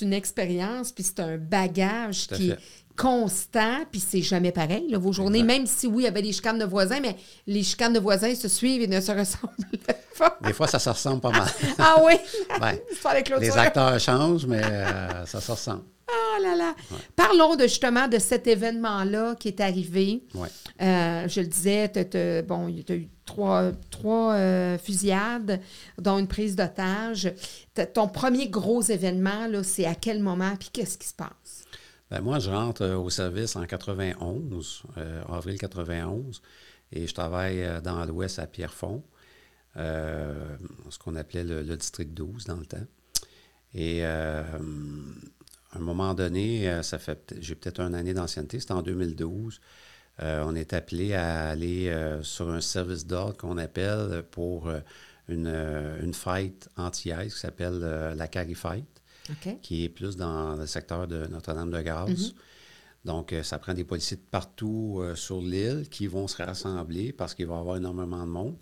une 0.00 0.12
expérience, 0.14 0.90
puis 0.92 1.04
c'est 1.04 1.20
un 1.20 1.36
bagage 1.36 2.28
à 2.30 2.36
qui 2.36 2.48
fait. 2.50 2.58
Constant, 2.96 3.84
puis 3.90 4.00
c'est 4.00 4.22
jamais 4.22 4.52
pareil, 4.52 4.88
là, 4.90 4.98
vos 4.98 5.12
journées, 5.12 5.40
Exact. 5.40 5.52
même 5.58 5.66
si 5.66 5.86
oui, 5.86 6.02
il 6.02 6.06
y 6.06 6.08
avait 6.08 6.22
des 6.22 6.32
chicanes 6.32 6.58
de 6.58 6.64
voisins, 6.64 7.00
mais 7.00 7.16
les 7.46 7.62
chicanes 7.62 7.92
de 7.92 8.00
voisins 8.00 8.34
se 8.34 8.48
suivent 8.48 8.82
et 8.82 8.86
ne 8.86 9.00
se 9.00 9.12
ressemblent 9.12 9.54
pas. 10.18 10.38
Des 10.42 10.52
fois, 10.52 10.66
ça 10.66 10.78
se 10.78 10.88
ressemble 10.88 11.20
pas 11.20 11.30
mal. 11.30 11.48
ah 11.78 11.96
oui! 12.04 12.14
Ben, 12.58 12.78
les 13.40 13.58
acteurs 13.58 14.00
changent, 14.00 14.46
mais 14.46 14.62
euh, 14.64 15.26
ça 15.26 15.40
se 15.40 15.52
ressemble. 15.52 15.82
Oh 16.08 16.42
là 16.42 16.54
là! 16.56 16.74
Parlons 17.14 17.56
de, 17.56 17.64
justement 17.64 18.08
de 18.08 18.18
cet 18.18 18.46
événement-là 18.46 19.34
qui 19.38 19.48
est 19.48 19.60
arrivé. 19.60 20.22
Ouais. 20.34 20.48
Euh, 20.80 21.28
je 21.28 21.40
le 21.40 21.46
disais, 21.46 21.90
tu 21.90 22.16
as, 22.16 22.42
bon, 22.42 22.66
as 22.66 22.92
eu 22.92 23.08
trois, 23.26 23.72
trois 23.90 24.32
euh, 24.32 24.78
fusillades, 24.78 25.60
dont 25.98 26.18
une 26.18 26.28
prise 26.28 26.56
d'otage. 26.56 27.32
Ton 27.92 28.08
premier 28.08 28.48
gros 28.48 28.80
événement, 28.80 29.48
c'est 29.62 29.84
à 29.84 29.94
quel 29.94 30.20
moment, 30.20 30.54
puis 30.58 30.70
qu'est-ce 30.72 30.96
qui 30.96 31.08
se 31.08 31.14
passe? 31.14 31.65
Ben, 32.10 32.20
moi, 32.20 32.38
je 32.38 32.50
rentre 32.50 32.82
euh, 32.82 32.96
au 32.96 33.10
service 33.10 33.56
en 33.56 33.66
91, 33.66 34.84
euh, 34.96 35.24
avril 35.28 35.58
91, 35.58 36.40
et 36.92 37.06
je 37.06 37.14
travaille 37.14 37.64
euh, 37.64 37.80
dans 37.80 38.04
l'Ouest 38.04 38.38
à 38.38 38.46
Pierrefonds, 38.46 39.02
ce 39.74 40.98
qu'on 40.98 41.16
appelait 41.16 41.44
le, 41.44 41.76
district 41.76 42.14
12 42.14 42.44
dans 42.44 42.56
le 42.56 42.64
temps. 42.64 42.86
Et 43.74 44.02
à 44.02 44.46
un 45.74 45.78
moment 45.80 46.14
donné, 46.14 46.82
ça 46.82 46.98
fait 46.98 47.34
j'ai 47.40 47.54
peut-être 47.54 47.80
une 47.80 47.94
année 47.94 48.14
d'ancienneté, 48.14 48.58
c'était 48.58 48.72
en 48.72 48.80
2012. 48.80 49.60
euh, 50.22 50.42
on 50.46 50.54
est 50.54 50.72
appelé 50.72 51.12
à 51.12 51.50
aller 51.50 51.94
sur 52.22 52.48
un 52.48 52.62
service 52.62 53.06
d'ordre 53.06 53.36
qu'on 53.36 53.58
appelle 53.58 54.24
pour 54.30 54.70
une, 55.28 55.46
une 56.02 56.14
fête 56.14 56.70
anti-ice 56.78 57.34
qui 57.34 57.40
s'appelle 57.40 57.80
la 58.16 58.28
Carry 58.28 58.54
Fight 58.54 58.95
Qui 59.62 59.84
est 59.84 59.88
plus 59.88 60.16
dans 60.16 60.56
le 60.56 60.66
secteur 60.66 61.06
de 61.08 61.26
Notre-Dame-de-Grâce. 61.26 62.08
Donc, 63.04 63.32
euh, 63.32 63.42
ça 63.42 63.58
prend 63.58 63.72
des 63.74 63.84
policiers 63.84 64.16
de 64.16 64.22
partout 64.30 64.98
euh, 65.00 65.14
sur 65.14 65.40
l'île 65.40 65.86
qui 65.90 66.06
vont 66.08 66.26
se 66.26 66.42
rassembler 66.42 67.12
parce 67.12 67.34
qu'il 67.34 67.46
va 67.46 67.54
y 67.56 67.58
avoir 67.58 67.76
énormément 67.76 68.24
de 68.26 68.30
monde. 68.30 68.56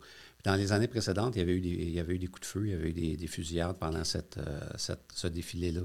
Dans 0.44 0.55
les 0.57 0.72
années 0.72 0.88
précédentes, 0.88 1.35
il 1.37 1.38
y 1.38 1.42
avait 1.42 1.55
eu 1.57 1.61
des, 1.61 1.68
il 1.70 1.90
y 1.92 1.98
avait 2.00 2.14
eu 2.16 2.18
des 2.18 2.27
coups 2.27 2.42
de 2.42 2.46
feu, 2.46 2.66
il 2.66 2.70
y 2.72 2.74
avait 2.74 2.90
eu 2.90 2.92
des, 2.92 3.16
des 3.16 3.27
fusillades 3.27 3.79
pendant 3.79 4.05
cette, 4.05 4.37
euh, 4.37 4.61
cette- 4.77 5.00
ce 5.14 5.27
défilé-là. 5.29 5.81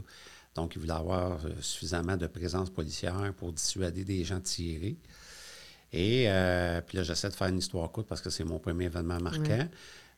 Donc, 0.56 0.76
il 0.76 0.80
voulait 0.82 0.92
avoir 0.92 1.46
euh, 1.46 1.50
suffisamment 1.62 2.18
de 2.18 2.28
présence 2.28 2.70
policière 2.70 3.34
pour 3.38 3.54
dissuader 3.54 4.04
des 4.04 4.26
gens 4.26 4.40
de 4.40 4.44
tirer. 4.44 4.98
Et 5.92 6.26
euh, 6.28 6.82
puis 6.82 6.98
là, 6.98 7.04
j'essaie 7.04 7.30
de 7.30 7.34
faire 7.34 7.48
une 7.48 7.58
histoire 7.58 7.90
courte 7.92 8.08
parce 8.08 8.22
que 8.22 8.30
c'est 8.30 8.44
mon 8.44 8.60
premier 8.60 8.86
événement 8.86 9.20
marquant. 9.20 9.68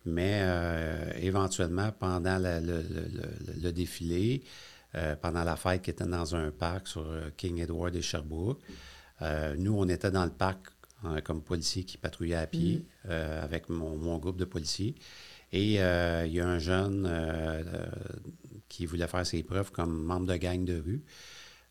Mais 0.06 0.40
euh, 0.42 1.12
éventuellement, 1.20 1.92
pendant 1.92 2.38
la- 2.40 2.60
le, 2.60 2.82
le- 2.82 3.08
le- 3.14 3.62
le 3.62 3.72
défilé, 3.72 4.44
euh, 4.96 5.16
pendant 5.16 5.44
la 5.44 5.56
fête 5.56 5.84
qui 5.84 5.92
était 5.92 6.06
dans 6.06 6.36
un 6.36 6.52
parc 6.52 6.88
sur 6.88 7.06
euh, 7.08 7.30
King 7.38 7.60
Edward 7.60 7.96
et 7.96 8.02
Sherbrooke, 8.02 8.60
euh, 9.22 9.56
nous, 9.58 9.74
on 9.78 9.88
était 9.88 10.12
dans 10.12 10.26
le 10.26 10.32
parc 10.32 10.68
comme 11.24 11.42
policiers 11.42 11.84
qui 11.84 11.98
patrouillaient 11.98 12.36
à 12.36 12.46
pied 12.46 12.86
euh, 13.10 13.44
avec 13.44 13.70
mon, 13.70 13.98
mon 13.98 14.20
groupe 14.20 14.38
de 14.38 14.46
policiers. 14.46 14.94
Et 15.52 15.66
il 15.76 16.32
y 16.34 16.40
a 16.40 16.48
un 16.48 16.60
jeune 16.60 17.10
qui 18.70 18.86
voulait 18.86 19.08
faire 19.08 19.26
ses 19.26 19.42
preuves 19.44 19.72
comme 19.72 20.04
membre 20.04 20.28
de 20.28 20.38
gang 20.38 20.64
de 20.64 20.80
rue, 20.80 21.04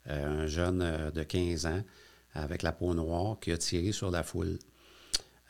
un 0.07 0.47
jeune 0.49 1.11
de 1.15 1.23
15 1.23 1.67
ans 1.67 1.83
avec 2.35 2.63
la 2.63 2.73
peau 2.73 2.93
noire 2.93 3.39
qui 3.41 3.53
a 3.53 3.57
tiré 3.59 3.93
sur 3.93 4.11
la 4.11 4.23
foule 4.25 4.59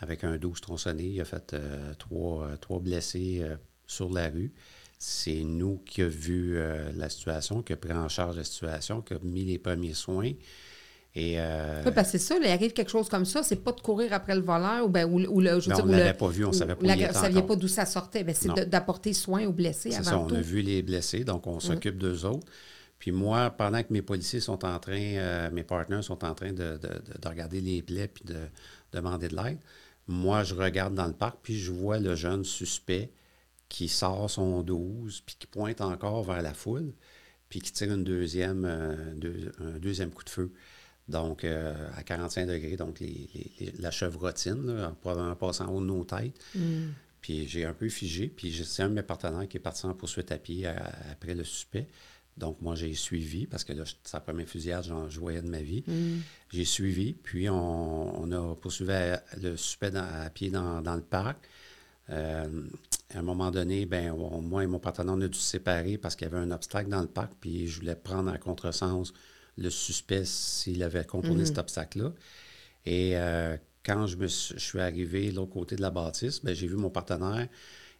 avec 0.00 0.24
un 0.24 0.36
12 0.36 0.60
tronçonné. 0.60 1.04
Il 1.04 1.20
a 1.20 1.24
fait 1.24 1.52
euh, 1.54 1.94
trois, 1.98 2.46
euh, 2.46 2.56
trois 2.56 2.80
blessés 2.80 3.38
euh, 3.42 3.56
sur 3.86 4.10
la 4.12 4.28
rue. 4.28 4.52
C'est 4.98 5.44
nous 5.44 5.78
qui 5.86 6.02
avons 6.02 6.10
vu 6.10 6.58
la 6.94 7.08
situation, 7.08 7.62
qui 7.62 7.72
a 7.72 7.76
pris 7.78 7.92
en 7.94 8.08
charge 8.10 8.36
la 8.36 8.44
situation, 8.44 9.00
qui 9.00 9.14
a 9.14 9.18
mis 9.22 9.44
les 9.44 9.58
premiers 9.58 9.94
soins. 9.94 10.32
Et 11.14 11.36
euh, 11.40 11.82
Oui, 11.86 11.92
parce 11.94 12.12
que 12.12 12.18
c'est 12.18 12.24
ça, 12.24 12.38
là, 12.38 12.48
il 12.48 12.52
arrive 12.52 12.72
quelque 12.74 12.90
chose 12.90 13.08
comme 13.08 13.24
ça, 13.24 13.42
c'est 13.42 13.64
pas 13.64 13.72
de 13.72 13.80
courir 13.80 14.12
après 14.12 14.34
le 14.34 14.42
voleur 14.42 14.84
ou, 14.84 14.88
ben, 14.90 15.06
ou, 15.10 15.18
ou 15.20 15.40
le. 15.40 15.58
Je 15.58 15.70
veux 15.70 15.74
Ben, 15.74 15.74
dire, 15.76 15.84
on 15.84 15.88
ou 15.88 15.90
l'avait 15.92 16.12
le- 16.12 16.16
pas 16.18 16.28
vu, 16.28 16.44
on 16.44 16.50
ou 16.50 16.52
savait 16.52 16.74
pas 16.74 16.82
où 16.82 16.86
la- 16.86 16.96
il 16.96 17.02
était 17.02 17.12
Vous 17.12 17.18
saviez 17.18 17.38
encore. 17.38 17.46
pas 17.48 17.56
d'où 17.56 17.66
ça 17.68 17.86
sortait. 17.86 18.24
Ben, 18.24 18.34
c'est 18.34 18.68
d'apporter 18.68 19.14
soin 19.14 19.46
aux 19.46 19.52
blessés 19.52 19.90
C'est 19.90 19.96
avant 19.96 20.10
ça, 20.10 20.18
on 20.18 20.26
tout. 20.26 20.34
a 20.34 20.40
vu 20.42 20.60
les 20.60 20.82
blessés, 20.82 21.24
donc 21.24 21.46
on 21.46 21.58
s'occupe 21.60 21.96
d'eux 21.96 22.26
autres. 22.26 22.46
Puis 22.98 23.10
moi, 23.12 23.48
pendant 23.50 23.82
que 23.82 23.90
mes 23.94 24.02
policiers 24.02 24.40
sont 24.40 24.62
en 24.66 24.78
train, 24.78 25.00
euh, 25.00 25.50
mes 25.50 25.62
partenaires 25.64 26.04
sont 26.04 26.22
en 26.22 26.34
train 26.34 26.52
de, 26.52 26.76
de- 26.76 26.76
de- 26.76 27.18
de 27.20 27.28
regarder 27.28 27.62
les 27.62 27.80
plaies 27.80 28.08
puis 28.08 28.24
de 28.26 28.36
demander 28.92 29.28
de 29.28 29.36
l'aide, 29.36 29.58
moi, 30.10 30.42
je 30.42 30.56
regarde 30.56 30.94
dans 30.94 31.06
le 31.06 31.12
parc, 31.12 31.38
puis 31.40 31.56
je 31.56 31.70
vois 31.70 32.00
le 32.00 32.16
jeune 32.16 32.44
suspect 32.44 33.12
qui 33.68 33.88
sort 33.88 34.28
son 34.28 34.62
12, 34.62 35.20
puis 35.20 35.36
qui 35.38 35.46
pointe 35.46 35.80
encore 35.80 36.24
vers 36.24 36.42
la 36.42 36.52
foule, 36.52 36.92
puis 37.48 37.60
qui 37.60 37.70
tire 37.70 37.92
une 37.92 38.02
deuxième, 38.02 38.64
euh, 38.64 39.50
un 39.60 39.78
deuxième 39.78 40.10
coup 40.10 40.24
de 40.24 40.30
feu. 40.30 40.52
Donc, 41.06 41.44
euh, 41.44 41.88
à 41.96 42.02
45 42.02 42.46
degrés, 42.46 42.76
donc 42.76 43.00
la 43.78 43.92
chevrotine, 43.92 44.92
en, 45.04 45.34
passant 45.36 45.68
en 45.68 45.74
haut 45.76 45.80
de 45.80 45.86
nos 45.86 46.04
têtes. 46.04 46.34
Mm. 46.56 46.88
Puis 47.20 47.46
j'ai 47.46 47.64
un 47.64 47.74
peu 47.74 47.88
figé, 47.88 48.26
puis 48.26 48.52
c'est 48.64 48.82
un 48.82 48.88
de 48.88 48.94
mes 48.94 49.02
partenaires 49.02 49.46
qui 49.46 49.58
est 49.58 49.60
parti 49.60 49.86
en 49.86 49.94
poursuite 49.94 50.32
à 50.32 50.38
pied 50.38 50.66
après 50.66 51.34
le 51.34 51.44
suspect. 51.44 51.86
Donc, 52.40 52.60
moi, 52.62 52.74
j'ai 52.74 52.94
suivi, 52.94 53.46
parce 53.46 53.64
que 53.64 53.72
là, 53.72 53.84
c'est 53.84 54.14
la 54.14 54.20
première 54.20 54.48
fusillade, 54.48 54.84
j'en 54.84 55.08
jouais 55.08 55.40
de 55.42 55.48
ma 55.48 55.60
vie. 55.60 55.84
Mm. 55.86 56.20
J'ai 56.50 56.64
suivi, 56.64 57.12
puis 57.12 57.48
on, 57.50 58.32
a 58.32 58.56
poursuivi 58.56 58.92
le 59.40 59.56
suspect 59.56 59.94
à 59.94 60.28
pied 60.30 60.50
dans, 60.50 60.80
le 60.82 61.02
parc. 61.02 61.46
Euh, 62.08 62.48
à 63.14 63.18
un 63.18 63.22
moment 63.22 63.50
donné, 63.50 63.86
ben, 63.86 64.16
moi 64.42 64.64
et 64.64 64.66
mon 64.66 64.78
partenaire, 64.78 65.14
on 65.14 65.20
a 65.20 65.28
dû 65.28 65.38
se 65.38 65.44
séparer 65.44 65.98
parce 65.98 66.16
qu'il 66.16 66.26
y 66.26 66.30
avait 66.30 66.42
un 66.42 66.50
obstacle 66.50 66.88
dans 66.88 67.02
le 67.02 67.08
parc, 67.08 67.32
puis 67.40 67.68
je 67.68 67.78
voulais 67.78 67.94
prendre 67.94 68.30
à 68.30 68.38
contresens 68.38 69.12
le 69.58 69.68
suspect 69.68 70.24
s'il 70.24 70.82
avait 70.82 71.04
contourné 71.04 71.42
mm. 71.42 71.46
cet 71.46 71.58
obstacle-là. 71.58 72.12
Et 72.86 73.16
euh, 73.16 73.56
quand 73.84 74.06
je, 74.06 74.16
me 74.16 74.26
suis, 74.26 74.80
arrivé 74.80 75.30
de 75.30 75.36
l'autre 75.36 75.52
côté 75.52 75.76
de 75.76 75.82
la 75.82 75.90
bâtisse, 75.90 76.42
ben, 76.42 76.54
j'ai 76.54 76.66
vu 76.66 76.76
mon 76.76 76.90
partenaire 76.90 77.46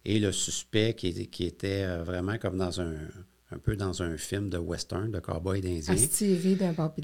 et 0.03 0.19
le 0.19 0.31
suspect 0.31 0.95
qui, 0.95 1.27
qui 1.27 1.45
était 1.45 1.83
euh, 1.83 2.03
vraiment 2.03 2.37
comme 2.39 2.57
dans 2.57 2.81
un 2.81 2.95
un 3.51 3.57
peu 3.57 3.75
dans 3.75 4.01
un 4.01 4.17
film 4.17 4.49
de 4.49 4.57
western, 4.57 5.11
de 5.11 5.19
cowboy 5.19 5.61
d'Indien. 5.61 5.93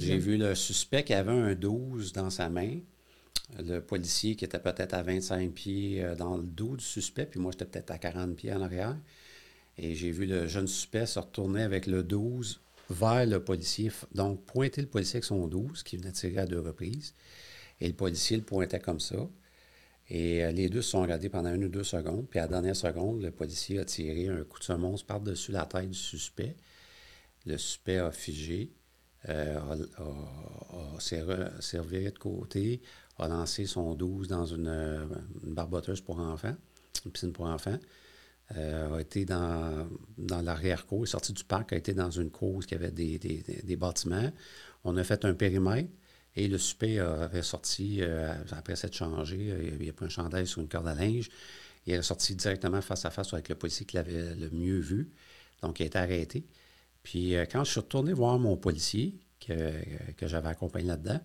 J'ai 0.08 0.18
vu 0.18 0.38
le 0.38 0.56
suspect 0.56 1.04
qui 1.04 1.14
avait 1.14 1.32
un 1.32 1.54
12 1.54 2.14
dans 2.14 2.30
sa 2.30 2.50
main, 2.50 2.80
le 3.60 3.80
policier 3.80 4.36
qui 4.36 4.46
était 4.46 4.60
peut-être 4.60 4.94
à 4.94 5.04
25 5.04 5.52
pieds 5.52 6.04
euh, 6.04 6.16
dans 6.16 6.38
le 6.38 6.44
dos 6.44 6.76
du 6.76 6.84
suspect, 6.84 7.26
puis 7.26 7.40
moi 7.40 7.52
j'étais 7.52 7.66
peut-être 7.66 7.92
à 7.92 7.98
40 7.98 8.36
pieds 8.36 8.54
en 8.54 8.62
arrière. 8.62 8.98
Et 9.78 9.94
j'ai 9.94 10.12
vu 10.12 10.26
le 10.26 10.48
jeune 10.48 10.68
suspect 10.68 11.06
se 11.06 11.20
retourner 11.20 11.62
avec 11.62 11.86
le 11.86 12.04
12 12.04 12.60
vers 12.90 13.26
le 13.26 13.44
policier, 13.44 13.92
donc 14.16 14.44
pointer 14.46 14.82
le 14.82 14.88
policier 14.88 15.18
avec 15.18 15.26
son 15.26 15.48
12 15.48 15.84
qui 15.84 15.98
venait 15.98 16.12
de 16.12 16.16
tirer 16.16 16.40
à 16.40 16.46
deux 16.46 16.60
reprises. 16.60 17.14
Et 17.80 17.88
le 17.88 17.94
policier 17.94 18.38
le 18.38 18.44
pointait 18.44 18.80
comme 18.80 19.00
ça. 19.00 19.18
Et 20.10 20.44
euh, 20.44 20.52
les 20.52 20.70
deux 20.70 20.82
se 20.82 20.92
sont 20.92 21.02
regardés 21.02 21.30
pendant 21.30 21.54
une 21.54 21.66
ou 21.66 21.70
deux 21.70 21.84
secondes. 21.84 22.28
Puis 22.30 22.40
à 22.40 22.44
la 22.44 22.48
dernière 22.48 22.76
seconde, 22.76 23.22
le 23.22 23.32
policier 23.32 23.80
a 23.80 23.86
tiré 23.86 24.28
un 24.30 24.44
coup 24.44 24.60
de 24.60 24.64
semonce 24.64 25.04
par-dessus 25.04 25.52
la 25.52 25.66
tête 25.66 25.90
du 25.90 25.98
suspect. 25.98 26.56
Le 27.46 27.58
suspect 27.58 27.98
a 27.98 28.12
figé, 28.12 28.72
euh, 29.30 29.60
a, 29.98 31.00
s'est 31.00 31.22
reviré 31.80 32.12
de 32.12 32.18
côté, 32.18 32.82
a 33.18 33.28
lancé 33.28 33.66
son 33.66 33.96
12 33.96 34.28
dans 34.28 34.46
une, 34.46 35.08
barboteuse 35.44 36.02
pour 36.02 36.20
enfants, 36.20 36.56
une 37.06 37.12
piscine 37.12 37.34
pour 37.34 37.46
enfants. 37.46 37.78
Euh, 38.56 38.96
a 38.96 39.02
été 39.02 39.26
dans, 39.26 39.90
dans 40.18 40.42
l'arrière-cour, 40.42 41.04
est 41.04 41.08
sorti 41.08 41.34
du 41.34 41.44
parc, 41.44 41.74
a 41.74 41.76
été 41.76 41.94
dans 41.94 42.12
une 42.12 42.30
cour 42.30 42.66
qui 42.66 42.76
avait 42.76 42.92
des, 42.92 43.20
des 43.20 43.76
bâtiments. 43.76 44.32
On 44.86 44.96
a 44.96 45.04
fait 45.04 45.26
un 45.26 45.34
périmètre. 45.34 45.90
Et 46.38 46.48
le 46.48 46.60
suspect 46.60 47.00
avait 47.00 47.42
sorti, 47.42 47.98
euh, 48.02 48.32
après 48.52 48.76
s'être 48.76 48.94
changé, 48.94 49.52
euh, 49.52 49.72
il 49.74 49.80
n'y 49.80 49.90
a 49.90 49.94
pas 49.94 50.06
un 50.06 50.10
chandail 50.10 50.46
sur 50.46 50.62
une 50.62 50.68
corde 50.68 50.88
à 50.88 50.94
linge. 50.94 51.30
Il 51.88 51.94
est 51.94 52.02
sorti 52.04 52.36
directement 52.36 52.80
face 52.80 53.06
à 53.06 53.10
face 53.10 53.34
avec 53.34 53.50
le 53.50 53.56
policier 53.56 53.88
qui 53.88 53.96
l'avait 53.96 54.36
le 54.36 54.52
mieux 54.52 54.78
vu. 54.78 55.10
Donc, 55.64 55.80
il 55.80 55.84
a 55.84 55.86
été 55.88 55.98
arrêté. 55.98 56.46
Puis, 57.02 57.36
euh, 57.36 57.46
quand 57.52 57.64
je 57.64 57.72
suis 57.72 57.80
retourné 57.80 58.14
voir 58.14 58.38
mon 58.38 58.56
policier, 58.56 59.16
que, 59.40 59.72
j'avais 60.28 60.50
accompagné 60.50 60.86
là-dedans, 60.86 61.20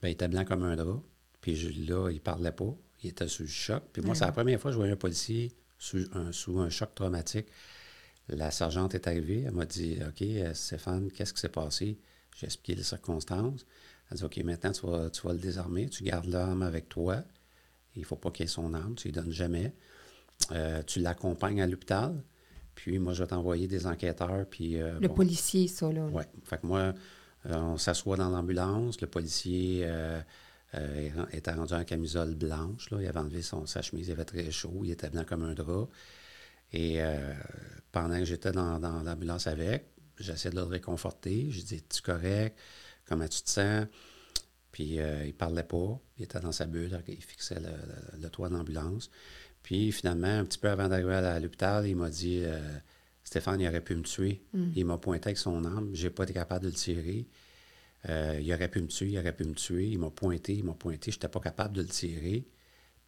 ben, 0.00 0.08
il 0.08 0.12
était 0.12 0.28
blanc 0.28 0.46
comme 0.46 0.62
un 0.62 0.74
drap. 0.74 1.02
Puis 1.42 1.56
là, 1.86 2.08
il 2.08 2.14
ne 2.14 2.20
parlait 2.20 2.52
pas. 2.52 2.74
Il 3.02 3.10
était 3.10 3.28
sous 3.28 3.42
le 3.42 3.48
choc. 3.48 3.82
Puis 3.92 4.00
moi, 4.00 4.14
c'est 4.14 4.24
la 4.24 4.32
première 4.32 4.58
fois 4.58 4.70
que 4.70 4.72
je 4.72 4.78
voyais 4.78 4.94
un 4.94 4.96
policier 4.96 5.52
sous 5.78 5.98
un, 6.14 6.32
sous 6.32 6.60
un 6.60 6.70
choc 6.70 6.94
traumatique. 6.94 7.48
La 8.28 8.50
sergente 8.50 8.94
est 8.94 9.06
arrivée. 9.06 9.42
Elle 9.42 9.52
m'a 9.52 9.66
dit 9.66 9.98
OK, 10.00 10.26
Stéphane, 10.54 11.10
qu'est-ce 11.10 11.34
qui 11.34 11.40
s'est 11.40 11.50
passé? 11.50 11.98
J'ai 12.34 12.46
expliqué 12.46 12.74
les 12.74 12.82
circonstances. 12.82 13.64
Elle 14.10 14.18
dit 14.18 14.24
OK, 14.24 14.36
maintenant, 14.38 14.72
tu 14.72 14.86
vas, 14.86 15.32
le 15.32 15.38
désarmer, 15.38 15.88
tu 15.88 16.04
gardes 16.04 16.26
l'arme 16.26 16.62
avec 16.62 16.88
toi. 16.88 17.22
Il 17.96 18.00
ne 18.00 18.06
faut 18.06 18.16
pas 18.16 18.30
qu'il 18.30 18.44
ait 18.44 18.48
son 18.48 18.74
arme, 18.74 18.94
tu 18.96 19.08
ne 19.08 19.12
lui 19.12 19.20
donnes 19.20 19.32
jamais. 19.32 19.72
Euh, 20.50 20.82
tu 20.82 21.00
l'accompagnes 21.00 21.62
à 21.62 21.66
l'hôpital. 21.66 22.22
Puis 22.74 22.98
moi, 22.98 23.12
je 23.12 23.22
vais 23.22 23.28
t'envoyer 23.28 23.68
des 23.68 23.86
enquêteurs. 23.86 24.46
Puis, 24.50 24.80
euh, 24.80 24.98
le 25.00 25.08
policier, 25.08 25.68
ça, 25.68 25.92
là. 25.92 26.06
Oui. 26.12 26.24
Fait 26.42 26.60
que 26.60 26.66
moi, 26.66 26.92
euh, 27.46 27.54
on 27.54 27.76
s'assoit 27.76 28.16
dans 28.16 28.28
l'ambulance. 28.30 29.00
Le 29.00 29.06
policier 29.06 29.88
était 31.32 31.52
rendu 31.52 31.72
en 31.72 31.84
camisole 31.84 32.34
blanche. 32.34 32.90
Là. 32.90 32.98
Il 33.00 33.06
avait 33.06 33.20
enlevé 33.20 33.42
son, 33.42 33.64
sa 33.66 33.80
chemise, 33.80 34.08
il 34.08 34.12
avait 34.12 34.24
très 34.24 34.50
chaud. 34.50 34.80
Il 34.82 34.90
était 34.90 35.08
blanc 35.08 35.24
comme 35.24 35.44
un 35.44 35.54
drap. 35.54 35.88
Et 36.72 36.98
pendant 37.92 38.18
que 38.18 38.24
j'étais 38.24 38.50
dans, 38.50 38.80
dans 38.80 39.04
l'ambulance 39.04 39.46
avec, 39.46 39.93
j'essayais 40.18 40.50
de 40.50 40.56
le 40.56 40.62
réconforter. 40.62 41.50
Je 41.50 41.60
dis 41.62 41.82
Tu 41.82 42.02
correct? 42.02 42.58
Comment 43.06 43.28
tu 43.28 43.42
te 43.42 43.50
sens? 43.50 43.86
Puis 44.72 44.98
euh, 44.98 45.24
il 45.24 45.34
parlait 45.34 45.62
pas, 45.62 46.00
il 46.18 46.24
était 46.24 46.40
dans 46.40 46.50
sa 46.50 46.66
bulle, 46.66 47.00
il 47.06 47.22
fixait 47.22 47.60
le, 48.18 48.28
toit 48.28 48.48
d'ambulance. 48.48 49.08
Puis 49.62 49.92
finalement, 49.92 50.26
un 50.26 50.44
petit 50.44 50.58
peu 50.58 50.68
avant 50.68 50.88
d'arriver 50.88 51.14
à 51.14 51.38
l'hôpital, 51.38 51.86
il 51.86 51.94
m'a 51.94 52.10
dit 52.10 52.40
euh, 52.42 52.58
Stéphane, 53.22 53.60
il 53.60 53.68
aurait 53.68 53.82
pu 53.82 53.94
me 53.94 54.02
tuer. 54.02 54.42
Mm. 54.52 54.70
Il 54.74 54.84
m'a 54.84 54.98
pointé 54.98 55.28
avec 55.28 55.38
son 55.38 55.64
arme, 55.64 55.90
j'ai 55.94 56.10
pas 56.10 56.24
été 56.24 56.32
capable 56.32 56.64
de 56.64 56.70
le 56.70 56.74
tirer. 56.74 57.28
Euh, 58.08 58.38
il 58.42 58.52
aurait 58.52 58.68
pu 58.68 58.82
me 58.82 58.88
tuer, 58.88 59.10
il 59.10 59.18
aurait 59.18 59.34
pu 59.34 59.44
me 59.44 59.54
tuer. 59.54 59.86
Il 59.88 59.98
m'a 60.00 60.10
pointé, 60.10 60.54
il 60.54 60.64
m'a 60.64 60.74
pointé, 60.74 61.12
je 61.12 61.16
n'étais 61.16 61.28
pas 61.28 61.40
capable 61.40 61.76
de 61.76 61.82
le 61.82 61.88
tirer. 61.88 62.44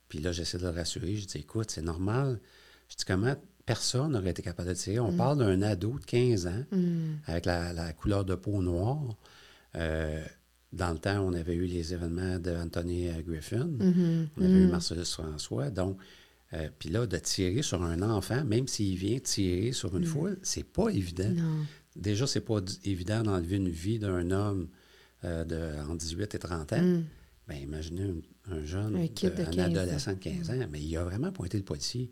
Puis 0.08 0.20
là, 0.20 0.30
j'essaie 0.30 0.58
de 0.58 0.62
le 0.62 0.70
rassurer. 0.70 1.16
Je 1.16 1.26
dis 1.26 1.38
Écoute, 1.38 1.72
c'est 1.72 1.82
normal. 1.82 2.40
Je 2.88 2.94
dis 2.96 3.04
Comment 3.04 3.34
personne 3.66 4.12
n'aurait 4.12 4.30
été 4.30 4.42
capable 4.42 4.68
de 4.68 4.74
tirer 4.74 5.00
On 5.00 5.12
mm. 5.12 5.16
parle 5.16 5.38
d'un 5.38 5.60
ado 5.62 5.98
de 5.98 6.04
15 6.04 6.46
ans 6.46 6.64
mm. 6.70 7.14
avec 7.26 7.44
la, 7.44 7.92
couleur 7.92 8.24
de 8.24 8.36
peau 8.36 8.62
noire. 8.62 9.16
Euh, 9.74 10.24
dans 10.72 10.92
le 10.92 10.98
temps, 10.98 11.20
on 11.20 11.32
avait 11.32 11.54
eu 11.54 11.66
les 11.66 11.92
événements 11.92 12.38
d'Anthony 12.38 13.08
Griffin, 13.26 13.66
mm-hmm. 13.66 14.28
on 14.36 14.44
avait 14.44 14.52
eu 14.52 14.66
mm-hmm. 14.66 14.70
Marcellus 14.70 15.04
François. 15.04 15.70
Donc, 15.70 15.98
euh, 16.54 16.68
puis 16.78 16.88
là, 16.88 17.06
de 17.06 17.16
tirer 17.18 17.62
sur 17.62 17.82
un 17.82 18.02
enfant, 18.02 18.44
même 18.44 18.68
s'il 18.68 18.96
vient 18.96 19.18
tirer 19.18 19.72
sur 19.72 19.96
une 19.96 20.04
mm. 20.04 20.08
foule, 20.08 20.38
c'est 20.42 20.64
pas 20.64 20.88
évident. 20.88 21.32
Déjà, 21.96 22.26
c'est 22.26 22.40
pas 22.40 22.60
évident 22.84 23.22
d'enlever 23.22 23.56
une 23.56 23.70
vie 23.70 23.98
d'un 23.98 24.30
homme 24.30 24.68
euh, 25.24 25.44
de, 25.44 25.90
en 25.90 25.94
18 25.94 26.34
et 26.34 26.38
30 26.38 26.72
ans. 26.74 27.00
Bien, 27.48 27.58
imaginez 27.58 28.12
un, 28.50 28.64
jeune, 28.64 28.96
un, 28.96 29.58
adolescent 29.58 30.12
de 30.12 30.18
15 30.18 30.50
ans, 30.50 30.66
mais 30.70 30.80
il 30.80 30.96
a 30.96 31.04
vraiment 31.04 31.32
pointé 31.32 31.56
le 31.56 31.64
policier. 31.64 32.10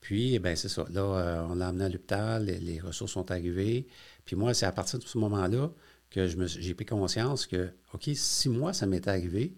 Puis, 0.00 0.38
ben 0.38 0.56
c'est 0.56 0.68
ça. 0.68 0.86
Là, 0.90 1.46
on 1.50 1.54
l'a 1.54 1.68
amené 1.68 1.84
à 1.84 1.88
l'hôpital, 1.88 2.44
les, 2.44 2.58
les, 2.58 2.80
ressources 2.80 3.12
sont 3.12 3.30
arrivées. 3.30 3.86
Puis 4.24 4.36
moi, 4.36 4.54
c'est 4.54 4.66
à 4.66 4.72
partir 4.72 4.98
de 4.98 5.04
ce 5.04 5.18
moment-là 5.18 5.70
que 6.10 6.26
j'ai 6.26 6.74
pris 6.74 6.86
conscience 6.86 7.46
que, 7.46 7.70
OK, 7.92 8.10
si 8.14 8.48
moi, 8.48 8.72
ça 8.72 8.86
m'était 8.86 9.10
arrivé, 9.10 9.54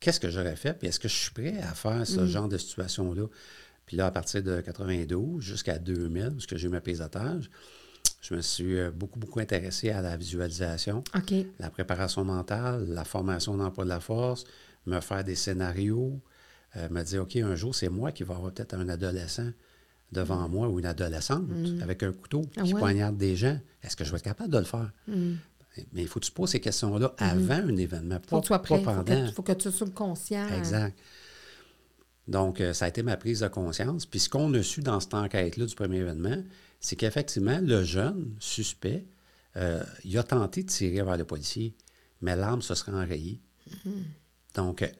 qu'est-ce 0.00 0.20
que 0.20 0.30
j'aurais 0.30 0.56
fait? 0.56 0.74
Puis 0.74 0.88
est-ce 0.88 1.00
que 1.00 1.08
je 1.08 1.14
suis 1.14 1.30
prêt 1.30 1.58
à 1.62 1.74
faire 1.74 2.06
ce 2.06 2.20
mm. 2.20 2.26
genre 2.26 2.48
de 2.48 2.58
situation-là? 2.58 3.26
Puis 3.86 3.96
là, 3.96 4.06
à 4.06 4.10
partir 4.10 4.42
de 4.42 4.60
92 4.60 5.42
jusqu'à 5.42 5.78
2000, 5.78 6.32
parce 6.32 6.46
que 6.46 6.58
j'ai 6.58 6.66
eu 6.66 6.70
mes 6.70 6.80
paysatage, 6.80 7.50
je 8.20 8.34
me 8.34 8.42
suis 8.42 8.78
euh, 8.78 8.90
beaucoup, 8.90 9.18
beaucoup 9.18 9.40
intéressé 9.40 9.90
à 9.90 10.02
la 10.02 10.16
visualisation, 10.16 11.02
la 11.58 11.70
préparation 11.70 12.24
mentale, 12.24 12.86
la 12.88 13.04
formation 13.04 13.56
d'emploi 13.56 13.84
de 13.84 13.88
la 13.88 14.00
force, 14.00 14.44
me 14.86 15.00
faire 15.00 15.24
des 15.24 15.34
scénarios, 15.34 16.20
euh, 16.76 16.88
me 16.90 17.02
dire, 17.02 17.22
OK, 17.22 17.36
un 17.36 17.54
jour, 17.54 17.74
c'est 17.74 17.88
moi 17.88 18.12
qui 18.12 18.24
vais 18.24 18.34
avoir 18.34 18.52
peut-être 18.52 18.74
un 18.74 18.88
adolescent 18.88 19.50
devant 20.12 20.48
moi 20.48 20.68
ou 20.68 20.78
une 20.78 20.86
adolescente 20.86 21.48
mm. 21.48 21.82
avec 21.82 22.02
un 22.02 22.12
couteau 22.12 22.42
ah 22.56 22.62
qui 22.62 22.74
poignarde 22.74 23.16
des 23.16 23.36
gens, 23.36 23.58
est-ce 23.82 23.96
que 23.96 24.04
je 24.04 24.10
vais 24.10 24.16
être 24.16 24.24
capable 24.24 24.50
de 24.50 24.58
le 24.58 24.64
faire? 24.64 24.90
Mm. 25.06 25.34
Mais 25.92 26.02
il 26.02 26.08
faut 26.08 26.18
que 26.18 26.24
tu 26.24 26.32
poses 26.32 26.50
ces 26.50 26.60
questions-là 26.60 27.14
mm-hmm. 27.18 27.24
avant 27.24 27.68
un 27.68 27.76
événement, 27.76 28.18
pas, 28.18 28.42
faut 28.42 28.58
que 28.58 28.84
pendant. 28.84 29.26
Il 29.26 29.32
faut, 29.32 29.42
que 29.42 29.52
tu 29.52 29.70
sois 29.70 29.90
conscient. 29.90 30.48
Exact. 30.48 30.98
Donc, 32.26 32.60
euh, 32.60 32.72
ça 32.72 32.86
a 32.86 32.88
été 32.88 33.02
ma 33.02 33.16
prise 33.16 33.40
de 33.40 33.48
conscience. 33.48 34.04
Puis 34.04 34.20
ce 34.20 34.28
qu'on 34.28 34.52
a 34.54 34.62
su 34.62 34.80
dans 34.80 35.00
cette 35.00 35.14
enquête-là 35.14 35.66
du 35.66 35.74
premier 35.74 35.98
événement, 35.98 36.42
c'est 36.80 36.96
qu'effectivement, 36.96 37.58
le 37.62 37.84
jeune 37.84 38.34
suspect, 38.38 39.06
euh, 39.56 39.82
il 40.04 40.16
a 40.18 40.22
tenté 40.22 40.62
de 40.62 40.68
tirer 40.68 41.02
vers 41.02 41.16
le 41.16 41.24
policier, 41.24 41.74
mais 42.20 42.36
l'arme 42.36 42.60
se 42.60 42.74
serait 42.74 42.92
enrayée. 42.92 43.40
Mm-hmm. 43.70 44.02
Donc, 44.56 44.92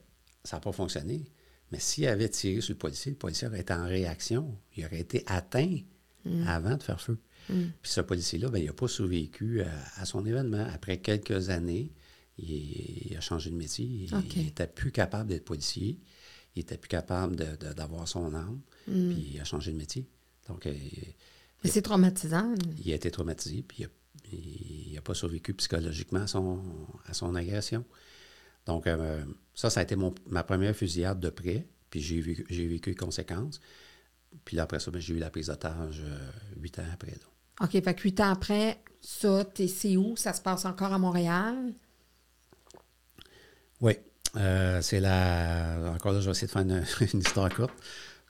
ça 0.43 0.57
n'a 0.57 0.61
pas 0.61 0.71
fonctionné. 0.71 1.25
Mais 1.71 1.79
s'il 1.79 2.07
avait 2.07 2.29
tiré 2.29 2.61
sur 2.61 2.73
le 2.73 2.77
policier, 2.77 3.11
le 3.11 3.17
policier 3.17 3.47
aurait 3.47 3.61
été 3.61 3.73
en 3.73 3.85
réaction. 3.85 4.57
Il 4.75 4.85
aurait 4.85 4.99
été 4.99 5.23
atteint 5.27 5.77
mm. 6.25 6.47
avant 6.47 6.75
de 6.77 6.83
faire 6.83 6.99
feu. 6.99 7.19
Mm. 7.49 7.63
Puis 7.81 7.91
ce 7.91 8.01
policier-là, 8.01 8.49
ben, 8.49 8.59
il 8.59 8.65
n'a 8.65 8.73
pas 8.73 8.87
survécu 8.87 9.61
à, 9.61 10.05
son 10.05 10.25
événement. 10.25 10.67
Après 10.73 10.99
quelques 10.99 11.49
années, 11.49 11.91
il, 12.37 13.15
a 13.17 13.21
changé 13.21 13.49
de 13.49 13.55
métier. 13.55 13.85
Il 13.85 14.43
n'était 14.43 14.67
plus 14.67 14.91
capable 14.91 15.29
d'être 15.29 15.45
policier. 15.45 15.99
Il 16.55 16.59
n'était 16.59 16.77
plus 16.77 16.89
capable 16.89 17.35
d'avoir 17.35 18.07
son 18.07 18.33
arme. 18.33 18.61
Mm. 18.87 19.13
Puis 19.13 19.31
il 19.33 19.39
a 19.39 19.43
changé 19.43 19.71
de 19.71 19.77
métier. 19.77 20.07
Donc, 20.47 20.65
euh, 20.65 20.73
Mais 21.63 21.69
c'est 21.69 21.83
traumatisant. 21.83 22.55
Il 22.83 22.91
a 22.91 22.95
été 22.95 23.11
traumatisé, 23.11 23.61
puis 23.61 23.85
il 24.31 24.93
n'a 24.93 25.01
pas 25.01 25.13
survécu 25.13 25.53
psychologiquement 25.53 26.21
à 26.21 26.27
son, 26.27 26.61
à 27.05 27.13
son 27.13 27.35
agression. 27.35 27.85
Donc, 28.69 28.85
euh, 28.85 29.23
ça, 29.55 29.69
ça 29.71 29.79
a 29.79 29.83
été 29.83 29.95
mon, 29.95 30.13
ma 30.27 30.43
première 30.43 30.75
fusillade 30.75 31.19
de 31.19 31.29
près, 31.31 31.65
puis 31.89 32.01
j'ai 32.01 32.21
vécu, 32.21 32.45
les 32.91 32.95
conséquences. 32.95 33.59
Puis 34.45 34.55
là, 34.57 34.63
après 34.63 34.79
ça, 34.79 34.91
ben, 34.91 35.01
j'ai 35.01 35.15
eu 35.15 35.17
la 35.17 35.31
prise 35.31 35.47
d'otage 35.47 36.03
euh, 36.05 36.29
huit 36.61 36.77
ans 36.77 36.83
après. 36.93 37.11
Là. 37.13 37.65
OK, 37.65 37.71
fait 37.71 37.93
que 37.95 38.01
huit 38.03 38.19
ans 38.21 38.31
après, 38.31 38.79
ça, 39.01 39.43
t'es, 39.43 39.67
c'est 39.67 39.97
où? 39.97 40.15
Ça 40.15 40.33
se 40.33 40.41
passe 40.41 40.65
encore 40.65 40.93
à 40.93 40.99
Montréal? 40.99 41.55
Oui. 43.81 43.93
Euh, 44.35 44.79
c'est 44.83 44.99
la. 44.99 45.93
Encore 45.95 46.13
là, 46.13 46.19
je 46.19 46.25
vais 46.25 46.31
essayer 46.31 46.45
de 46.47 46.51
faire 46.51 46.61
une, 46.61 46.83
une 47.13 47.19
histoire 47.21 47.49
courte 47.53 47.73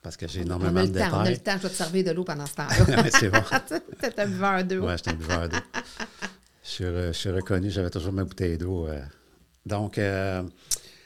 parce 0.02 0.16
que 0.16 0.26
j'ai 0.26 0.40
On 0.40 0.44
énormément 0.44 0.82
de 0.82 0.98
temps, 0.98 1.08
on 1.12 1.20
a 1.20 1.24
le 1.30 1.36
détails. 1.36 1.56
temps. 1.56 1.58
Je 1.58 1.62
vais 1.64 1.68
te 1.68 1.74
servir 1.74 2.04
de 2.04 2.10
l'eau 2.12 2.24
pendant 2.24 2.46
ce 2.46 2.54
temps-là. 2.54 3.04
C'est 3.10 3.28
bon. 3.28 3.42
T'es 4.00 4.18
un 4.20 4.26
buveur 4.26 4.64
d'eau. 4.64 4.86
Oui, 4.86 4.92
j'étais 4.96 5.10
un 5.10 5.14
buveur 5.14 5.48
d'eau. 5.50 5.58
je, 6.64 6.68
suis 6.70 6.84
re- 6.84 7.08
je 7.08 7.12
suis 7.18 7.30
reconnu, 7.30 7.68
j'avais 7.70 7.90
toujours 7.90 8.14
ma 8.14 8.24
bouteille 8.24 8.56
d'eau. 8.56 8.86
euh. 8.88 9.02
Donc, 9.70 9.96
euh, 9.98 10.42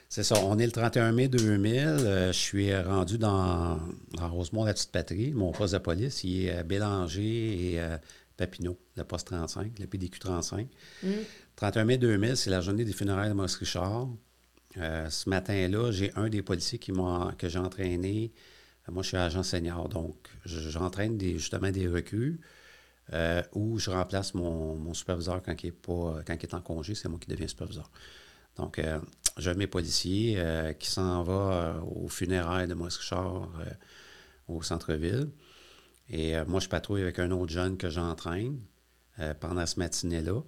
c'est 0.09 0.22
ça. 0.24 0.37
On 0.44 0.59
est 0.59 0.66
le 0.66 0.72
31 0.72 1.12
mai 1.12 1.29
2000. 1.29 1.77
euh, 1.79 2.33
je 2.33 2.38
suis 2.38 2.74
rendu 2.77 3.18
dans, 3.18 3.79
dans 4.14 4.29
Rosemont, 4.29 4.64
la 4.64 4.74
petite 4.74 4.90
patrie. 4.92 5.33
Mon 5.33 5.53
poste 5.53 5.74
de 5.74 5.79
police, 5.79 6.24
il 6.24 6.46
est 6.46 6.50
à 6.53 6.62
Bélanger 6.62 7.72
et 7.72 7.81
euh, 7.81 7.96
Papineau, 8.37 8.77
le 8.96 9.05
poste 9.05 9.29
35, 9.29 9.79
le 9.79 9.87
PDQ 9.87 10.18
35. 10.18 10.66
31 11.57 11.85
mai 11.85 11.98
2000, 11.98 12.37
c'est 12.37 12.50
la 12.50 12.61
journée 12.61 12.85
des 12.85 12.92
funérailles 12.92 13.29
de 13.29 13.35
Maurice 13.35 13.57
Richard. 13.57 14.09
Euh, 14.79 15.09
ce 15.09 15.29
matin-là, 15.31 15.92
j'ai 15.92 16.12
un 16.16 16.29
des 16.29 16.42
policiers 16.42 16.79
qui 16.79 16.90
que 17.38 17.48
j'ai 17.48 17.59
entraîné. 17.61 18.33
Euh, 18.88 18.92
Moi, 18.92 19.03
je 19.05 19.09
suis 19.09 19.16
agent 19.16 19.42
senior, 19.44 19.88
donc 19.88 20.16
je- 20.44 20.68
j'entraîne 20.68 21.16
des, 21.16 21.35
justement 21.38 21.70
des 21.70 21.87
recrues 21.87 22.40
euh, 23.12 23.40
où 23.53 23.79
je 23.79 23.90
remplace 23.90 24.35
mon, 24.35 24.74
mon 24.77 24.94
superviseur 24.94 25.42
quand 25.44 25.55
il, 25.62 25.68
est 25.68 25.72
pas, 25.72 26.22
quand 26.27 26.35
il 26.35 26.42
est 26.42 26.55
en 26.55 26.61
congé. 26.61 26.94
C'est 26.96 27.09
moi 27.09 27.18
qui 27.20 27.29
deviens 27.29 27.46
superviseur. 27.46 27.88
Donc, 28.57 28.79
euh, 28.79 28.99
j'ai 29.37 29.55
mes 29.55 29.67
policiers 29.67 30.35
euh, 30.38 30.73
qui 30.73 30.88
s'en 30.88 31.23
va 31.23 31.33
euh, 31.33 31.81
aux 31.81 32.09
funérailles 32.09 32.69
de 32.69 32.75
Maurice 32.75 32.99
Richard 32.99 33.49
au 34.49 34.62
centre-ville. 34.62 35.31
Et 36.11 36.35
moi, 36.47 36.61
je 36.61 36.69
patrouille 36.69 37.01
avec 37.01 37.19
un 37.19 37.31
autre 37.31 37.51
jeune 37.51 37.79
que 37.79 37.88
j'entraîne 37.88 38.61
pendant 39.40 39.64
ce 39.64 39.79
matinée-là. 39.79 40.43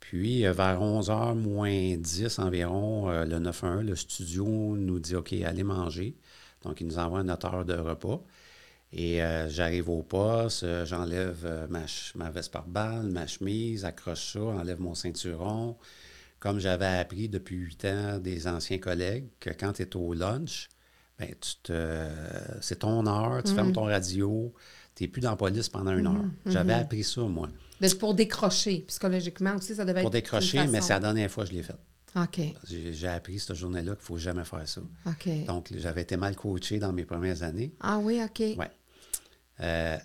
Puis, 0.00 0.42
vers 0.42 0.80
11h 0.80 1.36
moins 1.36 1.96
10 1.96 2.40
environ, 2.40 3.08
le 3.08 3.38
9-1, 3.38 3.82
le 3.82 3.94
studio 3.94 4.44
nous 4.76 4.98
dit 4.98 5.14
OK, 5.14 5.32
allez 5.32 5.62
manger. 5.62 6.16
Donc, 6.64 6.80
il 6.80 6.88
nous 6.88 6.98
envoie 6.98 7.22
notre 7.22 7.46
heure 7.46 7.64
de 7.64 7.74
repas. 7.74 8.20
Et 8.92 9.20
j'arrive 9.46 9.90
au 9.90 10.02
poste, 10.02 10.66
j'enlève 10.84 11.68
ma, 11.70 11.82
ma 12.16 12.30
veste 12.30 12.50
par 12.50 12.66
balle, 12.66 13.06
ma 13.06 13.28
chemise, 13.28 13.84
accroche 13.84 14.32
ça, 14.32 14.40
enlève 14.40 14.80
mon 14.80 14.96
ceinturon. 14.96 15.76
Comme 16.38 16.58
j'avais 16.58 16.86
appris 16.86 17.28
depuis 17.28 17.56
huit 17.56 17.84
ans 17.86 18.18
des 18.18 18.46
anciens 18.46 18.78
collègues 18.78 19.26
que 19.40 19.50
quand 19.50 19.72
tu 19.74 19.82
es 19.82 19.96
au 19.96 20.12
lunch, 20.12 20.68
ben, 21.18 21.28
tu 21.40 21.56
te, 21.62 22.06
c'est 22.60 22.80
ton 22.80 23.06
heure, 23.06 23.42
tu 23.42 23.54
fermes 23.54 23.72
ton 23.72 23.84
radio, 23.84 24.52
tu 24.94 25.04
n'es 25.04 25.08
plus 25.08 25.20
dans 25.22 25.30
la 25.30 25.36
police 25.36 25.68
pendant 25.68 25.96
une 25.96 26.06
heure. 26.06 26.24
J'avais 26.44 26.74
appris 26.74 27.04
ça, 27.04 27.22
moi. 27.22 27.48
Mais 27.80 27.88
c'est 27.88 27.98
pour 27.98 28.14
décrocher. 28.14 28.84
Psychologiquement 28.88 29.54
aussi, 29.56 29.74
ça 29.74 29.84
devait 29.84 30.00
Pour 30.02 30.08
être. 30.08 30.12
décrocher, 30.22 30.58
une 30.58 30.70
mais 30.70 30.80
c'est 30.82 30.92
la 30.92 31.00
dernière 31.00 31.30
fois 31.30 31.44
que 31.44 31.50
je 31.50 31.56
l'ai 31.56 31.62
fait. 31.62 31.76
OK. 32.16 32.40
J'ai 32.66 33.08
appris 33.08 33.38
cette 33.38 33.54
journée-là 33.56 33.92
qu'il 33.92 34.00
ne 34.00 34.06
faut 34.06 34.16
jamais 34.18 34.44
faire 34.44 34.66
ça. 34.66 34.80
OK. 35.06 35.44
Donc, 35.46 35.68
j'avais 35.76 36.02
été 36.02 36.16
mal 36.16 36.34
coaché 36.36 36.78
dans 36.78 36.92
mes 36.92 37.04
premières 37.04 37.42
années. 37.42 37.74
ah 37.80 37.98
oui, 37.98 38.20
OK. 38.24 38.40
Ouais. 38.58 38.70
Euh, 39.60 39.98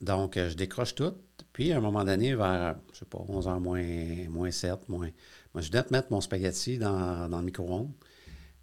donc, 0.00 0.34
je 0.36 0.54
décroche 0.54 0.94
tout. 0.96 1.12
Puis, 1.52 1.70
à 1.72 1.76
un 1.76 1.80
moment 1.80 2.02
donné, 2.04 2.34
vers, 2.34 2.76
je 2.92 2.98
sais 3.00 3.04
pas, 3.04 3.18
11h 3.18 3.60
moins, 3.60 4.28
moins 4.28 4.50
7, 4.50 4.88
moins... 4.88 5.08
Moi, 5.54 5.62
je 5.62 5.70
venais 5.70 5.82
de 5.82 5.88
mettre 5.90 6.08
mon 6.10 6.20
spaghetti 6.20 6.78
dans, 6.78 7.28
dans 7.28 7.38
le 7.38 7.44
micro-ondes. 7.44 7.92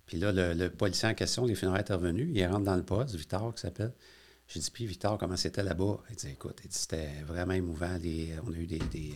Puis 0.06 0.18
là, 0.18 0.32
le, 0.32 0.54
le 0.54 0.70
policier 0.72 1.08
en 1.08 1.14
question, 1.14 1.46
les 1.46 1.54
funérailles 1.56 1.82
étaient 1.82 1.94
revenu. 1.94 2.32
Il 2.34 2.46
rentre 2.48 2.66
dans 2.66 2.76
le 2.76 2.84
poste, 2.84 3.16
Victor, 3.16 3.54
qui 3.54 3.62
s'appelle. 3.62 3.94
J'ai 4.48 4.60
dit, 4.60 4.72
puis 4.72 4.88
Victor, 4.88 5.20
comment 5.20 5.38
c'était 5.38 5.62
là-bas? 5.62 6.00
Il 6.10 6.16
dit, 6.16 6.30
écoute, 6.30 6.60
c'était 6.72 7.22
vraiment 7.28 7.54
émouvant. 7.54 7.96
Les- 8.02 8.34
on 8.48 8.52
a 8.52 8.56
eu 8.56 8.66
des, 8.66 8.80
des, 8.80 9.14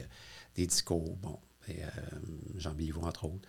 des 0.55 0.67
discours, 0.67 1.15
bon, 1.15 1.39
et, 1.67 1.81
euh, 1.83 1.87
Jean 2.57 2.75
entre 3.01 3.25
autres. 3.25 3.47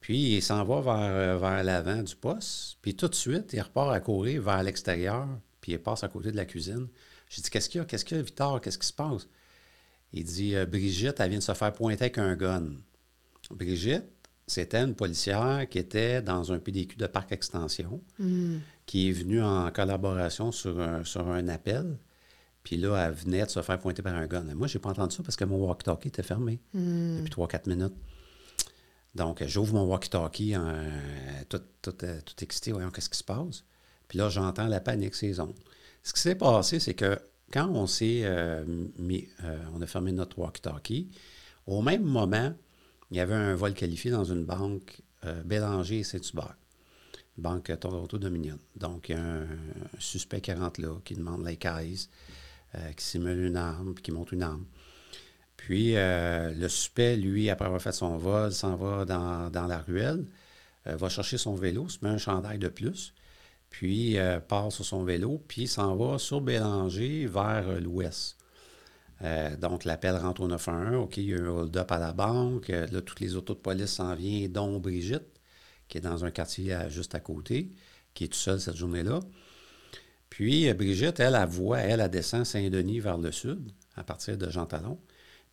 Puis, 0.00 0.36
il 0.36 0.42
s'en 0.42 0.62
va 0.64 0.82
vers, 0.82 0.94
euh, 1.10 1.38
vers 1.38 1.64
l'avant 1.64 2.02
du 2.02 2.14
poste. 2.14 2.76
Puis, 2.82 2.94
tout 2.94 3.08
de 3.08 3.14
suite, 3.14 3.54
il 3.54 3.60
repart 3.62 3.90
à 3.94 4.00
courir 4.00 4.42
vers 4.42 4.62
l'extérieur. 4.62 5.26
Puis, 5.62 5.72
il 5.72 5.78
passe 5.78 6.04
à 6.04 6.08
côté 6.08 6.30
de 6.30 6.36
la 6.36 6.44
cuisine. 6.44 6.88
J'ai 7.30 7.40
dit, 7.40 7.48
qu'est-ce 7.48 7.70
qu'il 7.70 7.78
y 7.78 7.82
a? 7.82 7.86
Qu'est-ce 7.86 8.04
qu'il 8.04 8.18
y 8.18 8.20
a, 8.20 8.22
Victor? 8.22 8.60
Qu'est-ce 8.60 8.76
qui 8.78 8.86
se 8.86 8.92
passe? 8.92 9.26
Il 10.12 10.24
dit, 10.24 10.54
euh, 10.54 10.66
Brigitte, 10.66 11.18
elle 11.20 11.30
vient 11.30 11.38
de 11.38 11.42
se 11.42 11.54
faire 11.54 11.72
pointer 11.72 12.04
avec 12.04 12.18
un 12.18 12.36
gun. 12.36 12.72
Brigitte, 13.50 14.04
c'était 14.46 14.78
une 14.82 14.94
policière 14.94 15.68
qui 15.68 15.78
était 15.78 16.22
dans 16.22 16.52
un 16.52 16.58
PDQ 16.58 16.96
de 16.96 17.06
Parc 17.06 17.32
Extension, 17.32 18.00
qui 18.86 19.08
est 19.08 19.12
venue 19.12 19.42
en 19.42 19.70
collaboration 19.70 20.52
sur 20.52 20.80
un, 20.80 21.04
sur 21.04 21.28
un 21.28 21.48
appel. 21.48 21.98
Puis 22.62 22.76
là, 22.76 23.06
elle 23.06 23.14
venait 23.14 23.44
de 23.44 23.50
se 23.50 23.62
faire 23.62 23.78
pointer 23.78 24.02
par 24.02 24.14
un 24.14 24.26
gun. 24.26 24.42
Moi, 24.54 24.66
je 24.66 24.76
n'ai 24.76 24.82
pas 24.82 24.90
entendu 24.90 25.14
ça 25.14 25.22
parce 25.22 25.36
que 25.36 25.44
mon 25.44 25.56
walkie-talkie 25.66 26.08
était 26.08 26.22
fermé 26.22 26.60
depuis 26.74 27.30
3-4 27.30 27.68
minutes. 27.68 27.94
Donc, 29.14 29.42
j'ouvre 29.46 29.74
mon 29.74 29.86
walkie-talkie, 29.86 30.54
euh, 30.54 30.90
tout, 31.48 31.60
tout, 31.80 31.94
euh, 32.04 32.20
tout 32.24 32.34
excité, 32.42 32.72
voyons 32.72 32.90
qu'est-ce 32.90 33.08
qui 33.08 33.18
se 33.18 33.24
passe. 33.24 33.64
Puis 34.08 34.18
là, 34.18 34.28
j'entends 34.28 34.66
la 34.66 34.80
panique, 34.80 35.14
ces 35.14 35.40
ondes. 35.40 35.54
Ce 36.02 36.12
qui 36.12 36.20
s'est 36.20 36.34
passé, 36.34 36.78
c'est 36.78 36.94
que 36.94 37.18
quand 37.52 37.68
on 37.68 37.86
s'est 37.86 38.22
euh, 38.24 38.64
mis, 38.98 39.28
euh, 39.44 39.58
on 39.74 39.80
a 39.82 39.86
fermé 39.86 40.12
notre 40.12 40.38
walkie-talkie, 40.38 41.08
au 41.66 41.82
même 41.82 42.02
moment, 42.02 42.52
il 43.10 43.16
y 43.16 43.20
avait 43.20 43.34
un 43.34 43.54
vol 43.54 43.74
qualifié 43.74 44.10
dans 44.10 44.24
une 44.24 44.44
banque 44.44 45.00
euh, 45.24 45.42
Bélanger 45.42 46.00
et 46.00 46.04
Saint-Hubert, 46.04 46.56
banque 47.38 47.70
euh, 47.70 47.76
Toronto 47.76 48.18
Dominion. 48.18 48.58
Donc, 48.76 49.08
il 49.08 49.16
y 49.16 49.18
a 49.18 49.22
un, 49.22 49.42
un 49.42 50.00
suspect 50.00 50.40
qui 50.40 50.52
rentre 50.52 50.80
là, 50.80 50.96
qui 51.04 51.14
demande 51.14 51.44
les 51.46 51.56
caisses, 51.56 52.08
euh, 52.74 52.92
qui 52.92 53.04
simule 53.04 53.44
une 53.44 53.56
arme, 53.56 53.94
puis 53.94 54.02
qui 54.02 54.12
monte 54.12 54.32
une 54.32 54.42
arme. 54.42 54.64
Puis, 55.56 55.96
euh, 55.96 56.52
le 56.52 56.68
suspect, 56.68 57.16
lui, 57.16 57.48
après 57.48 57.66
avoir 57.66 57.80
fait 57.80 57.92
son 57.92 58.16
vol, 58.16 58.52
s'en 58.52 58.76
va 58.76 59.04
dans, 59.04 59.50
dans 59.50 59.66
la 59.66 59.78
ruelle, 59.78 60.26
euh, 60.86 60.96
va 60.96 61.08
chercher 61.08 61.38
son 61.38 61.54
vélo, 61.54 61.88
se 61.88 61.98
met 62.02 62.10
un 62.10 62.18
chandail 62.18 62.58
de 62.58 62.68
plus, 62.68 63.14
puis 63.70 64.16
part 64.48 64.72
sur 64.72 64.84
son 64.84 65.04
vélo, 65.04 65.42
puis 65.48 65.66
s'en 65.66 65.96
va 65.96 66.18
sur 66.18 66.40
Bélanger 66.40 67.26
vers 67.26 67.80
l'ouest. 67.80 68.36
Euh, 69.22 69.56
donc, 69.56 69.84
l'appel 69.84 70.14
rentre 70.16 70.42
au 70.42 70.48
911. 70.48 71.04
OK, 71.04 71.16
il 71.16 71.24
y 71.30 71.34
a 71.34 71.38
un 71.40 71.46
hold-up 71.48 71.90
à 71.90 71.98
la 71.98 72.12
banque. 72.12 72.68
Euh, 72.70 72.86
là, 72.88 73.00
toutes 73.00 73.20
les 73.20 73.34
autos 73.34 73.54
de 73.54 73.58
police 73.60 73.90
s'en 73.92 74.14
viennent, 74.14 74.52
dont 74.52 74.78
Brigitte, 74.78 75.24
qui 75.88 75.98
est 75.98 76.02
dans 76.02 76.24
un 76.24 76.30
quartier 76.30 76.72
à- 76.74 76.88
juste 76.88 77.14
à 77.14 77.20
côté, 77.20 77.70
qui 78.14 78.24
est 78.24 78.28
tout 78.28 78.38
seul 78.38 78.60
cette 78.60 78.76
journée-là. 78.76 79.20
Puis, 80.28 80.68
euh, 80.68 80.74
Brigitte, 80.74 81.20
elle, 81.20 81.34
elle 81.34 81.48
voit, 81.48 81.78
elle, 81.78 82.00
elle 82.00 82.10
descend 82.10 82.44
Saint-Denis 82.44 83.00
vers 83.00 83.16
le 83.18 83.32
sud, 83.32 83.70
à 83.94 84.04
partir 84.04 84.36
de 84.36 84.50
Jean 84.50 84.66
Talon. 84.66 84.98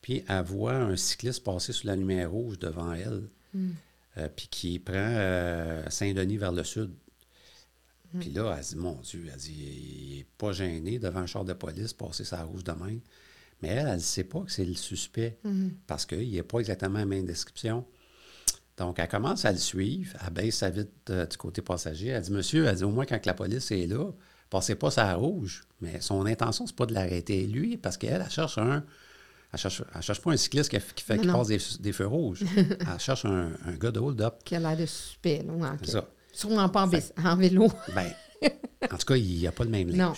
Puis, 0.01 0.23
elle 0.27 0.43
voit 0.43 0.75
un 0.75 0.95
cycliste 0.97 1.43
passer 1.43 1.71
sur 1.71 1.87
la 1.87 1.95
lumière 1.95 2.31
rouge 2.31 2.59
devant 2.59 2.91
elle, 2.93 3.29
euh, 4.17 4.27
puis 4.35 4.47
qui 4.49 4.79
prend 4.79 5.83
Saint-Denis 5.89 6.37
vers 6.37 6.51
le 6.51 6.63
sud. 6.65 6.91
Puis 8.19 8.29
là, 8.29 8.55
elle 8.57 8.63
dit, 8.63 8.75
mon 8.75 8.99
Dieu, 9.01 9.25
elle 9.31 9.39
dit, 9.39 10.09
il 10.11 10.17
n'est 10.17 10.25
pas 10.37 10.51
gêné 10.51 10.99
devant 10.99 11.21
un 11.21 11.25
char 11.25 11.45
de 11.45 11.53
police, 11.53 11.93
passer 11.93 12.23
sa 12.25 12.43
rouge 12.43 12.63
de 12.63 12.71
même. 12.73 12.99
Mais 13.63 13.69
elle, 13.69 13.87
elle 13.87 13.93
ne 13.93 13.99
sait 13.99 14.25
pas 14.25 14.41
que 14.41 14.51
c'est 14.51 14.65
le 14.65 14.73
suspect, 14.73 15.39
parce 15.87 16.05
qu'il 16.05 16.29
n'est 16.29 16.43
pas 16.43 16.59
exactement 16.59 16.99
la 16.99 17.05
même 17.05 17.25
description. 17.25 17.85
Donc, 18.75 18.99
elle 18.99 19.07
commence 19.07 19.45
à 19.45 19.53
le 19.53 19.57
suivre, 19.57 20.17
elle 20.21 20.33
baisse 20.33 20.57
sa 20.57 20.69
vitre 20.69 20.91
euh, 21.11 21.25
du 21.25 21.37
côté 21.37 21.61
passager. 21.61 22.07
Elle 22.09 22.21
dit, 22.23 22.31
monsieur, 22.31 22.65
elle 22.65 22.75
dit, 22.75 22.83
au 22.83 22.89
moins 22.89 23.05
quand 23.05 23.25
la 23.25 23.33
police 23.33 23.71
est 23.71 23.87
là, 23.87 24.11
passez 24.49 24.75
pas 24.75 24.91
sa 24.91 25.13
rouge. 25.13 25.63
Mais 25.79 26.01
son 26.01 26.25
intention, 26.25 26.67
c'est 26.67 26.75
pas 26.75 26.85
de 26.85 26.93
l'arrêter 26.93 27.47
lui, 27.47 27.77
parce 27.77 27.95
qu'elle, 27.97 28.21
elle 28.21 28.29
cherche 28.29 28.57
un. 28.57 28.83
Elle 29.53 29.59
cherche, 29.59 29.81
elle 29.95 30.01
cherche 30.01 30.19
pas 30.19 30.31
un 30.31 30.37
cycliste 30.37 30.69
qui, 30.69 30.77
qui 30.95 31.03
fait, 31.05 31.19
qui 31.19 31.27
passe 31.27 31.47
des, 31.47 31.59
des 31.79 31.93
feux 31.93 32.07
rouges. 32.07 32.41
elle 32.57 32.99
cherche 32.99 33.23
un, 33.23 33.51
un 33.65 33.73
gars 33.75 33.91
de 33.91 33.99
hold-up. 34.01 34.43
Qui 34.43 34.55
a 34.55 34.59
l'air 34.59 34.75
de 34.75 34.85
suspect. 34.87 35.43
Là. 35.47 35.53
Ouais, 35.53 35.69
OK. 35.69 35.77
C'est 35.83 35.91
ça. 35.91 36.09
Sûrement 36.33 36.67
pas 36.67 36.85
en, 36.85 36.91
en 37.25 37.35
vélo. 37.37 37.71
Ben, 37.95 38.11
en 38.91 38.97
tout 38.97 39.05
cas, 39.05 39.15
il 39.15 39.37
n'y 39.37 39.47
a 39.47 39.53
pas 39.53 39.63
le 39.63 39.69
même 39.69 39.87
linge. 39.87 39.97
Non. 39.97 40.13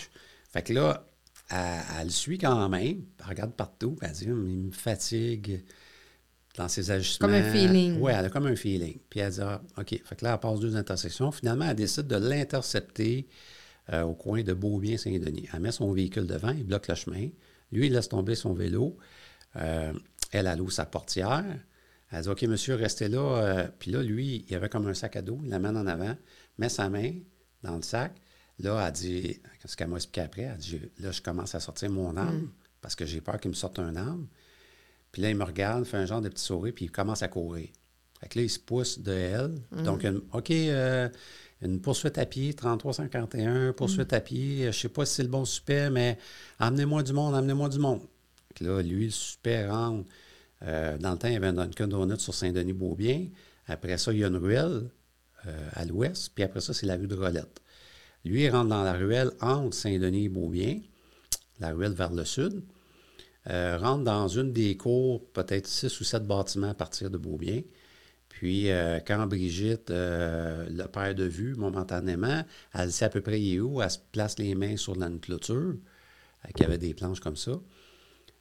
Fait 0.52 0.64
que 0.64 0.74
là, 0.74 1.06
elle, 1.50 1.82
elle 2.00 2.06
le 2.06 2.12
suit 2.12 2.38
quand 2.38 2.70
même. 2.70 3.04
Elle 3.20 3.26
regarde 3.28 3.54
partout. 3.54 3.92
puis 3.92 4.08
Elle 4.10 4.16
dit, 4.16 4.32
Hum, 4.32 4.50
il 4.50 4.58
me 4.58 4.72
fatigue 4.72 5.64
dans 6.58 6.68
ses 6.68 6.92
ajustements. 6.92 7.28
Comme 7.28 7.38
un 7.38 7.52
feeling. 7.52 8.00
Oui, 8.00 8.12
elle 8.16 8.26
a 8.26 8.30
comme 8.30 8.48
un 8.48 8.56
feeling. 8.56 8.98
Puis 9.10 9.20
elle 9.20 9.32
dit, 9.32 9.42
ah, 9.42 9.62
OK. 9.78 10.02
Fait 10.04 10.16
que 10.16 10.24
là, 10.24 10.34
elle 10.34 10.40
passe 10.40 10.60
deux 10.60 10.76
intersections. 10.76 11.32
Finalement, 11.32 11.66
elle 11.70 11.76
décide 11.76 12.08
de 12.08 12.16
l'intercepter 12.16 13.28
euh, 13.92 14.04
au 14.04 14.14
coin 14.14 14.44
de 14.44 14.54
Beaubien-Saint-Denis. 14.54 15.50
Elle 15.54 15.60
met 15.60 15.72
son 15.72 15.92
véhicule 15.92 16.26
devant, 16.26 16.52
il 16.52 16.64
bloque 16.64 16.88
le 16.88 16.96
chemin. 16.96 17.30
Lui, 17.72 17.88
il 17.88 17.94
laisse 17.94 18.10
tomber 18.10 18.36
son 18.36 18.54
vélo. 18.54 18.98
Euh, 19.58 19.94
elle, 20.32 20.48
elle 20.48 20.62
ouvre 20.62 20.72
sa 20.72 20.86
portière. 20.86 21.46
Elle 22.12 22.22
dit, 22.22 22.30
OK, 22.30 22.44
monsieur, 22.44 22.76
restez 22.76 23.10
là. 23.10 23.20
Euh, 23.20 23.68
puis 23.80 23.92
là, 23.92 24.02
lui, 24.02 24.46
il 24.48 24.56
avait 24.56 24.70
comme 24.70 24.88
un 24.88 24.94
sac 24.94 25.16
à 25.16 25.22
dos. 25.22 25.40
Il 25.44 25.50
l'amène 25.50 25.78
en 25.78 25.88
avant, 25.88 26.16
met 26.58 26.70
sa 26.70 26.90
main 26.90 27.14
dans 27.64 27.76
le 27.76 27.82
sac. 27.82 28.16
Là, 28.60 28.86
elle 28.88 28.94
dit, 28.94 29.42
ce 29.66 29.76
qu'elle 29.76 29.88
m'a 29.90 29.98
expliqué 29.98 30.22
après, 30.22 30.42
elle 30.44 30.58
dit, 30.58 30.80
là, 31.00 31.12
je 31.12 31.22
commence 31.22 31.56
à 31.56 31.60
sortir 31.60 31.90
mon 31.90 32.16
arme 32.16 32.50
parce 32.82 32.96
que 32.96 33.06
j'ai 33.06 33.20
peur 33.22 33.40
qu'il 33.40 33.50
me 33.50 33.56
sorte 33.56 33.80
un 33.80 33.96
arme. 33.96 34.28
Puis 35.12 35.22
là, 35.22 35.30
il 35.30 35.36
me 35.36 35.44
regarde, 35.44 35.84
fait 35.86 35.98
un 35.98 36.06
genre 36.06 36.22
de 36.22 36.30
petit 36.30 36.44
sourire, 36.44 36.74
puis 36.76 36.86
il 36.86 36.92
commence 36.92 37.22
à 37.24 37.28
courir. 37.28 37.68
Fait 38.22 38.28
que 38.30 38.40
là, 38.40 38.46
il 38.46 38.50
se 38.50 38.60
pousse 38.60 39.00
de 39.00 39.12
elle. 39.12 39.56
Mm. 39.72 39.84
Donc, 39.84 40.04
une- 40.04 40.22
OK, 40.34 40.52
euh, 40.52 41.10
une 41.62 41.82
poursuite 41.82 42.18
à 42.18 42.26
pied, 42.26 42.54
3351, 42.54 43.74
poursuite 43.74 44.12
Mm. 44.12 44.16
à 44.16 44.20
pied. 44.22 44.58
Je 44.62 44.68
ne 44.68 44.72
sais 44.72 44.90
pas 44.90 45.06
si 45.06 45.16
c'est 45.16 45.24
le 45.24 45.30
bon 45.30 45.44
suspect, 45.46 45.90
mais 45.90 46.18
amenez-moi 46.60 47.04
du 47.04 47.12
monde, 47.14 47.36
amenez-moi 47.36 47.70
du 47.70 47.80
monde. 47.80 48.02
Fait 48.50 48.54
que 48.60 48.64
là, 48.66 48.82
lui, 48.82 49.06
le 49.06 49.12
suspect 49.12 49.68
rentre. 49.68 50.10
Euh, 50.64 50.98
dans 50.98 51.12
le 51.12 51.18
temps, 51.18 51.28
il 51.28 51.34
y 51.34 51.38
avait 51.38 51.48
un 51.48 51.54
Dunkin' 51.54 51.88
Donut 51.88 52.20
sur 52.20 52.34
Saint-Denis-Beaubien. 52.34 53.28
Après 53.68 53.98
ça, 53.98 54.14
il 54.14 54.20
y 54.20 54.24
a 54.24 54.28
une 54.28 54.38
ruelle 54.38 54.90
euh, 55.48 55.70
à 55.74 55.86
l'ouest. 55.86 56.32
Puis 56.34 56.44
après 56.44 56.62
ça, 56.62 56.74
c'est 56.74 56.86
la 56.86 56.96
rue 56.96 57.08
de 57.08 57.16
Rolette. 57.16 57.62
Lui, 58.26 58.44
il 58.44 58.50
rentre 58.50 58.70
dans 58.70 58.84
la 58.84 58.94
ruelle 58.94 59.32
entre 59.40 59.76
Saint-Denis 59.76 60.26
et 60.26 60.30
Beaubien, 60.30 60.80
la 61.60 61.72
ruelle 61.72 61.94
vers 61.94 62.12
le 62.12 62.26
sud. 62.26 62.64
Euh, 63.52 63.78
rentre 63.78 64.04
dans 64.04 64.28
une 64.28 64.52
des 64.52 64.76
cours, 64.76 65.24
peut-être 65.32 65.68
six 65.68 66.00
ou 66.02 66.04
sept 66.04 66.26
bâtiments 66.26 66.72
à 66.72 66.74
partir 66.74 67.12
de 67.12 67.18
Beaubien. 67.18 67.62
Puis, 68.28 68.72
euh, 68.72 69.00
quand 69.06 69.28
Brigitte 69.28 69.92
euh, 69.92 70.68
le 70.70 70.86
perd 70.88 71.16
de 71.16 71.26
vue 71.26 71.54
momentanément, 71.54 72.44
elle 72.74 72.92
sait 72.92 73.06
à 73.06 73.10
peu 73.10 73.22
près 73.22 73.40
il 73.40 73.56
est 73.56 73.60
où, 73.60 73.82
elle 73.82 73.92
se 73.92 74.00
place 74.12 74.40
les 74.40 74.56
mains 74.56 74.76
sur 74.76 75.00
une 75.00 75.20
clôture, 75.20 75.76
qui 76.56 76.64
avait 76.64 76.80
des 76.80 76.96
planches 76.96 77.20
comme 77.20 77.38
ça. 77.38 77.60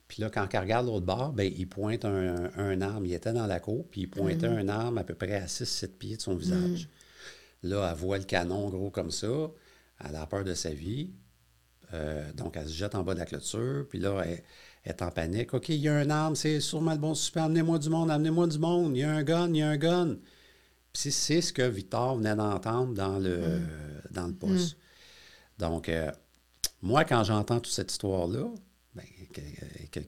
Puis 0.08 0.22
là, 0.22 0.30
quand 0.30 0.46
elle 0.50 0.60
regarde 0.60 0.86
l'autre 0.86 1.06
bord, 1.06 1.32
ben, 1.32 1.50
il 1.54 1.66
pointe 1.66 2.04
un, 2.04 2.50
un 2.56 2.80
arme. 2.80 3.06
Il 3.06 3.14
était 3.14 3.32
dans 3.32 3.46
la 3.46 3.60
cour, 3.60 3.86
puis 3.90 4.02
il 4.02 4.10
pointait 4.10 4.46
un 4.46 4.68
arme 4.68 4.98
à 4.98 5.04
peu 5.04 5.14
près 5.14 5.36
à 5.36 5.46
6-7 5.46 5.88
pieds 5.88 6.16
de 6.16 6.22
son 6.22 6.34
visage. 6.34 6.88
Là, 7.62 7.90
elle 7.90 7.98
voit 7.98 8.18
le 8.18 8.24
canon 8.24 8.68
gros 8.68 8.90
comme 8.90 9.10
ça. 9.10 9.50
Elle 10.06 10.16
a 10.16 10.26
peur 10.26 10.44
de 10.44 10.54
sa 10.54 10.70
vie. 10.70 11.10
Euh, 11.92 12.32
donc, 12.32 12.56
elle 12.56 12.68
se 12.68 12.74
jette 12.74 12.94
en 12.94 13.02
bas 13.02 13.14
de 13.14 13.20
la 13.20 13.26
clôture. 13.26 13.86
Puis 13.88 13.98
là, 13.98 14.22
elle, 14.24 14.42
elle 14.84 14.92
est 14.92 15.02
en 15.02 15.10
panique. 15.10 15.54
OK, 15.54 15.68
il 15.70 15.76
y 15.76 15.88
a 15.88 15.94
un 15.94 16.10
arme, 16.10 16.36
c'est 16.36 16.60
sûrement 16.60 16.92
le 16.92 16.98
bon 16.98 17.14
suspect. 17.14 17.40
Amenez-moi 17.40 17.78
du 17.78 17.88
monde, 17.88 18.10
amenez-moi 18.10 18.46
du 18.46 18.58
monde. 18.58 18.96
Il 18.96 19.00
y 19.00 19.02
a 19.02 19.10
un 19.10 19.22
gun, 19.22 19.48
il 19.48 19.56
y 19.56 19.62
a 19.62 19.68
un 19.68 19.76
gun. 19.76 20.16
Puis 20.92 21.10
c'est 21.10 21.40
ce 21.40 21.52
que 21.52 21.62
Victor 21.62 22.16
venait 22.16 22.36
d'entendre 22.36 22.94
dans 22.94 23.18
le, 23.18 23.60
dans 24.10 24.26
le 24.26 24.34
poste. 24.34 24.76
Donc, 25.58 25.88
euh, 25.88 26.10
moi, 26.82 27.04
quand 27.04 27.24
j'entends 27.24 27.60
toute 27.60 27.72
cette 27.72 27.90
histoire-là, 27.90 28.48
ben, 28.94 29.04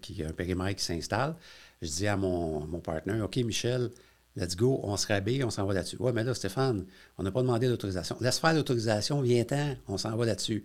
qu'il 0.03 0.17
y 0.17 0.23
a 0.23 0.29
un 0.29 0.33
périmètre 0.33 0.79
qui 0.79 0.85
s'installe, 0.85 1.37
je 1.83 1.89
dis 1.89 2.07
à 2.07 2.17
mon, 2.17 2.67
mon 2.67 2.81
partenaire, 2.81 3.25
OK, 3.25 3.37
Michel, 3.39 3.91
let's 4.37 4.57
go, 4.57 4.81
on 4.83 4.97
se 4.97 5.07
rhabille, 5.07 5.43
on 5.45 5.51
s'en 5.51 5.65
va 5.67 5.75
là-dessus. 5.75 5.97
Ouais, 5.99 6.13
mais 6.13 6.25
là, 6.25 6.35
Stéphane, 6.35 6.85
on 7.19 7.23
n'a 7.23 7.31
pas 7.31 7.43
demandé 7.43 7.69
d'autorisation. 7.69 8.17
Laisse 8.21 8.39
faire 8.39 8.55
l'autorisation, 8.55 9.21
viens-t'en, 9.21 9.77
on 9.89 9.99
s'en 9.99 10.17
va 10.17 10.27
là-dessus. 10.27 10.65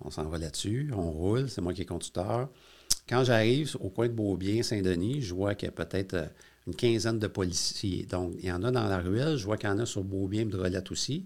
On 0.00 0.10
s'en 0.10 0.24
va 0.28 0.38
là-dessus, 0.38 0.90
on 0.94 1.10
roule, 1.10 1.48
c'est 1.48 1.60
moi 1.60 1.72
qui 1.72 1.82
est 1.82 1.86
conducteur. 1.86 2.48
Quand 3.08 3.24
j'arrive 3.24 3.76
au 3.80 3.88
coin 3.88 4.06
de 4.06 4.12
Beaubien, 4.12 4.62
Saint-Denis, 4.62 5.22
je 5.22 5.34
vois 5.34 5.54
qu'il 5.54 5.66
y 5.66 5.70
a 5.70 5.72
peut-être 5.72 6.14
euh, 6.14 6.26
une 6.66 6.74
quinzaine 6.74 7.18
de 7.18 7.26
policiers. 7.26 8.04
Donc, 8.04 8.34
il 8.38 8.46
y 8.46 8.52
en 8.52 8.62
a 8.62 8.70
dans 8.70 8.86
la 8.86 8.98
ruelle, 8.98 9.36
je 9.36 9.44
vois 9.44 9.56
qu'il 9.56 9.68
y 9.68 9.72
en 9.72 9.78
a 9.78 9.86
sur 9.86 10.04
Beaubien 10.04 10.42
et 10.42 10.44
Drolette 10.44 10.90
aussi, 10.90 11.24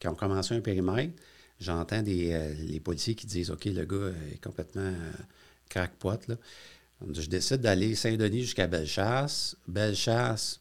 qui 0.00 0.08
ont 0.08 0.14
commencé 0.14 0.54
un 0.54 0.60
périmètre. 0.60 1.14
J'entends 1.60 2.02
euh, 2.06 2.54
les 2.58 2.80
policiers 2.80 3.14
qui 3.14 3.26
disent 3.26 3.50
OK, 3.50 3.66
le 3.66 3.84
gars 3.84 4.12
est 4.32 4.42
complètement 4.42 4.82
euh, 4.82 5.12
crackpot. 5.68 6.18
Là. 6.28 6.36
Je 7.12 7.28
décide 7.28 7.60
d'aller 7.60 7.94
Saint-Denis 7.94 8.42
jusqu'à 8.42 8.66
Bellechasse. 8.66 9.56
Bellechasse, 9.68 10.59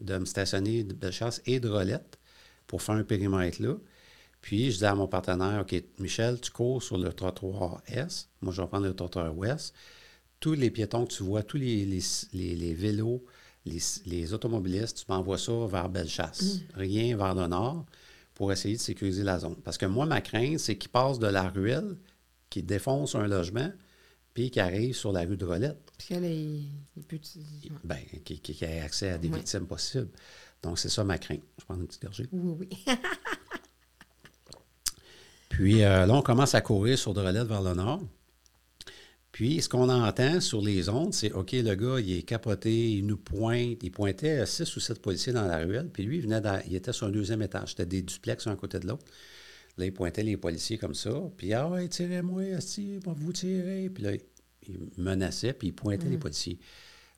de 0.00 0.18
me 0.18 0.24
stationner 0.24 0.84
de 0.84 0.92
Bellechasse 0.94 1.42
et 1.46 1.60
Drolette 1.60 2.18
pour 2.66 2.82
faire 2.82 2.94
un 2.96 3.04
périmètre 3.04 3.62
là. 3.62 3.74
Puis, 4.40 4.70
je 4.70 4.78
dis 4.78 4.84
à 4.84 4.94
mon 4.94 5.08
partenaire, 5.08 5.62
OK, 5.62 5.82
Michel, 5.98 6.40
tu 6.40 6.50
cours 6.52 6.82
sur 6.82 6.96
le 6.96 7.12
trottoir 7.12 7.82
Est. 7.88 8.28
Moi, 8.40 8.52
je 8.52 8.62
vais 8.62 8.68
prendre 8.68 8.86
le 8.86 8.94
trottoir 8.94 9.36
Ouest. 9.36 9.74
Tous 10.38 10.52
les 10.54 10.70
piétons 10.70 11.06
que 11.06 11.12
tu 11.12 11.24
vois, 11.24 11.42
tous 11.42 11.56
les, 11.56 11.84
les, 11.84 12.00
les- 12.32 12.54
les 12.54 12.74
vélos, 12.74 13.24
les, 13.66 13.80
les 14.06 14.32
automobilistes, 14.32 14.98
tu 14.98 15.04
m'envoies 15.08 15.38
ça 15.38 15.52
vers 15.66 15.88
Bellechasse. 15.88 16.60
Rien 16.74 17.16
vers 17.16 17.34
le 17.34 17.48
nord 17.48 17.84
pour 18.34 18.52
essayer 18.52 18.76
de 18.76 18.80
sécuriser 18.80 19.24
la 19.24 19.40
zone. 19.40 19.56
Parce 19.64 19.76
que 19.76 19.86
moi, 19.86 20.06
ma 20.06 20.20
crainte, 20.20 20.60
c'est 20.60 20.76
qu'ils 20.78 20.90
passent 20.92 21.18
de 21.18 21.26
la 21.26 21.48
ruelle, 21.48 21.96
qu'ils 22.48 22.64
défoncent 22.64 23.16
un 23.16 23.26
logement, 23.26 23.72
puis 24.38 24.52
qu'ils 24.52 24.62
arrivent 24.62 24.94
sur 24.94 25.10
la 25.10 25.22
rue 25.22 25.36
de 25.36 25.44
Rolette. 25.44 25.76
Puis 25.98 26.06
qu'elle 26.08 26.22
peut- 27.08 27.18
Ben, 27.82 27.98
qui, 28.24 28.38
qui, 28.38 28.54
qui 28.54 28.64
ait 28.64 28.78
accès 28.80 29.10
à 29.10 29.18
des 29.18 29.28
Ouais. 29.28 29.38
victimes 29.38 29.66
possibles. 29.66 30.10
Donc, 30.62 30.78
c'est 30.78 30.88
ça 30.88 31.02
ma 31.02 31.18
crainte. 31.18 31.42
Je 31.58 31.64
prends 31.64 31.74
une 31.74 31.88
petite 31.88 32.02
gorgée. 32.04 32.28
Oui, 32.30 32.54
oui. 32.60 32.68
Puis 35.48 35.82
euh, 35.82 36.06
là, 36.06 36.14
on 36.14 36.22
commence 36.22 36.54
à 36.54 36.60
courir 36.60 36.96
sur 36.96 37.14
Drolette 37.14 37.48
vers 37.48 37.62
le 37.62 37.74
nord. 37.74 38.00
Puis, 39.32 39.60
ce 39.60 39.68
qu'on 39.68 39.88
entend 39.88 40.40
sur 40.40 40.60
les 40.62 40.88
ondes, 40.88 41.12
c'est 41.12 41.32
OK, 41.32 41.50
le 41.52 41.74
gars, 41.74 41.98
il 41.98 42.18
est 42.18 42.22
capoté, 42.22 42.92
il 42.92 43.06
nous 43.06 43.16
pointe. 43.16 43.78
Il 43.82 43.90
pointait 43.90 44.46
six 44.46 44.76
ou 44.76 44.80
sept 44.80 45.02
policiers 45.02 45.32
dans 45.32 45.46
la 45.46 45.58
ruelle. 45.58 45.90
Puis 45.92 46.04
lui, 46.04 46.18
il, 46.18 46.22
venait 46.22 46.40
il 46.68 46.76
était 46.76 46.92
sur 46.92 47.08
un 47.08 47.10
deuxième 47.10 47.42
étage. 47.42 47.70
C'était 47.70 47.86
des 47.86 48.02
duplex 48.02 48.46
un 48.46 48.54
côté 48.54 48.78
de 48.78 48.86
l'autre. 48.86 49.04
Là, 49.78 49.86
il 49.86 49.92
pointait 49.92 50.24
les 50.24 50.36
policiers 50.36 50.76
comme 50.76 50.94
ça. 50.94 51.10
Puis, 51.36 51.52
ah 51.54 51.68
ouais, 51.68 51.88
tirez-moi, 51.88 52.42
pour 53.02 53.14
vous 53.14 53.32
tirer. 53.32 53.88
Puis 53.88 54.02
là, 54.02 54.10
il 54.68 54.78
menaçait, 54.98 55.52
puis 55.52 55.68
il 55.68 55.72
pointait 55.72 56.08
les 56.08 56.18
policiers. 56.18 56.58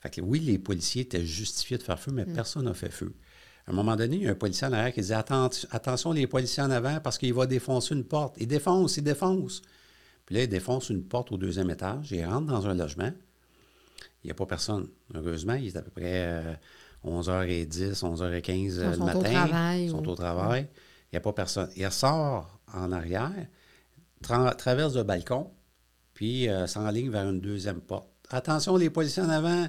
Fait 0.01 0.11
que 0.11 0.21
oui, 0.21 0.39
les 0.41 0.59
policiers 0.59 1.03
étaient 1.03 1.25
justifiés 1.25 1.79
de 1.79 1.83
faire 1.83 1.99
feu, 1.99 2.13
mais 2.13 2.25
personne 2.27 2.65
n'a 2.67 2.75
fait 2.75 2.91
feu. 2.91 3.13
À 3.67 3.73
un 3.73 3.75
moment 3.75 3.97
donné, 3.97 4.17
il 4.17 4.23
y 4.23 4.27
a 4.29 4.31
un 4.31 4.35
policier 4.35 4.67
en 4.67 4.73
arrière 4.73 4.93
qui 4.93 5.01
disait 5.01 5.15
Atten- 5.15 5.67
Attention, 5.71 6.13
les 6.13 6.27
policiers 6.27 6.63
en 6.63 6.71
avant, 6.71 7.01
parce 7.01 7.19
qu'il 7.19 7.33
va 7.35 7.47
défoncer 7.47 7.95
une 7.95 8.05
porte. 8.05 8.37
Il 8.39 8.47
défonce, 8.47 8.97
il 8.97 9.05
défonce. 9.05 9.63
Puis 10.27 10.35
là, 10.37 10.43
il 10.43 10.49
défonce 10.49 10.91
une 10.91 11.03
porte 11.03 11.33
au 11.33 11.37
deuxième 11.39 11.71
étage. 11.71 12.13
Il 12.13 12.25
rentre 12.25 12.47
dans 12.47 12.67
un 12.67 12.75
logement. 12.75 13.11
Il 14.23 14.27
n'y 14.27 14.31
a 14.31 14.35
pas 14.35 14.47
personne. 14.47 14.89
Heureusement, 15.15 15.55
il 15.55 15.67
est 15.69 15.77
à 15.77 15.83
peu 15.83 15.91
près 15.91 16.05
euh, 16.29 16.55
11h10, 17.07 18.01
11h15 18.01 18.21
euh, 18.21 18.35
Ils 18.55 18.77
le 18.91 18.95
sont 18.95 19.03
au 19.03 19.05
matin. 19.07 19.21
travail 19.21 19.85
Ils 19.85 19.91
sont 19.91 20.09
au 20.09 20.15
travail. 20.15 20.67
Il 21.11 21.17
n'y 21.17 21.19
a 21.19 21.21
pas 21.21 21.33
personne. 21.33 21.69
Il 21.77 21.85
ressort 21.87 22.61
en 22.73 22.93
arrière, 22.93 23.33
tra- 24.23 24.55
traverse 24.55 24.95
le 24.95 25.03
balcon, 25.03 25.51
puis 26.15 26.49
euh, 26.49 26.67
s'enligne 26.67 27.11
vers 27.11 27.29
une 27.29 27.41
deuxième 27.41 27.81
porte. 27.81 28.09
Attention, 28.31 28.77
les 28.77 28.91
policiers 28.91 29.23
en 29.23 29.29
avant, 29.29 29.67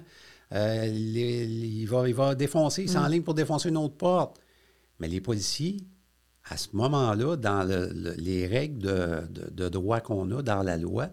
euh, 0.54 0.86
les- 0.86 1.48
les- 1.48 1.68
il, 1.68 1.86
va, 1.88 2.08
il 2.08 2.14
va 2.14 2.36
défoncer, 2.36 2.84
il 2.84 2.90
s'enligne 2.90 3.24
pour 3.24 3.34
défoncer 3.34 3.70
une 3.70 3.78
autre 3.78 3.96
porte. 3.98 4.40
Mais 5.00 5.08
les 5.08 5.20
policiers, 5.22 5.78
à 6.50 6.58
ce 6.58 6.68
moment-là, 6.74 7.38
dans 7.38 7.64
le- 7.64 7.92
le- 7.92 8.14
les 8.18 8.46
règles 8.46 8.80
de, 8.80 9.28
de- 9.30 9.50
de 9.50 9.70
droit 9.70 10.00
qu'on 10.00 10.30
a 10.38 10.44
dans 10.44 10.62
la 10.62 10.78
loi, 10.78 11.10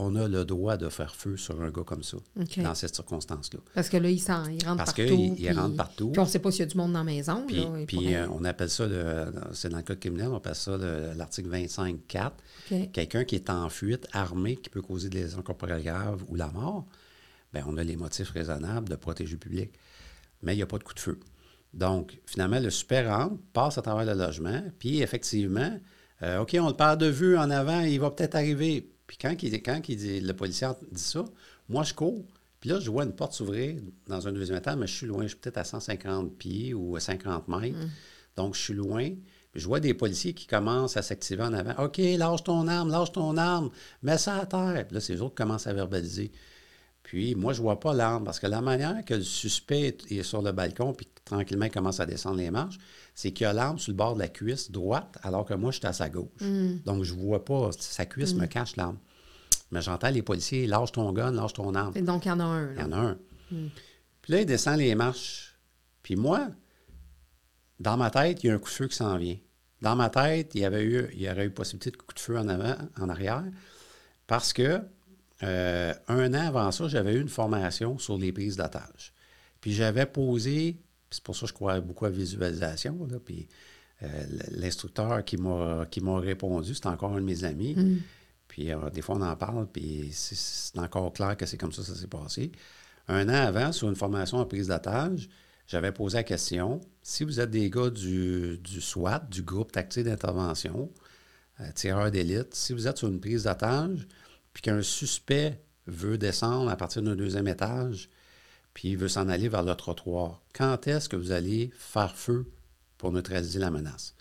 on 0.00 0.14
a 0.16 0.28
le 0.28 0.44
droit 0.44 0.76
de 0.76 0.88
faire 0.88 1.14
feu 1.14 1.36
sur 1.36 1.60
un 1.60 1.70
gars 1.70 1.82
comme 1.84 2.02
ça, 2.04 2.16
dans 2.62 2.74
cette 2.74 2.94
circonstance-là. 2.94 3.58
Parce 3.74 3.88
que 3.88 3.96
là, 3.96 4.08
il, 4.08 4.20
s'en- 4.20 4.44
il 4.48 4.64
rentre 4.64 4.76
Parce 4.78 4.92
partout. 4.94 5.02
qu'il- 5.16 5.24
il 5.32 5.34
puis- 5.34 5.50
rentre 5.52 5.76
partout. 5.76 6.10
Puis 6.10 6.20
on 6.20 6.24
ne 6.24 6.28
sait 6.28 6.38
pas 6.38 6.50
s'il 6.52 6.60
y 6.60 6.62
a 6.62 6.66
du 6.66 6.76
monde 6.76 6.92
dans 6.92 7.00
la 7.00 7.04
maison. 7.04 7.44
Puis, 7.46 7.56
là, 7.56 7.66
puis, 7.86 8.14
euh, 8.14 8.26
on 8.30 8.44
appelle 8.44 8.70
ça, 8.70 8.86
le- 8.86 9.32
c'est 9.52 9.68
dans 9.68 9.78
le 9.78 9.82
code 9.82 9.98
criminel, 9.98 10.28
on 10.28 10.36
appelle 10.36 10.54
ça 10.54 10.76
le- 10.76 11.12
l'article 11.16 11.48
25.4. 11.48 12.32
OK. 12.70 12.92
Quelqu'un 12.92 13.24
qui 13.24 13.34
est 13.34 13.50
en 13.50 13.68
fuite, 13.68 14.06
armé, 14.12 14.56
qui 14.56 14.70
peut 14.70 14.82
causer 14.82 15.08
des 15.08 15.22
lésions 15.22 15.42
corporelles 15.42 15.82
graves 15.82 16.22
ou 16.28 16.36
la 16.36 16.48
mort, 16.48 16.86
bien, 17.52 17.64
on 17.66 17.76
a 17.76 17.82
les 17.82 17.96
motifs 17.96 18.30
raisonnables 18.30 18.88
de 18.88 18.94
protéger 18.96 19.32
le 19.32 19.38
public. 19.38 19.72
Mais 20.42 20.54
il 20.54 20.56
n'y 20.56 20.62
a 20.62 20.66
pas 20.66 20.78
de 20.78 20.84
coup 20.84 20.94
de 20.94 21.00
feu. 21.00 21.18
Donc, 21.74 22.18
finalement, 22.24 22.60
le 22.60 22.70
super 22.70 23.08
rentre, 23.18 23.36
passe 23.52 23.76
à 23.78 23.82
travers 23.82 24.04
le 24.06 24.14
logement, 24.18 24.62
puis 24.78 25.02
effectivement, 25.02 25.78
euh, 26.22 26.38
OK, 26.40 26.56
on 26.60 26.68
le 26.68 26.74
perd 26.74 27.00
de 27.00 27.06
vue 27.06 27.36
en 27.36 27.50
avant, 27.50 27.80
il 27.80 27.98
va 28.00 28.10
peut-être 28.10 28.36
arriver. 28.36 28.88
Puis 29.08 29.16
quand, 29.20 29.34
il, 29.42 29.62
quand 29.62 29.80
il 29.88 29.96
dit, 29.96 30.20
le 30.20 30.32
policier 30.34 30.68
dit 30.92 31.02
ça, 31.02 31.24
moi, 31.68 31.82
je 31.82 31.94
cours. 31.94 32.24
Puis 32.60 32.70
là, 32.70 32.78
je 32.78 32.90
vois 32.90 33.04
une 33.04 33.12
porte 33.12 33.32
s'ouvrir 33.32 33.76
dans 34.06 34.28
un 34.28 34.32
deuxième 34.32 34.58
étage, 34.58 34.76
mais 34.76 34.86
je 34.86 34.94
suis 34.94 35.06
loin, 35.06 35.22
je 35.24 35.28
suis 35.28 35.36
peut-être 35.38 35.58
à 35.58 35.64
150 35.64 36.36
pieds 36.36 36.74
ou 36.74 36.94
à 36.94 37.00
50 37.00 37.48
mètres. 37.48 37.76
Donc, 38.36 38.54
je 38.54 38.60
suis 38.60 38.74
loin. 38.74 39.08
Puis 39.50 39.60
je 39.62 39.66
vois 39.66 39.80
des 39.80 39.94
policiers 39.94 40.34
qui 40.34 40.46
commencent 40.46 40.96
à 40.96 41.02
s'activer 41.02 41.42
en 41.42 41.52
avant. 41.54 41.84
OK, 41.84 41.96
lâche 41.98 42.44
ton 42.44 42.68
arme, 42.68 42.90
lâche 42.90 43.10
ton 43.12 43.36
arme, 43.36 43.70
mets 44.02 44.18
ça 44.18 44.36
à 44.36 44.46
terre. 44.46 44.84
Puis 44.86 44.94
là, 44.94 45.00
c'est 45.00 45.14
eux 45.14 45.22
autres 45.22 45.34
qui 45.34 45.42
commencent 45.42 45.66
à 45.66 45.72
verbaliser. 45.72 46.30
Puis 47.02 47.34
moi, 47.34 47.54
je 47.54 47.62
vois 47.62 47.80
pas 47.80 47.94
l'arme 47.94 48.24
parce 48.24 48.38
que 48.38 48.46
la 48.46 48.60
manière 48.60 49.02
que 49.04 49.14
le 49.14 49.22
suspect 49.22 49.96
est- 50.10 50.22
sur 50.22 50.42
le 50.42 50.52
balcon 50.52 50.92
puis 50.92 51.08
tranquillement 51.24 51.64
il 51.64 51.70
commence 51.70 52.00
à 52.00 52.06
descendre 52.06 52.36
les 52.36 52.50
marches, 52.50 52.76
c'est 53.18 53.32
qu'il 53.32 53.46
a 53.46 53.52
l'arme 53.52 53.80
sur 53.80 53.90
le 53.90 53.96
bord 53.96 54.14
de 54.14 54.20
la 54.20 54.28
cuisse 54.28 54.70
droite 54.70 55.18
alors 55.24 55.44
que 55.44 55.52
moi, 55.52 55.72
je 55.72 55.78
suis 55.78 55.86
à 55.88 55.92
sa 55.92 56.08
gauche. 56.08 56.40
Donc, 56.84 57.02
je 57.02 57.12
vois 57.14 57.44
pas. 57.44 57.70
Sa 57.76 58.06
cuisse 58.06 58.32
me 58.32 58.46
cache 58.46 58.76
l'arme. 58.76 58.96
Mais 59.72 59.82
j'entends 59.82 60.10
les 60.10 60.22
policiers, 60.22 60.68
lâche 60.68 60.92
ton 60.92 61.12
gun, 61.12 61.32
lâche 61.32 61.54
ton 61.54 61.74
arme. 61.74 61.92
Et 61.96 62.02
donc, 62.02 62.26
il 62.26 62.28
y 62.28 62.30
en 62.30 62.38
a 62.38 62.44
un. 62.44 62.72
Il 62.74 62.80
y 62.80 62.84
en 62.84 62.92
a 62.92 62.96
un. 62.96 63.18
Puis 64.22 64.32
là, 64.32 64.40
il 64.42 64.46
descend 64.46 64.78
les 64.78 64.94
marches. 64.94 65.58
Puis 66.00 66.14
moi, 66.14 66.46
dans 67.80 67.96
ma 67.96 68.08
tête, 68.12 68.44
il 68.44 68.46
y 68.46 68.50
a 68.50 68.54
un 68.54 68.58
coup 68.58 68.68
de 68.68 68.74
feu 68.74 68.86
qui 68.86 68.94
s'en 68.94 69.16
vient. 69.16 69.36
Dans 69.82 69.96
ma 69.96 70.10
tête, 70.10 70.54
il 70.54 70.60
y, 70.60 70.64
avait 70.64 70.84
eu, 70.84 71.08
il 71.12 71.20
y 71.20 71.28
aurait 71.28 71.46
eu 71.46 71.50
possibilité 71.50 71.90
de 71.90 71.96
coup 71.96 72.14
de 72.14 72.20
feu 72.20 72.38
en 72.38 72.46
avant, 72.46 72.76
en 73.00 73.08
arrière, 73.08 73.42
parce 74.28 74.52
que 74.52 74.80
euh, 75.42 75.94
un 76.06 76.34
an 76.34 76.46
avant 76.46 76.70
ça, 76.70 76.86
j'avais 76.86 77.14
eu 77.14 77.20
une 77.20 77.28
formation 77.28 77.98
sur 77.98 78.16
les 78.16 78.30
prises 78.30 78.56
d'otages. 78.56 79.12
Puis 79.60 79.72
j'avais 79.72 80.06
posé, 80.06 80.80
c'est 81.10 81.22
pour 81.22 81.34
ça 81.36 81.42
que 81.42 81.48
je 81.48 81.52
crois 81.54 81.80
beaucoup 81.80 82.04
à 82.06 82.10
la 82.10 82.16
visualisation, 82.16 83.06
là, 83.10 83.18
puis 83.24 83.48
euh, 84.02 84.06
l'instructeur 84.52 85.24
qui 85.24 85.36
m'a 85.36 85.86
qui 85.90 86.00
m'a 86.00 86.18
répondu, 86.20 86.74
c'est 86.74 86.86
encore 86.86 87.12
un 87.14 87.20
de 87.20 87.24
mes 87.26 87.44
amis. 87.44 87.74
Puis 88.46 88.72
euh, 88.72 88.90
des 88.90 89.02
fois, 89.02 89.16
on 89.16 89.22
en 89.22 89.36
parle, 89.36 89.66
puis 89.70 90.10
c'est- 90.12 90.34
c'est 90.36 90.78
encore 90.78 91.12
clair 91.12 91.36
que 91.36 91.46
c'est 91.46 91.56
comme 91.58 91.72
ça 91.72 91.82
que 91.82 91.88
ça 91.88 91.94
s'est 91.94 92.06
passé. 92.06 92.52
Un 93.08 93.28
an 93.28 93.32
avant, 93.46 93.72
sur 93.72 93.88
une 93.88 93.96
formation 93.96 94.38
en 94.38 94.46
prise 94.46 94.68
d'otage, 94.68 95.28
j'avais 95.66 95.92
posé 95.92 96.16
la 96.18 96.22
question 96.24 96.80
si 97.02 97.24
vous 97.24 97.40
êtes 97.40 97.50
des 97.50 97.68
gars 97.70 97.90
du, 97.90 98.58
du 98.58 98.80
SWAT, 98.80 99.20
du 99.30 99.42
groupe 99.42 99.72
tactique 99.72 100.04
d'intervention, 100.04 100.90
euh, 101.60 101.70
tireur 101.74 102.10
d'élite, 102.10 102.54
si 102.54 102.72
vous 102.72 102.86
êtes 102.86 102.98
sur 102.98 103.08
une 103.08 103.20
prise 103.20 103.44
d'otage, 103.44 104.06
puis 104.52 104.62
qu'un 104.62 104.82
suspect 104.82 105.60
veut 105.86 106.18
descendre 106.18 106.70
à 106.70 106.76
partir 106.76 107.02
d'un 107.02 107.16
deuxième 107.16 107.48
étage, 107.48 108.08
puis 108.78 108.90
il 108.90 108.96
veut 108.96 109.08
s'en 109.08 109.28
aller 109.28 109.48
vers 109.48 109.64
le 109.64 109.74
trottoir, 109.74 110.40
quand 110.54 110.86
est-ce 110.86 111.08
que 111.08 111.16
vous 111.16 111.32
allez 111.32 111.72
faire 111.76 112.14
feu 112.14 112.46
pour 112.96 113.10
neutraliser 113.10 113.58
la 113.58 113.72
menace? 113.72 114.14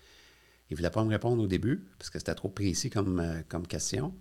Il 0.67 0.73
ne 0.73 0.77
voulait 0.77 0.89
pas 0.89 1.03
me 1.03 1.11
répondre 1.11 1.43
au 1.43 1.45
début, 1.45 1.85
parce 1.99 2.09
que 2.09 2.17
c'était 2.17 2.33
trop 2.33 2.49
précis 2.49 2.89
comme, 2.89 3.19
euh, 3.19 3.41
comme 3.47 3.67
question. 3.67 4.15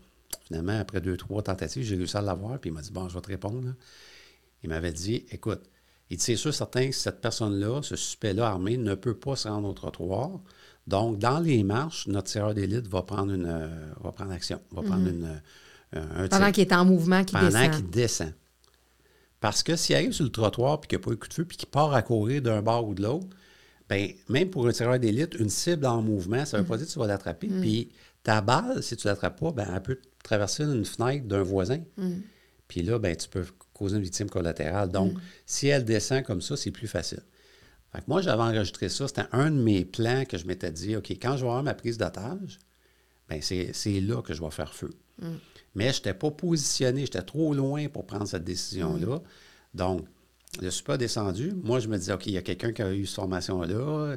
Finalement, 0.46 0.78
après 0.78 1.00
deux, 1.00 1.16
trois 1.16 1.42
tentatives, 1.42 1.84
j'ai 1.84 1.96
réussi 1.96 2.18
à 2.18 2.20
l'avoir, 2.20 2.58
puis 2.58 2.68
il 2.68 2.74
m'a 2.74 2.82
dit 2.82 2.90
Bon, 2.92 3.08
je 3.08 3.14
vais 3.14 3.20
te 3.22 3.28
répondre. 3.28 3.72
Il 4.62 4.68
m'avait 4.68 4.92
dit 4.92 5.24
Écoute, 5.30 5.62
il 6.10 6.18
dit 6.18 6.22
C'est 6.22 6.36
sûr, 6.36 6.52
certain 6.52 6.86
que 6.90 6.94
cette 6.94 7.22
personne-là, 7.22 7.80
ce 7.82 7.96
suspect-là 7.96 8.46
armé, 8.46 8.76
ne 8.76 8.94
peut 8.94 9.14
pas 9.16 9.36
se 9.36 9.48
rendre 9.48 9.66
au 9.66 9.72
trottoir. 9.72 10.32
Donc, 10.86 11.18
dans 11.18 11.40
les 11.40 11.64
marches, 11.64 12.08
notre 12.08 12.30
tireur 12.30 12.52
d'élite 12.52 12.88
va 12.88 13.00
prendre 13.00 13.32
une 13.32 13.46
euh, 13.46 13.68
va 14.02 14.12
prendre 14.12 14.32
action, 14.32 14.60
va 14.70 14.82
prendre 14.82 15.00
Mhm. 15.04 15.08
une, 15.16 15.40
euh, 15.94 16.24
un 16.24 16.28
Pendant 16.28 16.52
qu'il 16.52 16.60
est 16.68 16.74
en 16.74 16.84
mouvement, 16.84 17.24
qu'il 17.24 17.38
pendant 17.38 17.70
qu'il 17.70 17.88
descend. 17.88 18.34
Parce 19.40 19.62
que 19.62 19.76
s'il 19.76 19.94
arrive 19.94 20.12
sur 20.12 20.24
le 20.24 20.30
trottoir 20.30 20.80
puis 20.80 20.88
qu'il 20.88 20.98
n'y 20.98 21.04
a 21.04 21.06
pas 21.06 21.12
eu 21.12 21.16
coup 21.16 21.28
de 21.28 21.34
feu 21.34 21.44
puis 21.44 21.56
qu'il 21.56 21.68
part 21.68 21.92
à 21.92 22.02
courir 22.02 22.42
d'un 22.42 22.62
bord 22.62 22.88
ou 22.88 22.94
de 22.94 23.02
l'autre, 23.02 23.26
ben 23.88 24.10
même 24.28 24.50
pour 24.50 24.66
un 24.66 24.72
tireur 24.72 24.98
d'élite, 24.98 25.34
une 25.38 25.50
cible 25.50 25.86
en 25.86 26.02
mouvement, 26.02 26.44
ça 26.44 26.56
ne 26.56 26.62
veut 26.62 26.68
pas 26.68 26.76
dire 26.76 26.86
que 26.86 26.92
tu 26.92 26.98
vas 26.98 27.06
l'attraper. 27.06 27.48
Puis 27.60 27.90
ta 28.22 28.40
balle, 28.40 28.82
si 28.82 28.96
tu 28.96 29.06
ne 29.06 29.12
l'attrapes 29.12 29.38
pas, 29.38 29.52
ben, 29.52 29.68
elle 29.72 29.82
peut 29.82 29.98
traverser 30.24 30.64
une 30.64 30.84
fenêtre 30.84 31.26
d'un 31.26 31.42
voisin. 31.42 31.80
Puis 32.66 32.82
là, 32.82 32.98
ben, 32.98 33.14
tu 33.14 33.28
peux 33.28 33.44
causer 33.72 33.96
une 33.96 34.02
victime 34.02 34.28
collatérale. 34.28 34.90
Donc, 34.90 35.12
si 35.44 35.68
elle 35.68 35.84
descend 35.84 36.24
comme 36.24 36.40
ça, 36.40 36.56
c'est 36.56 36.72
plus 36.72 36.88
facile. 36.88 37.22
Fait 37.92 37.98
que 37.98 38.04
moi, 38.08 38.22
j'avais 38.22 38.42
enregistré 38.42 38.88
ça. 38.88 39.06
C'était 39.06 39.26
un 39.30 39.50
de 39.52 39.56
mes 39.62 39.84
plans 39.84 40.24
que 40.24 40.36
je 40.38 40.46
m'étais 40.46 40.72
dit, 40.72 40.96
OK, 40.96 41.10
quand 41.10 41.36
je 41.36 41.42
vais 41.42 41.48
avoir 41.48 41.62
ma 41.62 41.74
prise 41.74 41.98
d'otage, 41.98 42.58
ben 43.28 43.40
c'est 43.40 44.00
là 44.00 44.22
que 44.22 44.34
je 44.34 44.42
vais 44.42 44.50
faire 44.50 44.74
feu. 44.74 44.90
Mais 45.76 45.92
je 45.92 45.98
n'étais 45.98 46.14
pas 46.14 46.30
positionné, 46.30 47.02
j'étais 47.02 47.22
trop 47.22 47.52
loin 47.52 47.86
pour 47.88 48.06
prendre 48.06 48.26
cette 48.26 48.44
décision-là. 48.44 49.20
Donc, 49.74 50.06
je 50.58 50.64
ne 50.64 50.70
suis 50.70 50.82
pas 50.82 50.96
descendu. 50.96 51.52
Moi, 51.62 51.80
je 51.80 51.88
me 51.88 51.98
disais, 51.98 52.14
OK, 52.14 52.26
il 52.26 52.32
y 52.32 52.38
a 52.38 52.42
quelqu'un 52.42 52.72
qui 52.72 52.80
a 52.80 52.94
eu 52.94 53.04
cette 53.04 53.16
formation-là. 53.16 54.16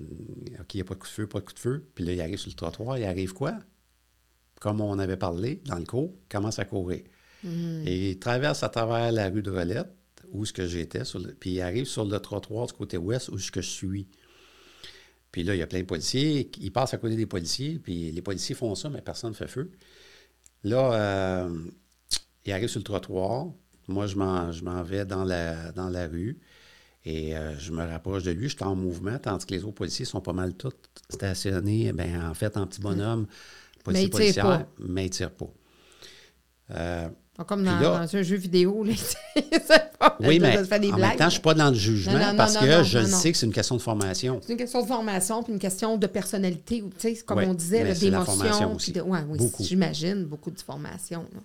Hum, 0.00 0.06
OK, 0.60 0.74
il 0.74 0.76
n'y 0.76 0.80
a 0.80 0.84
pas 0.84 0.94
de 0.94 1.00
coup 1.00 1.08
de 1.08 1.12
feu, 1.12 1.26
pas 1.26 1.40
de 1.40 1.44
coup 1.44 1.54
de 1.54 1.58
feu. 1.58 1.84
Puis 1.96 2.04
là, 2.04 2.12
il 2.12 2.20
arrive 2.20 2.38
sur 2.38 2.50
le 2.50 2.54
trottoir, 2.54 2.98
il 2.98 3.04
arrive 3.04 3.32
quoi? 3.34 3.58
Comme 4.60 4.80
on 4.80 4.96
avait 5.00 5.16
parlé 5.16 5.60
dans 5.64 5.76
le 5.76 5.84
cours, 5.84 6.14
il 6.22 6.28
commence 6.28 6.60
à 6.60 6.64
courir. 6.64 7.02
Et 7.44 8.10
il 8.10 8.18
traverse 8.20 8.62
à 8.62 8.68
travers 8.68 9.10
la 9.10 9.28
rue 9.28 9.42
de 9.42 9.50
Rolette, 9.50 9.92
où 10.30 10.44
ce 10.44 10.52
que 10.52 10.68
j'étais, 10.68 11.02
puis 11.40 11.50
il 11.50 11.60
arrive 11.60 11.86
sur 11.86 12.04
le 12.04 12.16
trottoir 12.20 12.68
du 12.68 12.74
côté 12.74 12.96
ouest, 12.96 13.28
où 13.28 13.38
ce 13.38 13.50
que 13.50 13.60
je 13.60 13.68
suis. 13.68 14.06
Puis 15.32 15.42
là, 15.42 15.56
il 15.56 15.58
y 15.58 15.62
a 15.62 15.66
plein 15.66 15.80
de 15.80 15.86
policiers. 15.86 16.48
Il 16.60 16.70
passe 16.70 16.94
à 16.94 16.98
côté 16.98 17.16
des 17.16 17.26
policiers, 17.26 17.80
puis 17.80 18.12
les 18.12 18.22
policiers 18.22 18.54
font 18.54 18.76
ça, 18.76 18.88
mais 18.88 19.02
personne 19.02 19.30
ne 19.30 19.34
fait 19.34 19.48
feu. 19.48 19.72
Là, 20.64 20.92
euh, 20.94 21.54
il 22.44 22.52
arrive 22.52 22.68
sur 22.68 22.80
le 22.80 22.84
trottoir. 22.84 23.46
Moi, 23.88 24.06
je 24.06 24.16
m'en, 24.16 24.82
vais 24.82 25.04
dans 25.04 25.24
la, 25.24 25.72
dans 25.72 25.88
la 25.88 26.06
rue 26.06 26.38
et 27.04 27.36
euh, 27.36 27.58
je 27.58 27.72
me 27.72 27.84
rapproche 27.84 28.22
de 28.22 28.30
lui. 28.30 28.48
Je 28.48 28.54
suis 28.56 28.64
en 28.64 28.76
mouvement, 28.76 29.18
tandis 29.18 29.44
que 29.44 29.54
les 29.54 29.64
autres 29.64 29.74
policiers 29.74 30.04
sont 30.04 30.20
pas 30.20 30.32
mal 30.32 30.54
tous 30.54 30.72
stationnés, 31.08 31.92
ben, 31.92 32.28
en 32.30 32.34
fait, 32.34 32.56
en 32.56 32.66
petit 32.66 32.80
bonhomme, 32.80 33.26
policiers, 33.84 34.06
ils 34.06 34.10
tirent 34.10 34.18
policières, 34.18 34.44
pas. 34.44 34.68
mais 34.78 35.06
ils 35.06 35.10
tirent 35.10 35.32
pas. 35.32 35.50
Euh, 36.70 37.08
Pas 37.36 37.44
Comme 37.44 37.64
dans, 37.64 37.78
là- 37.80 38.06
dans 38.06 38.16
un 38.16 38.22
jeu 38.22 38.36
vidéo. 38.36 38.84
Là, 38.84 38.92
oui, 40.20 40.38
mais 40.40 40.58
de 40.58 40.64
faire 40.64 40.80
des 40.80 40.90
en 40.92 40.96
blagues. 40.96 41.10
même 41.10 41.18
temps, 41.18 41.24
je 41.24 41.24
ne 41.26 41.30
suis 41.30 41.40
pas 41.40 41.54
dans 41.54 41.68
le 41.68 41.74
jugement 41.74 42.12
Non, 42.14 42.18
non, 42.18 42.30
non, 42.32 42.36
parce 42.36 42.54
non, 42.54 42.60
que 42.60 42.82
je 42.82 43.04
sais 43.04 43.32
que 43.32 43.38
c'est 43.38 43.46
une 43.46 43.52
question 43.52 43.76
de 43.76 43.82
formation. 43.82 44.40
C'est 44.42 44.52
une 44.52 44.58
question 44.58 44.82
de 44.82 44.86
formation, 44.86 45.42
puis 45.42 45.52
une 45.52 45.58
question 45.58 45.96
de 45.96 46.06
personnalité, 46.06 46.84
comme 47.26 47.38
Oui, 47.38 47.44
on 47.48 47.54
disait, 47.54 47.92
d'émotion. 47.94 48.74
ouais, 49.06 49.20
oui, 49.28 49.38
Beaucoup. 49.38 49.62
j'imagine, 49.64 50.24
beaucoup 50.24 50.50
de 50.50 50.60
formation. 50.60 51.22
là. 51.32 51.40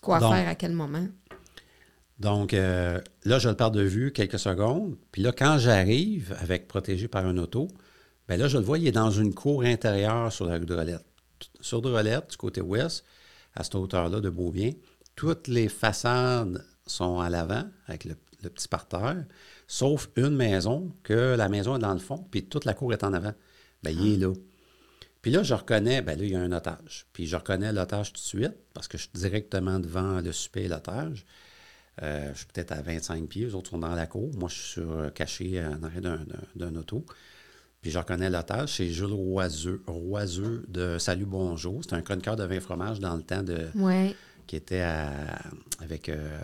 Quoi 0.00 0.18
Donc- 0.18 0.34
faire 0.34 0.48
à 0.48 0.54
quel 0.54 0.72
moment? 0.72 1.06
Donc, 2.18 2.54
euh, 2.54 3.00
là, 3.24 3.38
je 3.38 3.48
le 3.48 3.56
perds 3.56 3.70
de 3.72 3.82
vue 3.82 4.12
quelques 4.12 4.38
secondes. 4.38 4.96
Puis 5.10 5.22
là, 5.22 5.32
quand 5.32 5.58
j'arrive, 5.58 6.36
avec 6.40 6.68
protégé 6.68 7.08
par 7.08 7.26
un 7.26 7.36
auto, 7.38 7.68
bien 8.28 8.36
là, 8.36 8.48
je 8.48 8.58
le 8.58 8.64
vois, 8.64 8.78
il 8.78 8.86
est 8.86 8.92
dans 8.92 9.10
une 9.10 9.34
cour 9.34 9.62
intérieure 9.64 10.32
sur 10.32 10.46
la 10.46 10.54
rue 10.58 10.66
de 10.66 10.74
Rolette. 10.74 11.04
Sur 11.60 11.82
de 11.82 11.90
Rolette, 11.90 12.30
du 12.30 12.36
côté 12.36 12.60
ouest, 12.60 13.04
à 13.54 13.64
cette 13.64 13.74
hauteur-là 13.74 14.20
de 14.20 14.30
Beaubien, 14.30 14.70
toutes 15.16 15.48
les 15.48 15.68
façades 15.68 16.64
sont 16.86 17.20
à 17.20 17.30
l'avant, 17.30 17.64
avec 17.86 18.04
le, 18.04 18.16
le 18.42 18.50
petit 18.50 18.68
parterre, 18.68 19.24
sauf 19.66 20.08
une 20.16 20.36
maison, 20.36 20.92
que 21.02 21.34
la 21.36 21.48
maison 21.48 21.76
est 21.76 21.80
dans 21.80 21.94
le 21.94 22.00
fond, 22.00 22.26
puis 22.30 22.44
toute 22.44 22.64
la 22.64 22.74
cour 22.74 22.92
est 22.92 23.04
en 23.04 23.12
avant. 23.12 23.32
Bien, 23.82 23.92
il 23.92 24.14
est 24.14 24.16
là. 24.18 24.32
Puis 25.22 25.30
là, 25.30 25.42
je 25.44 25.54
reconnais, 25.54 26.02
ben 26.02 26.18
là, 26.18 26.24
il 26.24 26.32
y 26.32 26.34
a 26.34 26.40
un 26.40 26.52
otage. 26.52 27.06
Puis 27.12 27.26
je 27.26 27.36
reconnais 27.36 27.72
l'otage 27.72 28.12
tout 28.12 28.20
de 28.20 28.26
suite, 28.26 28.56
parce 28.74 28.88
que 28.88 28.98
je 28.98 29.04
suis 29.04 29.12
directement 29.14 29.78
devant 29.78 30.20
le 30.20 30.32
suspect 30.32 30.64
et 30.64 30.68
l'otage. 30.68 31.24
Euh, 32.02 32.30
je 32.32 32.38
suis 32.38 32.46
peut-être 32.46 32.72
à 32.72 32.82
25 32.82 33.28
pieds, 33.28 33.46
les 33.46 33.54
autres 33.54 33.70
sont 33.70 33.78
dans 33.78 33.94
la 33.94 34.06
cour. 34.06 34.30
Moi, 34.36 34.48
je 34.48 34.54
suis 34.54 34.72
sur, 34.72 34.90
euh, 34.92 35.10
caché 35.10 35.62
en 35.64 35.82
arrière 35.82 36.18
d'un, 36.56 36.74
auto. 36.74 37.04
Puis 37.82 37.90
je 37.90 37.98
reconnais 37.98 38.30
l'otage, 38.30 38.76
c'est 38.76 38.88
Jules 38.88 39.12
Roiseux, 39.12 39.82
Roiseux 39.86 40.64
de 40.68 40.98
Salut 40.98 41.26
Bonjour. 41.26 41.82
C'est 41.82 41.94
un 41.94 42.02
chroniqueur 42.02 42.36
de 42.36 42.44
vin 42.44 42.60
fromage 42.60 43.00
dans 43.00 43.16
le 43.16 43.22
temps 43.22 43.42
de, 43.42 43.68
Oui, 43.74 44.14
qui 44.52 44.56
était 44.56 44.80
à- 44.80 45.40
avec, 45.80 46.10
euh, 46.10 46.38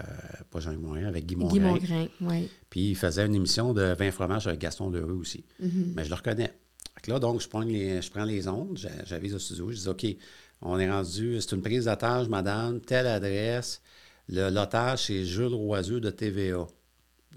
pas 0.51 0.61
Jean 0.61 0.73
Morin, 0.79 1.05
avec 1.05 1.27
Guy 1.27 1.35
Guy 1.35 1.41
Mongrain. 1.61 1.75
Oui. 2.23 2.49
Puis 2.71 2.89
il 2.93 2.97
faisait 2.97 3.27
une 3.27 3.35
émission 3.35 3.75
de 3.75 3.83
vin 3.83 4.11
fromage 4.11 4.47
avec 4.47 4.61
Gaston 4.61 4.89
Lheureux 4.89 5.13
aussi. 5.13 5.45
Mais 5.95 6.05
je 6.05 6.09
le 6.09 6.15
reconnais. 6.15 6.55
Là, 7.07 7.19
donc, 7.19 7.43
je 7.43 7.49
prends 7.49 7.61
les, 7.61 8.01
je 8.01 8.11
prends 8.11 8.25
les 8.25 8.49
ondes, 8.49 8.79
j'a- 8.79 9.05
j'avise 9.05 9.35
au 9.35 9.39
studio, 9.39 9.71
je 9.71 9.77
dis 9.77 9.89
OK, 9.89 10.07
on 10.63 10.79
est 10.79 10.91
rendu, 10.91 11.39
c'est 11.39 11.55
une 11.55 11.61
prise 11.61 11.85
d'otage, 11.85 12.29
madame, 12.31 12.81
telle 12.81 13.07
adresse. 13.09 13.83
Le- 14.27 14.49
L'otage, 14.49 15.05
c'est 15.05 15.27
Jules 15.27 15.53
Roiseux 15.53 16.01
de 16.01 16.09
TVA. 16.09 16.67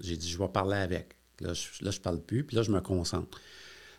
J'ai 0.00 0.16
dit, 0.16 0.26
je 0.30 0.38
vais 0.38 0.48
parler 0.48 0.78
avec. 0.78 1.16
Là, 1.40 1.52
je, 1.52 1.84
là, 1.84 1.90
je 1.90 2.00
parle 2.00 2.22
plus, 2.22 2.44
puis 2.44 2.56
là, 2.56 2.62
je 2.62 2.70
me 2.70 2.80
concentre. 2.80 3.38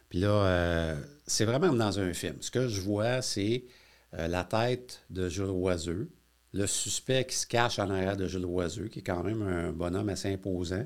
Puis 0.09 0.17
là, 0.21 0.29
euh, 0.31 0.99
c'est 1.27 1.45
vraiment 1.45 1.71
dans 1.71 1.99
un 1.99 2.13
film. 2.13 2.37
Ce 2.41 2.49
que 2.49 2.67
je 2.67 2.81
vois, 2.81 3.21
c'est 3.21 3.63
euh, 4.15 4.27
la 4.27 4.43
tête 4.43 5.03
de 5.11 5.29
Jules 5.29 5.45
Roiseux, 5.45 6.09
le 6.53 6.67
suspect 6.67 7.25
qui 7.25 7.35
se 7.35 7.47
cache 7.47 7.79
en 7.79 7.89
arrière 7.89 8.15
de 8.15 8.27
Jules 8.27 8.45
Roiseux, 8.45 8.87
qui 8.87 8.99
est 8.99 9.03
quand 9.03 9.23
même 9.23 9.41
un 9.41 9.71
bonhomme 9.71 10.09
assez 10.09 10.31
imposant. 10.31 10.85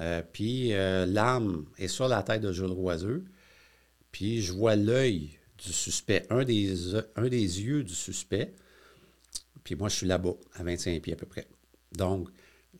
Euh, 0.00 0.22
puis 0.32 0.72
euh, 0.74 1.06
l'arme 1.06 1.66
est 1.78 1.88
sur 1.88 2.08
la 2.08 2.22
tête 2.22 2.42
de 2.42 2.52
Jules 2.52 2.66
Roiseux. 2.66 3.24
Puis 4.12 4.42
je 4.42 4.52
vois 4.52 4.76
l'œil 4.76 5.38
du 5.58 5.72
suspect, 5.72 6.26
un 6.30 6.44
des, 6.44 7.62
yeux 7.62 7.82
du 7.82 7.94
suspect. 7.94 8.54
Puis 9.64 9.74
moi, 9.74 9.88
je 9.88 9.96
suis 9.96 10.06
là-bas, 10.06 10.34
à 10.54 10.62
25 10.62 11.02
pieds 11.02 11.14
à 11.14 11.16
peu 11.16 11.26
près. 11.26 11.48
Donc, 11.92 12.28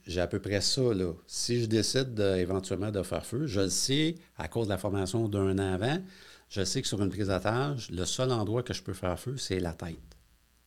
j'ai 0.07 0.21
à 0.21 0.29
peu 0.29 0.39
près 0.39 0.61
ça, 0.61 0.95
là. 0.95 1.13
Si 1.27 1.63
je 1.63 1.67
décide 1.67 2.15
de- 2.15 2.37
éventuellement 2.37 2.93
de 2.93 3.03
faire 3.03 3.27
feu, 3.27 3.47
je 3.47 3.63
le 3.63 3.71
sais, 3.71 4.15
à 4.39 4.47
cause 4.47 4.67
de 4.67 4.73
la 4.73 4.79
formation 4.79 5.29
d'un 5.29 5.59
an 5.59 5.75
avant, 5.75 6.01
je 6.49 6.63
sais 6.65 6.81
que 6.81 6.87
sur 6.87 7.03
une 7.03 7.11
prise 7.11 7.27
d'otage, 7.27 7.91
le 7.91 8.05
seul 8.05 8.31
endroit 8.31 8.63
que 8.63 8.73
je 8.73 8.83
peux 8.83 8.93
faire 8.95 9.19
feu, 9.19 9.37
c'est 9.37 9.59
la 9.59 9.73
tête. 9.73 10.16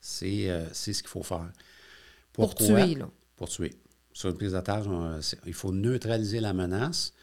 C'est 0.01 0.49
euh, 0.49 0.65
c'est 0.73 0.93
ce 0.93 1.03
qu'il 1.03 1.09
faut 1.09 1.23
faire. 1.23 1.51
Pour 2.33 2.55
tuer, 2.55 2.95
là. 2.95 3.09
Pour 3.35 3.49
tuer. 3.49 3.75
Sur 4.13 4.29
une 4.29 4.37
prise 4.37 4.53
d'otage, 4.53 4.85
il 5.45 5.53
faut 5.53 5.71
neutraliser 5.71 6.39
la 6.39 6.53
menace. 6.53 7.13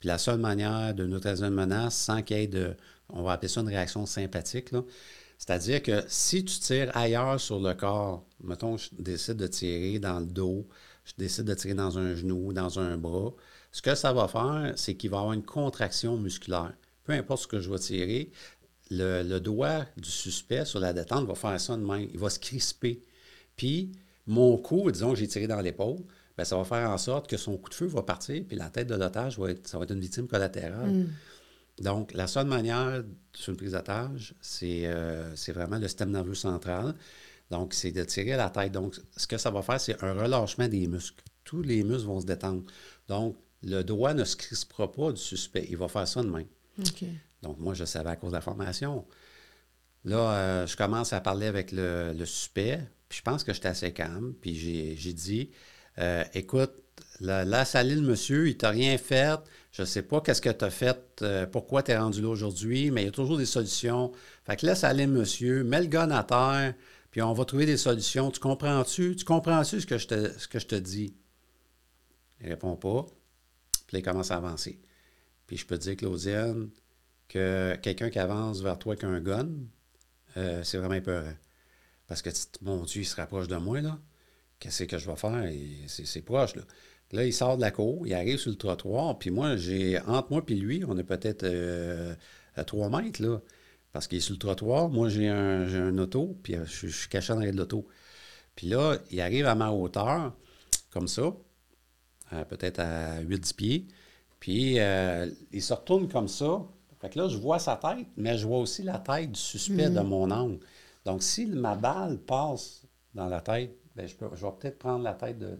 Puis 0.00 0.08
la 0.08 0.18
seule 0.18 0.40
manière 0.40 0.94
de 0.94 1.06
neutraliser 1.06 1.46
une 1.46 1.54
menace 1.54 1.94
sans 1.96 2.22
qu'il 2.22 2.36
y 2.36 2.40
ait 2.40 2.46
de, 2.46 2.74
on 3.08 3.22
va 3.22 3.32
appeler 3.32 3.48
ça 3.48 3.60
une 3.60 3.68
réaction 3.68 4.04
sympathique, 4.04 4.70
c'est-à-dire 5.38 5.82
que 5.82 6.04
si 6.06 6.44
tu 6.44 6.58
tires 6.60 6.96
ailleurs 6.96 7.40
sur 7.40 7.60
le 7.60 7.74
corps, 7.74 8.24
mettons, 8.42 8.76
je 8.76 8.90
décide 8.98 9.36
de 9.36 9.46
tirer 9.46 9.98
dans 9.98 10.20
le 10.20 10.26
dos, 10.26 10.68
je 11.04 11.12
décide 11.18 11.44
de 11.44 11.54
tirer 11.54 11.74
dans 11.74 11.98
un 11.98 12.14
genou, 12.14 12.52
dans 12.52 12.78
un 12.78 12.96
bras, 12.96 13.32
ce 13.72 13.82
que 13.82 13.94
ça 13.94 14.12
va 14.12 14.28
faire, 14.28 14.72
c'est 14.76 14.94
qu'il 14.94 15.10
va 15.10 15.16
y 15.16 15.20
avoir 15.20 15.32
une 15.32 15.42
contraction 15.42 16.16
musculaire. 16.16 16.72
Peu 17.04 17.12
importe 17.12 17.42
ce 17.42 17.46
que 17.48 17.60
je 17.60 17.70
vais 17.70 17.78
tirer, 17.78 18.30
le, 18.92 19.22
le 19.22 19.40
doigt 19.40 19.86
du 19.96 20.10
suspect 20.10 20.64
sur 20.64 20.80
la 20.80 20.92
détente 20.92 21.26
va 21.26 21.34
faire 21.34 21.60
ça 21.60 21.76
de 21.76 21.82
même. 21.82 22.08
Il 22.12 22.18
va 22.18 22.30
se 22.30 22.38
crisper. 22.38 23.02
Puis, 23.56 23.92
mon 24.26 24.56
coup, 24.58 24.90
disons 24.90 25.10
que 25.10 25.18
j'ai 25.18 25.28
tiré 25.28 25.46
dans 25.46 25.60
l'épaule, 25.60 26.00
ben, 26.36 26.44
ça 26.44 26.56
va 26.56 26.64
faire 26.64 26.88
en 26.88 26.98
sorte 26.98 27.28
que 27.28 27.36
son 27.36 27.56
coup 27.56 27.70
de 27.70 27.74
feu 27.74 27.86
va 27.86 28.02
partir, 28.02 28.42
puis 28.46 28.56
la 28.56 28.70
tête 28.70 28.88
de 28.88 28.94
l'otage, 28.94 29.38
va 29.38 29.50
être, 29.50 29.66
ça 29.66 29.78
va 29.78 29.84
être 29.84 29.92
une 29.92 30.00
victime 30.00 30.26
collatérale. 30.26 31.06
Donc, 31.80 32.12
la 32.12 32.26
seule 32.26 32.46
manière 32.46 33.02
sur 33.34 33.50
une 33.52 33.56
prise 33.56 33.72
d'otage, 33.72 34.34
c'est 34.40 34.86
euh, 34.86 35.34
c'est 35.36 35.52
vraiment 35.52 35.78
le 35.78 35.88
système 35.88 36.10
nerveux 36.10 36.34
central. 36.34 36.94
Donc, 37.50 37.74
c'est 37.74 37.92
de 37.92 38.04
tirer 38.04 38.32
à 38.32 38.36
la 38.36 38.50
tête. 38.50 38.72
Donc, 38.72 38.96
ce 39.16 39.26
que 39.26 39.36
ça 39.36 39.50
va 39.50 39.62
faire, 39.62 39.80
c'est 39.80 40.02
un 40.02 40.14
relâchement 40.14 40.68
des 40.68 40.86
muscles. 40.86 41.22
Tous 41.44 41.62
les 41.62 41.82
muscles 41.82 42.06
vont 42.06 42.20
se 42.20 42.26
détendre. 42.26 42.62
Donc, 43.08 43.36
le 43.62 43.82
doigt 43.82 44.14
ne 44.14 44.24
se 44.24 44.36
crispera 44.36 44.90
pas 44.90 45.12
du 45.12 45.20
suspect. 45.20 45.66
Il 45.70 45.76
va 45.76 45.88
faire 45.88 46.08
ça 46.08 46.22
de 46.22 46.28
même. 46.28 46.46
OK. 46.78 47.04
Donc, 47.42 47.58
moi, 47.58 47.74
je 47.74 47.84
savais 47.84 48.10
à 48.10 48.16
cause 48.16 48.30
de 48.30 48.36
la 48.36 48.40
formation. 48.40 49.04
Là, 50.04 50.16
euh, 50.16 50.66
je 50.66 50.76
commence 50.76 51.12
à 51.12 51.20
parler 51.20 51.46
avec 51.46 51.70
le, 51.72 52.24
suspect, 52.24 52.80
puis 53.08 53.18
je 53.18 53.22
pense 53.22 53.44
que 53.44 53.52
j'étais 53.52 53.68
assez 53.68 53.92
calme, 53.92 54.34
puis 54.40 54.54
j'ai 54.96 55.12
dit 55.12 55.50
euh, 55.98 56.24
Écoute, 56.34 56.72
la, 57.20 57.44
laisse 57.44 57.74
aller 57.74 57.94
le 57.94 58.02
monsieur, 58.02 58.48
il 58.48 58.56
t'a 58.56 58.70
rien 58.70 58.98
fait. 58.98 59.38
Je 59.70 59.84
sais 59.84 60.02
pas 60.02 60.20
qu'est-ce 60.20 60.42
que 60.42 60.50
tu 60.50 60.64
as 60.64 60.70
fait, 60.70 60.98
euh, 61.22 61.46
pourquoi 61.46 61.82
tu 61.82 61.92
es 61.92 61.96
rendu 61.96 62.20
là 62.20 62.28
aujourd'hui, 62.28 62.90
mais 62.90 63.02
il 63.02 63.04
y 63.06 63.08
a 63.08 63.12
toujours 63.12 63.38
des 63.38 63.46
solutions. 63.46 64.12
Fait 64.44 64.56
que 64.56 64.66
laisse 64.66 64.84
aller 64.84 65.06
le 65.06 65.12
monsieur, 65.12 65.62
mets 65.64 65.80
le 65.80 65.86
gun 65.86 66.10
à 66.10 66.24
terre, 66.24 66.74
puis 67.10 67.22
on 67.22 67.32
va 67.32 67.44
trouver 67.44 67.66
des 67.66 67.76
solutions. 67.76 68.30
Tu 68.30 68.40
comprends-tu? 68.40 69.16
Tu 69.16 69.24
comprends-tu 69.24 69.80
ce 69.80 69.86
que 69.86 69.98
je 69.98 70.08
te, 70.08 70.38
ce 70.38 70.48
que 70.48 70.58
je 70.58 70.66
te 70.66 70.74
dis? 70.74 71.14
Il 72.40 72.48
répond 72.48 72.74
pas. 72.76 73.06
Puis 73.86 73.96
là, 73.96 73.98
il 74.00 74.02
commence 74.02 74.30
à 74.30 74.36
avancer. 74.36 74.80
Puis 75.46 75.58
je 75.58 75.66
peux 75.66 75.78
te 75.78 75.84
dire, 75.84 75.96
Claudienne, 75.96 76.70
que 77.32 77.76
quelqu'un 77.76 78.10
qui 78.10 78.18
avance 78.18 78.60
vers 78.60 78.78
toi 78.78 78.92
avec 78.92 79.04
un 79.04 79.20
gun, 79.20 79.48
euh, 80.36 80.62
c'est 80.62 80.78
vraiment 80.78 81.00
peur. 81.00 81.24
Parce 82.06 82.20
que, 82.20 82.30
mon 82.60 82.84
Dieu, 82.84 83.02
il 83.02 83.06
se 83.06 83.16
rapproche 83.16 83.48
de 83.48 83.56
moi, 83.56 83.80
là. 83.80 83.98
Qu'est-ce 84.58 84.84
que 84.84 84.98
je 84.98 85.10
vais 85.10 85.16
faire? 85.16 85.50
C'est 85.88 86.22
proche, 86.22 86.54
là. 86.56 86.62
Là, 87.12 87.24
il 87.24 87.32
sort 87.32 87.56
de 87.56 87.62
la 87.62 87.70
cour, 87.70 88.06
il 88.06 88.14
arrive 88.14 88.38
sur 88.38 88.50
le 88.50 88.56
trottoir, 88.56 89.18
puis 89.18 89.30
moi, 89.30 89.56
j'ai 89.56 89.98
entre 90.00 90.30
moi 90.30 90.42
et 90.48 90.54
lui, 90.54 90.82
on 90.86 90.96
est 90.96 91.04
peut-être 91.04 91.42
euh, 91.42 92.14
à 92.54 92.64
trois 92.64 92.88
mètres, 92.88 93.22
là. 93.22 93.40
Parce 93.92 94.06
qu'il 94.08 94.18
est 94.18 94.22
sur 94.22 94.32
le 94.32 94.38
trottoir. 94.38 94.88
Moi, 94.88 95.08
j'ai 95.10 95.28
un, 95.28 95.98
auto, 95.98 96.38
puis 96.42 96.54
euh, 96.54 96.64
je, 96.64 96.86
suis 96.86 97.08
caché 97.08 97.34
dans 97.34 97.40
l'auto. 97.40 97.86
Puis 98.56 98.68
là, 98.68 98.98
il 99.10 99.20
arrive 99.20 99.46
à 99.46 99.54
ma 99.54 99.70
hauteur, 99.70 100.34
comme 100.90 101.08
ça, 101.08 101.34
peut-être 102.48 102.80
à 102.80 103.22
8-10 103.22 103.54
pieds. 103.54 103.86
Puis 104.40 104.76
il 105.52 105.62
se 105.62 105.72
retourne 105.72 106.08
comme 106.08 106.28
ça, 106.28 106.62
fait 107.02 107.08
que 107.08 107.18
là, 107.18 107.26
je 107.28 107.36
vois 107.36 107.58
sa 107.58 107.74
tête, 107.74 108.06
mais 108.16 108.38
je 108.38 108.46
vois 108.46 108.58
aussi 108.58 108.84
la 108.84 108.98
tête 108.98 109.32
du 109.32 109.40
suspect 109.40 109.90
de 109.90 109.98
mhm. 109.98 110.06
mon 110.06 110.30
angle. 110.30 110.60
Donc, 111.04 111.24
si 111.24 111.46
ma 111.46 111.74
balle 111.74 112.18
passe 112.18 112.82
dans 113.12 113.26
la 113.26 113.40
tête, 113.40 113.76
ben, 113.96 114.06
je, 114.06 114.14
je 114.36 114.46
vais 114.46 114.52
peut-être 114.60 114.78
prendre 114.78 115.02
la 115.02 115.14
tête 115.14 115.36
de, 115.36 115.58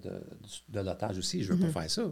de, 0.69 0.81
l'otage 0.81 1.19
aussi. 1.19 1.43
Je 1.43 1.53
ne 1.53 1.59
veux 1.59 1.63
pas 1.63 1.81
mhm. 1.81 1.89
faire 1.89 1.91
ça. 1.91 2.03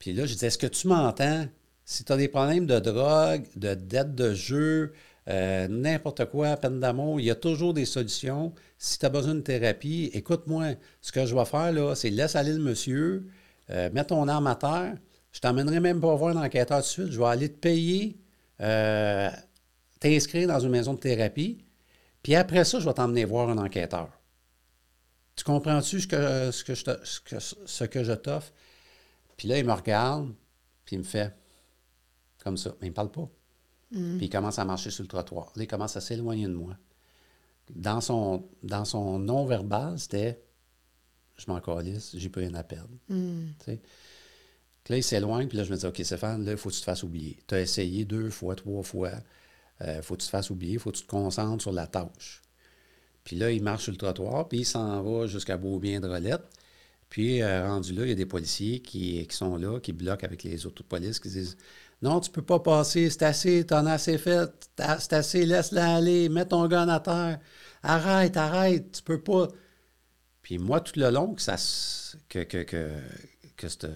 Puis 0.00 0.12
là, 0.14 0.26
je 0.26 0.34
dis, 0.34 0.44
est-ce 0.44 0.58
que 0.58 0.66
tu 0.66 0.88
m'entends? 0.88 1.46
Si 1.84 2.02
tu 2.02 2.12
as 2.12 2.16
des 2.16 2.26
problèmes 2.26 2.66
de 2.66 2.80
drogue, 2.80 3.44
de 3.54 3.74
dette 3.74 4.16
de 4.16 4.34
jeu, 4.34 4.92
euh, 5.28 5.68
n'importe 5.68 6.24
quoi, 6.24 6.56
peine 6.56 6.80
d'amour, 6.80 7.20
il 7.20 7.26
y 7.26 7.30
a 7.30 7.36
toujours 7.36 7.72
des 7.72 7.84
solutions. 7.84 8.52
Si 8.78 8.98
tu 8.98 9.06
as 9.06 9.10
besoin 9.10 9.36
de 9.36 9.42
thérapie, 9.42 10.10
écoute-moi. 10.12 10.74
Ce 11.02 11.12
que 11.12 11.24
je 11.24 11.36
vais 11.36 11.44
faire, 11.44 11.70
là, 11.70 11.94
c'est 11.94 12.10
laisse 12.10 12.34
aller 12.34 12.52
le 12.52 12.58
monsieur, 12.58 13.28
euh, 13.70 13.90
mets 13.92 14.04
ton 14.04 14.26
arme 14.26 14.48
à 14.48 14.56
terre, 14.56 14.96
je 15.32 15.40
t'emmènerai 15.40 15.80
même 15.80 16.00
pas 16.00 16.14
voir 16.14 16.36
un 16.36 16.44
enquêteur 16.44 16.78
tout 16.78 16.82
de 16.82 16.88
suite. 16.88 17.10
Je 17.10 17.18
vais 17.18 17.26
aller 17.26 17.48
te 17.52 17.58
payer, 17.58 18.18
euh, 18.60 19.30
t'inscrire 20.00 20.48
dans 20.48 20.60
une 20.60 20.70
maison 20.70 20.94
de 20.94 20.98
thérapie. 20.98 21.64
Puis 22.22 22.34
après 22.34 22.64
ça, 22.64 22.80
je 22.80 22.84
vais 22.84 22.94
t'emmener 22.94 23.24
voir 23.24 23.48
un 23.48 23.58
enquêteur. 23.58 24.10
Tu 25.36 25.44
comprends-tu 25.44 26.00
ce 26.00 26.06
que, 26.06 26.50
ce 26.50 26.64
que 26.64 26.74
je, 26.74 27.54
ce 27.66 27.84
que, 27.84 28.02
je 28.02 28.12
t'offre? 28.12 28.52
Puis 29.36 29.46
là, 29.46 29.58
il 29.58 29.64
me 29.64 29.72
regarde, 29.72 30.34
puis 30.84 30.96
il 30.96 31.00
me 31.00 31.04
fait 31.04 31.32
comme 32.42 32.56
ça. 32.56 32.70
Mais 32.80 32.88
il 32.88 32.90
ne 32.90 32.90
me 32.90 32.94
parle 32.94 33.12
pas. 33.12 33.28
Mm. 33.92 34.16
Puis 34.16 34.26
il 34.26 34.30
commence 34.30 34.58
à 34.58 34.64
marcher 34.64 34.90
sur 34.90 35.02
le 35.02 35.08
trottoir. 35.08 35.52
Là, 35.54 35.62
il 35.62 35.68
commence 35.68 35.96
à 35.96 36.00
s'éloigner 36.00 36.46
de 36.46 36.54
moi. 36.54 36.76
Dans 37.70 38.00
son, 38.00 38.48
dans 38.62 38.84
son 38.84 39.18
non-verbal, 39.18 39.98
c'était 39.98 40.42
je 41.36 41.44
m'en 41.46 41.60
calisse, 41.60 42.16
j'ai 42.16 42.28
plus 42.28 42.42
rien 42.42 42.54
à 42.54 42.64
perdre. 42.64 42.90
Mm. 43.08 43.50
Là, 44.88 44.96
il 44.96 45.02
s'éloigne, 45.02 45.48
puis 45.48 45.58
là, 45.58 45.64
je 45.64 45.70
me 45.70 45.76
dis, 45.76 45.86
OK, 45.86 46.00
Stéphane, 46.02 46.44
là, 46.44 46.52
il 46.52 46.58
faut 46.58 46.70
que 46.70 46.74
tu 46.74 46.80
te 46.80 46.84
fasses 46.84 47.02
oublier. 47.02 47.38
Tu 47.46 47.54
as 47.54 47.60
essayé 47.60 48.04
deux 48.04 48.30
fois, 48.30 48.54
trois 48.54 48.82
fois. 48.82 49.10
Il 49.80 49.86
euh, 49.86 50.02
faut 50.02 50.14
que 50.14 50.22
tu 50.22 50.26
te 50.26 50.30
fasses 50.30 50.50
oublier, 50.50 50.74
il 50.74 50.78
faut 50.78 50.90
que 50.90 50.96
tu 50.96 51.04
te 51.04 51.10
concentres 51.10 51.62
sur 51.62 51.72
la 51.72 51.86
tâche. 51.86 52.42
Puis 53.22 53.36
là, 53.36 53.50
il 53.50 53.62
marche 53.62 53.84
sur 53.84 53.92
le 53.92 53.98
trottoir, 53.98 54.48
puis 54.48 54.60
il 54.60 54.64
s'en 54.64 55.02
va 55.02 55.26
jusqu'à 55.26 55.58
Beaubien-Drolette. 55.58 56.42
Puis, 57.10 57.42
euh, 57.42 57.66
rendu 57.66 57.92
là, 57.92 58.04
il 58.04 58.08
y 58.08 58.12
a 58.12 58.14
des 58.14 58.26
policiers 58.26 58.80
qui, 58.80 59.26
qui, 59.26 59.36
sont 59.36 59.56
là, 59.56 59.80
qui 59.80 59.92
bloquent 59.92 60.26
avec 60.26 60.42
les 60.42 60.66
autos 60.66 60.82
de 60.82 60.88
police, 60.88 61.20
qui 61.20 61.28
disent 61.28 61.56
Non, 62.02 62.20
tu 62.20 62.30
peux 62.30 62.42
pas 62.42 62.60
passer, 62.60 63.10
c'est 63.10 63.22
assez, 63.22 63.66
t'en 63.66 63.86
as 63.86 63.92
assez 63.92 64.18
fait, 64.18 64.50
c'est 64.98 65.12
assez, 65.12 65.46
laisse-la 65.46 65.96
aller, 65.96 66.28
mets 66.28 66.46
ton 66.46 66.66
gun 66.68 66.88
à 66.88 67.00
terre, 67.00 67.38
arrête, 67.82 68.36
arrête, 68.36 68.92
tu 68.92 69.02
peux 69.02 69.20
pas. 69.22 69.48
Puis 70.42 70.58
moi, 70.58 70.80
tout 70.80 70.98
le 70.98 71.10
long 71.10 71.34
que 71.34 71.42
ça 71.42 71.56
que, 72.28 72.40
que, 72.40 72.62
que, 72.62 72.90
que 73.56 73.68
cette 73.68 73.86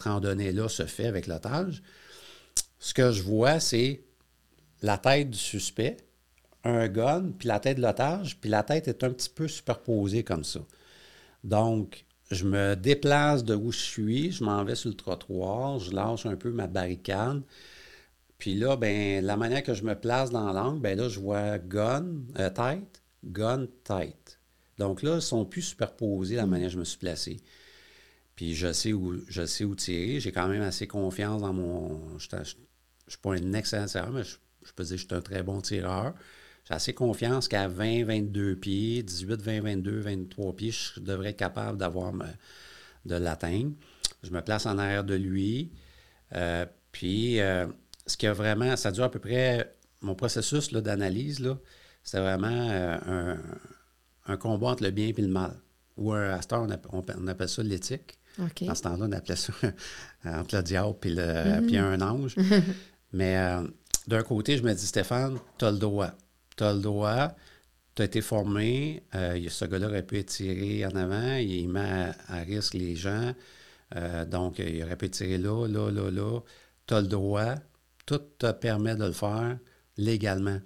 randonnée-là 0.00 0.68
se 0.68 0.86
fait 0.86 1.06
avec 1.06 1.26
l'otage, 1.26 1.82
ce 2.78 2.94
que 2.94 3.10
je 3.10 3.22
vois, 3.22 3.60
c'est 3.60 4.02
la 4.82 4.98
tête 4.98 5.30
du 5.30 5.38
suspect, 5.38 5.96
un 6.64 6.88
gun, 6.88 7.32
puis 7.38 7.48
la 7.48 7.60
tête 7.60 7.78
de 7.78 7.82
l'otage, 7.82 8.38
puis 8.40 8.50
la 8.50 8.62
tête 8.62 8.88
est 8.88 9.04
un 9.04 9.10
petit 9.10 9.30
peu 9.30 9.48
superposée 9.48 10.22
comme 10.24 10.44
ça. 10.44 10.60
Donc, 11.44 12.04
je 12.30 12.44
me 12.44 12.76
déplace 12.76 13.44
de 13.44 13.54
où 13.54 13.72
je 13.72 13.78
suis, 13.78 14.32
je 14.32 14.44
m'en 14.44 14.62
vais 14.64 14.74
sur 14.74 14.90
le 14.90 14.96
trottoir, 14.96 15.78
je 15.78 15.92
lâche 15.92 16.26
un 16.26 16.36
peu 16.36 16.50
ma 16.50 16.66
barricade. 16.66 17.42
Puis 18.38 18.54
là, 18.54 18.76
ben, 18.76 19.24
la 19.24 19.36
manière 19.36 19.62
que 19.62 19.74
je 19.74 19.82
me 19.82 19.94
place 19.94 20.30
dans 20.30 20.52
l'angle, 20.52 20.80
ben 20.80 20.96
là, 20.96 21.08
je 21.08 21.18
vois 21.18 21.58
gun, 21.58 22.06
euh, 22.38 22.50
tête, 22.50 23.02
gun, 23.24 23.66
tête. 23.82 24.38
Donc 24.78 25.02
là, 25.02 25.16
ils 25.16 25.22
sont 25.22 25.44
plus 25.44 25.62
superposés 25.62 26.36
la 26.36 26.46
manière 26.46 26.68
que 26.68 26.74
je 26.74 26.78
me 26.78 26.84
suis 26.84 26.98
placé. 26.98 27.38
Puis 28.38 28.54
je 28.54 28.72
sais 28.72 28.92
où, 28.92 29.20
je 29.26 29.44
sais 29.44 29.64
où 29.64 29.74
tirer. 29.74 30.20
J'ai 30.20 30.30
quand 30.30 30.46
même 30.46 30.62
assez 30.62 30.86
confiance 30.86 31.42
dans 31.42 31.52
mon. 31.52 32.16
Je 32.20 32.36
ne 32.36 32.44
suis 32.44 33.18
pas 33.20 33.32
un 33.34 33.52
excellent 33.52 33.86
tireur, 33.86 34.12
mais 34.12 34.22
je, 34.22 34.36
peux 34.76 34.84
dire 34.84 34.94
que 34.94 35.02
je 35.02 35.06
suis 35.08 35.14
un 35.16 35.20
très 35.20 35.42
bon 35.42 35.60
tireur. 35.60 36.14
J'ai 36.64 36.74
assez 36.74 36.94
confiance 36.94 37.48
qu'à 37.48 37.66
20, 37.66 38.04
22 38.04 38.54
pieds, 38.54 39.02
18, 39.02 39.42
20, 39.42 39.60
22, 39.62 39.98
23 39.98 40.54
pieds, 40.54 40.70
je 40.70 41.00
devrais 41.00 41.30
être 41.30 41.36
capable 41.36 41.78
d'avoir 41.78 42.12
de 43.04 43.16
l'atteindre. 43.16 43.72
Je 44.22 44.30
me 44.30 44.40
place 44.40 44.66
en 44.66 44.78
arrière 44.78 45.02
de 45.02 45.16
lui. 45.16 45.72
Euh, 46.36 46.64
puis, 46.92 47.40
euh, 47.40 47.66
ce 48.06 48.16
qui 48.16 48.28
a 48.28 48.34
vraiment, 48.34 48.76
ça 48.76 48.92
dure 48.92 49.02
à 49.02 49.10
peu 49.10 49.18
près, 49.18 49.74
mon 50.00 50.14
processus 50.14 50.72
d'analyse, 50.72 51.44
c'était 52.04 52.20
vraiment 52.20 52.68
euh, 52.70 53.34
un, 54.26 54.36
combat 54.36 54.68
entre 54.68 54.84
le 54.84 54.92
bien 54.92 55.08
et 55.08 55.20
le 55.20 55.26
mal. 55.26 55.56
Ou 55.96 56.12
à 56.12 56.40
ce 56.40 56.46
on, 56.54 56.68
on 56.92 57.26
appelle 57.26 57.48
ça 57.48 57.64
l'éthique. 57.64 58.18
Dans 58.38 58.74
ce 58.74 58.82
temps-là, 58.82 59.06
on 59.08 59.12
appelait 59.12 59.36
ça 59.36 59.52
entre 60.24 60.56
le 60.56 60.62
diable 60.62 60.96
et, 61.04 61.10
le, 61.10 61.60
mhm. 61.60 61.76
un 61.76 62.00
ange. 62.00 62.36
Mais 63.12 63.36
euh, 63.36 63.66
d'un 64.06 64.22
côté, 64.22 64.56
je 64.56 64.62
me 64.62 64.72
dis, 64.72 64.86
Stéphane, 64.86 65.38
tu 65.58 65.64
as 65.64 65.70
le 65.70 65.78
droit. 65.78 66.12
Tu 66.56 66.64
as 66.64 66.72
le 66.72 66.80
droit. 66.80 67.34
Tu 67.94 68.02
as 68.02 68.04
été 68.04 68.20
formé. 68.20 69.02
Euh, 69.14 69.44
ce 69.48 69.64
gars-là 69.64 69.88
aurait 69.88 70.04
pu 70.04 70.18
être 70.18 70.28
tiré 70.28 70.86
en 70.86 70.94
avant. 70.94 71.34
Il 71.36 71.68
met 71.68 72.12
à, 72.28 72.36
risque 72.42 72.74
les 72.74 72.94
gens. 72.94 73.34
Euh, 73.96 74.24
donc, 74.24 74.58
il 74.58 74.82
aurait 74.84 74.96
pu 74.96 75.10
tiré 75.10 75.38
là, 75.38 75.66
là, 75.66 75.90
là, 75.90 76.10
là. 76.10 76.40
Tu 76.86 76.94
as 76.94 77.00
le 77.00 77.08
droit. 77.08 77.54
Tout 78.06 78.20
te 78.38 78.50
permet 78.52 78.94
de 78.94 79.04
le 79.04 79.12
faire 79.12 79.58
légalement. 79.96 80.60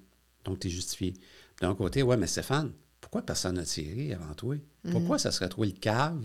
Donc, 0.44 0.60
tu 0.60 0.68
es 0.68 0.70
justifié. 0.70 1.14
D'un 1.60 1.74
côté, 1.74 2.02
ouais, 2.02 2.16
mais 2.16 2.26
Stéphane, 2.26 2.72
pourquoi 3.00 3.22
personne 3.22 3.56
n'a 3.56 3.64
tiré 3.64 4.12
avant 4.12 4.34
toi? 4.34 4.56
Pourquoi 4.90 5.16
mhm. 5.16 5.20
ça 5.20 5.30
serait 5.30 5.48
toi 5.48 5.64
le 5.64 5.72
cave 5.72 6.24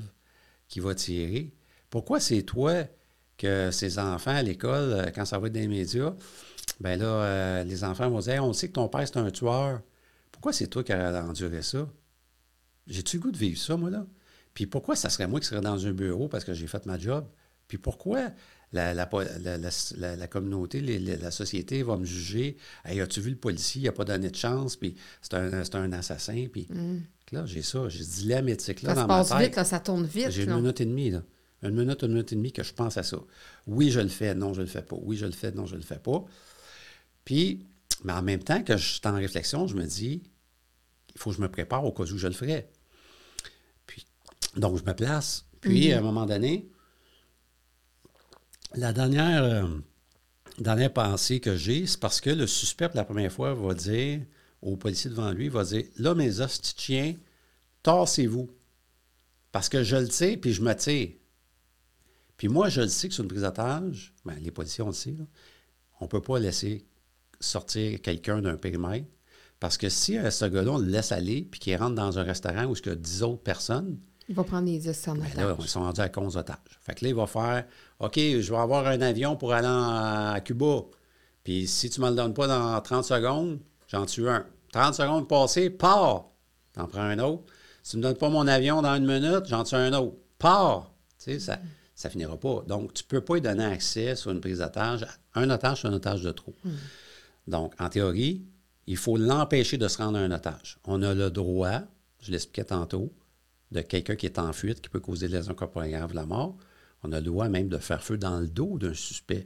qui 0.67 0.79
va 0.79 0.95
tirer. 0.95 1.53
Pourquoi 1.89 2.19
c'est 2.19 2.43
toi 2.43 2.83
que 3.37 3.71
ces 3.71 3.99
enfants 3.99 4.35
à 4.35 4.41
l'école, 4.41 4.93
euh, 4.93 5.11
quand 5.13 5.25
ça 5.25 5.39
va 5.39 5.47
être 5.47 5.53
dans 5.53 5.59
les 5.59 5.67
médias, 5.67 6.13
ben 6.79 6.99
là, 6.99 7.05
euh, 7.05 7.63
les 7.63 7.83
enfants 7.83 8.09
vont 8.09 8.19
dire 8.19 8.43
On 8.43 8.53
sait 8.53 8.67
que 8.67 8.73
ton 8.73 8.87
père, 8.87 9.07
c'est 9.07 9.17
un 9.17 9.31
tueur. 9.31 9.81
Pourquoi 10.31 10.53
c'est 10.53 10.67
toi 10.67 10.83
qui 10.83 10.91
as 10.91 11.23
enduré 11.23 11.61
ça? 11.61 11.87
J'ai-tu 12.87 13.17
le 13.17 13.23
goût 13.23 13.31
de 13.31 13.37
vivre 13.37 13.59
ça, 13.59 13.77
moi, 13.77 13.89
là? 13.89 14.05
Puis 14.53 14.65
pourquoi 14.65 14.95
ça 14.95 15.09
serait 15.09 15.27
moi 15.27 15.39
qui 15.39 15.45
serais 15.45 15.61
dans 15.61 15.85
un 15.85 15.91
bureau 15.91 16.27
parce 16.27 16.43
que 16.43 16.53
j'ai 16.53 16.67
fait 16.67 16.85
ma 16.85 16.97
job? 16.97 17.27
Puis 17.67 17.77
pourquoi 17.77 18.31
la, 18.71 18.93
la, 18.93 20.27
communauté, 20.27 20.81
la 20.81 21.31
société 21.31 21.83
va 21.83 21.97
me 21.97 22.05
juger? 22.05 22.57
Hey, 22.83 22.99
As-tu 23.01 23.21
vu 23.21 23.31
le 23.31 23.37
policier? 23.37 23.81
Il 23.81 23.85
n'a 23.85 23.91
pas 23.91 24.05
donné 24.05 24.29
de 24.29 24.35
chance, 24.35 24.75
puis 24.75 24.95
c'est 25.21 25.33
un, 25.35 25.53
un, 25.53 25.91
assassin. 25.93 26.47
Puis 26.51 26.67
mm. 26.69 27.01
Là, 27.31 27.45
j'ai 27.45 27.61
ça, 27.61 27.89
j'ai 27.89 28.03
ce 28.03 28.21
dilemme 28.21 28.47
éthique-là 28.49 28.93
dans 28.93 29.07
ma 29.07 29.19
tête. 29.19 29.27
Ça 29.27 29.35
passe 29.35 29.43
vite, 29.43 29.55
là, 29.55 29.63
ça 29.65 29.79
tourne 29.79 30.05
vite. 30.05 30.31
J'ai 30.31 30.43
une 30.43 30.55
minute 30.55 30.79
et 30.81 30.85
demie, 30.85 31.11
là. 31.11 31.23
Une 31.63 31.71
minute, 31.71 32.03
une 32.03 32.09
minute 32.09 32.31
et 32.31 32.35
demie 32.35 32.51
que 32.51 32.63
je 32.63 32.73
pense 32.73 32.97
à 32.97 33.03
ça. 33.03 33.17
Oui, 33.65 33.89
je 33.89 33.99
le 33.99 34.09
fais, 34.09 34.35
non, 34.35 34.53
je 34.53 34.61
le 34.61 34.67
fais 34.67 34.83
pas. 34.83 34.95
Oui, 35.01 35.17
je 35.17 35.25
le 35.25 35.31
fais, 35.31 35.51
non, 35.51 35.65
je 35.65 35.75
le 35.75 35.81
fais 35.81 35.97
pas. 35.97 36.23
Puis, 37.25 37.65
mais 38.03 38.13
en 38.13 38.21
même 38.21 38.43
temps 38.43 38.63
que 38.63 38.77
je 38.77 38.93
suis 38.93 39.01
en 39.05 39.15
réflexion, 39.15 39.67
je 39.67 39.75
me 39.75 39.85
dis, 39.85 40.21
il 41.15 41.19
faut 41.19 41.31
que 41.31 41.35
je 41.35 41.41
me 41.41 41.49
prépare 41.49 41.83
au 41.83 41.91
cas 41.91 42.03
où 42.03 42.17
je 42.17 42.27
le 42.27 42.33
ferai. 42.33 42.69
Puis, 43.87 44.05
donc, 44.55 44.77
je 44.77 44.83
me 44.83 44.93
place. 44.93 45.45
Puis, 45.59 45.91
à 45.91 45.97
un 45.97 45.99
mhm. 45.99 46.05
moment 46.05 46.25
donné, 46.27 46.69
la 48.75 48.93
dernière, 48.93 49.43
euh, 49.43 49.67
dernière 50.59 50.93
pensée 50.93 51.39
que 51.39 51.55
j'ai, 51.57 51.87
c'est 51.87 51.99
parce 51.99 52.21
que 52.21 52.29
le 52.29 52.45
suspect, 52.45 52.87
pour 52.87 52.97
la 52.97 53.05
première 53.05 53.31
fois, 53.31 53.53
va 53.55 53.73
dire 53.73 54.21
au 54.71 54.75
policier 54.75 55.09
devant 55.09 55.31
lui, 55.31 55.45
il 55.45 55.51
va 55.51 55.63
dire 55.63 55.83
Là, 55.97 56.13
mes 56.15 56.31
tiens, 56.75 57.15
tassez-vous. 57.83 58.49
Parce 59.51 59.69
que 59.69 59.81
je 59.83 59.95
le 59.95 60.09
sais, 60.09 60.37
puis 60.37 60.53
je 60.53 60.61
me 60.61 60.73
tire. 60.73 61.11
Puis 62.35 62.47
moi, 62.49 62.69
je 62.69 62.81
le 62.81 62.87
sais 62.87 63.07
que 63.07 63.13
sur 63.13 63.23
une 63.23 63.29
prise 63.29 63.41
d'otage, 63.41 64.13
ben, 64.25 64.35
les 64.41 64.51
policiers, 64.51 64.83
on 64.83 64.87
le 64.87 64.93
sait, 64.93 65.15
on 65.99 66.05
ne 66.05 66.09
peut 66.09 66.21
pas 66.21 66.37
laisser 66.37 66.85
sortir 67.39 67.99
quelqu'un 68.01 68.41
d'un 68.41 68.57
périmètre. 68.57 69.07
Parce 69.59 69.77
que 69.77 69.89
si 69.89 70.17
euh, 70.17 70.29
ce 70.29 70.45
gars-là, 70.45 70.71
on 70.73 70.77
le 70.77 70.85
laisse 70.87 71.11
aller, 71.11 71.41
puis 71.49 71.59
qu'il 71.59 71.75
rentre 71.77 71.95
dans 71.95 72.19
un 72.19 72.23
restaurant 72.23 72.65
où 72.65 72.75
il 72.75 72.85
y 72.85 72.89
a 72.89 72.95
10 72.95 73.23
autres 73.23 73.41
personnes, 73.41 73.97
Il 74.29 74.35
va 74.35 74.43
prendre 74.43 74.67
les 74.67 74.77
10 74.77 75.07
en 75.07 75.15
Ben 75.15 75.23
là, 75.35 75.55
ils 75.59 75.67
sont 75.67 75.79
rendus 75.81 76.01
à 76.01 76.11
11 76.15 76.37
otages. 76.37 76.57
Fait 76.81 76.93
que 76.93 77.05
là, 77.05 77.09
il 77.09 77.15
va 77.15 77.25
faire 77.25 77.65
OK, 77.99 78.15
je 78.17 78.51
vais 78.51 78.57
avoir 78.59 78.85
un 78.85 79.01
avion 79.01 79.35
pour 79.37 79.53
aller 79.53 79.67
en- 79.67 80.33
à 80.33 80.41
Cuba. 80.41 80.81
Puis 81.43 81.65
si 81.65 81.89
tu 81.89 82.01
ne 82.01 82.05
me 82.05 82.09
le 82.11 82.17
donnes 82.17 82.33
pas 82.33 82.45
dans 82.45 82.79
30 82.81 83.05
secondes, 83.05 83.59
j'en 83.87 84.05
tue 84.05 84.27
un. 84.29 84.45
30 84.71 84.93
secondes 84.95 85.27
passées, 85.27 85.69
pars. 85.69 86.29
T'en 86.73 86.87
prends 86.87 87.01
un 87.01 87.19
autre. 87.19 87.43
Si 87.83 87.91
tu 87.91 87.97
ne 87.97 88.01
me 88.01 88.07
donnes 88.07 88.17
pas 88.17 88.29
mon 88.29 88.47
avion 88.47 88.81
dans 88.81 88.95
une 88.95 89.05
minute, 89.05 89.45
j'en 89.45 89.63
tue 89.63 89.75
un 89.75 89.93
autre. 89.93 90.17
Pars. 90.37 90.91
Tu 91.17 91.31
sais, 91.31 91.39
ça 91.39 91.59
ça 91.97 92.11
finira 92.11 92.39
pas. 92.39 92.63
Donc, 92.67 92.93
tu 92.93 93.03
ne 93.03 93.07
peux 93.07 93.21
pas 93.21 93.33
lui 93.33 93.41
donner 93.41 93.65
accès 93.65 94.15
sur 94.15 94.29
une 94.29 94.39
prise 94.39 94.59
d'otage. 94.59 95.03
Un 95.33 95.49
otage, 95.49 95.81
c'est 95.81 95.87
un 95.87 95.93
otage 95.93 96.21
de 96.21 96.31
trop. 96.31 96.53
Donc, 97.47 97.73
en 97.79 97.89
théorie, 97.89 98.45
il 98.85 98.97
faut 98.97 99.17
l'empêcher 99.17 99.79
de 99.79 99.87
se 99.87 99.97
rendre 99.97 100.19
à 100.19 100.21
un 100.21 100.29
otage. 100.29 100.77
On 100.85 101.01
a 101.01 101.15
le 101.15 101.31
droit, 101.31 101.81
je 102.21 102.31
l'expliquais 102.31 102.65
tantôt, 102.65 103.11
de 103.71 103.81
quelqu'un 103.81 104.15
qui 104.15 104.27
est 104.27 104.37
en 104.37 104.53
fuite, 104.53 104.79
qui 104.79 104.89
peut 104.89 104.99
causer 104.99 105.27
des 105.27 105.37
lésions 105.37 105.55
corporelles 105.55 105.89
graves, 105.89 106.13
la 106.13 106.27
mort. 106.27 106.55
On 107.01 107.11
a 107.11 107.19
le 107.19 107.25
droit 107.25 107.49
même 107.49 107.67
de 107.67 107.79
faire 107.79 108.03
feu 108.03 108.15
dans 108.15 108.39
le 108.39 108.47
dos 108.47 108.77
d'un 108.77 108.93
suspect. 108.93 109.45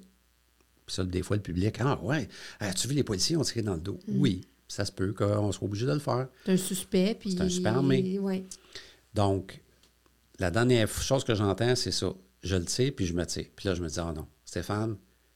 Puis 0.85 0.95
ça, 0.95 1.05
des 1.05 1.23
fois, 1.23 1.37
le 1.37 1.41
public, 1.41 1.77
ah 1.79 1.97
ouais, 2.03 2.27
as-tu 2.59 2.89
vu 2.89 2.95
les 2.95 3.05
policiers 3.05 3.37
ont 3.37 3.43
tiré 3.43 3.61
dans 3.61 3.75
le 3.75 3.81
dos? 3.81 3.97
Oui, 4.09 4.45
ça 4.71 4.85
se 4.85 4.91
peut 4.91 5.11
qu'on 5.13 5.51
soit 5.51 5.65
obligé 5.67 5.85
de 5.85 5.91
le 5.93 5.99
faire. 5.99 6.27
C'est 6.45 6.53
un 6.53 6.57
suspect, 6.57 7.15
puis... 7.19 7.31
C'est 7.31 7.41
un 7.41 7.49
suspect 7.49 7.69
armé. 7.69 8.19
Donc, 9.13 9.61
la 10.39 10.49
dernière 10.51 10.87
chose 10.89 11.23
que 11.23 11.35
j'entends, 11.35 11.75
c'est 11.75 11.91
ça. 11.91 12.13
Je 12.43 12.55
le 12.55 12.65
sais, 12.67 12.91
puis 12.91 13.05
je 13.05 13.13
me 13.13 13.25
tire. 13.25 13.47
Puis 13.55 13.67
là, 13.67 13.75
je 13.75 13.83
me 13.83 13.89
dis, 13.89 13.99
ah 13.99 14.13
non, 14.15 14.25
Stéphane, 14.45 14.95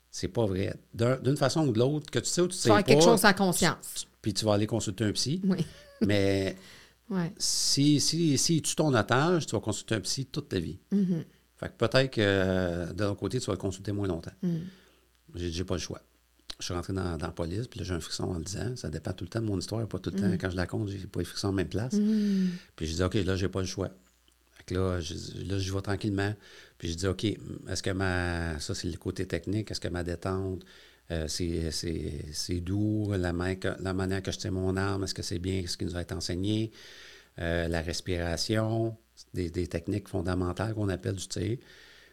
c'est 0.10 0.30
pas 0.30 0.46
vrai. 0.46 0.74
D'un- 0.94 1.18
D'une 1.18 1.36
façon 1.38 1.68
ou 1.68 1.72
de 1.74 1.80
l'autre, 1.80 2.10
que 2.10 2.20
tu 2.20 2.26
sais 2.26 2.42
ou 2.42 2.48
tu 2.48 2.56
sais 2.56 2.70
pas, 2.70 2.82
quelque 2.82 3.04
chose 3.04 3.26
en 3.26 3.34
conscience. 3.34 4.08
puis 4.22 4.34
tu 4.34 4.46
vas 4.46 4.54
aller 4.54 4.68
consulter 4.68 5.04
un 5.04 5.12
psy. 5.12 5.42
Oui. 5.44 5.58
mais 6.06 6.56
Ouais. 7.10 7.32
si, 7.38 8.00
si, 8.00 8.36
si 8.38 8.62
tu 8.64 8.76
ton 8.76 8.92
otage, 8.96 9.46
tu 9.46 9.54
vas 9.56 9.62
consulter 9.62 9.94
un 9.96 10.00
psy 10.00 10.26
toute 10.26 10.50
ta 10.50 10.58
vie. 10.60 10.80
Mhm. 10.92 11.24
Fait 11.58 11.68
que 11.68 11.74
peut-être 11.86 12.12
que 12.12 12.22
euh, 12.22 12.94
de 12.94 13.04
l'autre 13.04 13.20
côté, 13.20 13.40
tu 13.40 13.46
vas 13.46 13.54
le 13.54 13.60
consulter 13.60 13.92
moins 13.92 14.08
longtemps. 14.08 14.32
Mm. 14.42 14.58
J'ai 15.36 15.64
pas 15.64 15.76
le 15.76 15.80
choix. 15.80 16.02
Je 16.60 16.66
suis 16.66 16.74
rentré 16.74 16.94
dans, 16.94 17.18
dans 17.18 17.26
la 17.26 17.34
police, 17.34 17.68
puis 17.68 17.80
là, 17.80 17.86
j'ai 17.86 17.94
un 17.94 18.00
frisson 18.00 18.24
en 18.24 18.38
le 18.38 18.44
disant. 18.44 18.76
Ça 18.76 18.90
dépend 18.90 19.12
tout 19.14 19.26
le 19.26 19.30
temps 19.30 19.42
de 19.42 19.46
mon 19.46 19.60
histoire, 19.60 19.86
pas 19.88 20.00
tout 20.00 20.12
le 20.12 20.20
temps. 20.20 20.32
Quand 20.40 20.50
je 20.50 20.56
la 20.56 20.66
compte, 20.66 20.88
j'ai 20.88 21.00
pas 21.08 21.20
les 21.20 21.26
frissons 21.26 21.50
en 21.50 21.54
même 21.54 21.68
place. 21.68 21.94
Mm. 21.94 22.48
Puis 22.76 22.88
je 22.88 22.94
dis, 22.96 23.04
OK, 23.04 23.14
là, 23.16 23.36
j'ai 23.36 23.50
pas 23.50 23.60
le 23.60 23.68
choix. 23.68 23.90
Fait 24.54 24.64
que 24.68 24.76
là, 24.76 25.00
je, 25.02 25.14
là, 25.44 25.58
j'y 25.60 25.70
vais 25.70 25.82
tranquillement. 25.82 26.34
Puis 26.78 26.92
je 26.92 26.96
dis, 26.96 27.08
OK, 27.08 27.26
est-ce 27.26 27.84
que 27.84 27.90
ma. 27.90 28.58
Ça, 28.60 28.74
c'est 28.74 28.88
le 28.88 28.98
côté 28.98 29.26
technique? 29.28 29.70
Est-ce 29.70 29.82
que 29.82 29.90
ma 29.90 30.04
détente, 30.04 30.64
euh, 31.12 31.28
c'est, 31.28 31.72
c'est, 31.72 32.26
c'est 32.32 32.62
doux? 32.62 33.12
La, 33.18 33.34
main 33.34 33.56
que- 33.56 33.76
la 33.82 33.94
manière 33.94 34.24
que 34.24 34.32
je 34.32 34.38
tiens 34.38 34.52
mon 34.52 34.78
arme, 34.78 35.04
est-ce 35.04 35.14
que 35.14 35.24
c'est 35.24 35.40
bien 35.40 35.62
ce 35.68 35.76
qui 35.76 35.84
nous 35.86 35.96
a 35.98 36.02
été 36.02 36.14
enseigné? 36.14 36.72
Euh, 37.40 37.68
la 37.68 37.82
respiration, 37.82 38.96
des, 39.34 39.50
des 39.50 39.68
techniques 39.68 40.08
fondamentales 40.08 40.74
qu'on 40.74 40.88
appelle 40.88 41.16
du 41.16 41.28
tir. 41.28 41.58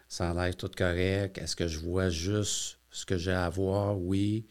Ça 0.08 0.30
a 0.30 0.34
l'air 0.34 0.56
tout 0.56 0.70
correct. 0.76 1.38
Est-ce 1.38 1.54
que 1.54 1.68
je 1.68 1.78
vois 1.78 2.10
juste 2.10 2.78
ce 2.92 3.04
que 3.04 3.18
j'ai 3.18 3.32
à 3.32 3.48
voir? 3.48 3.98
Oui. 3.98 4.46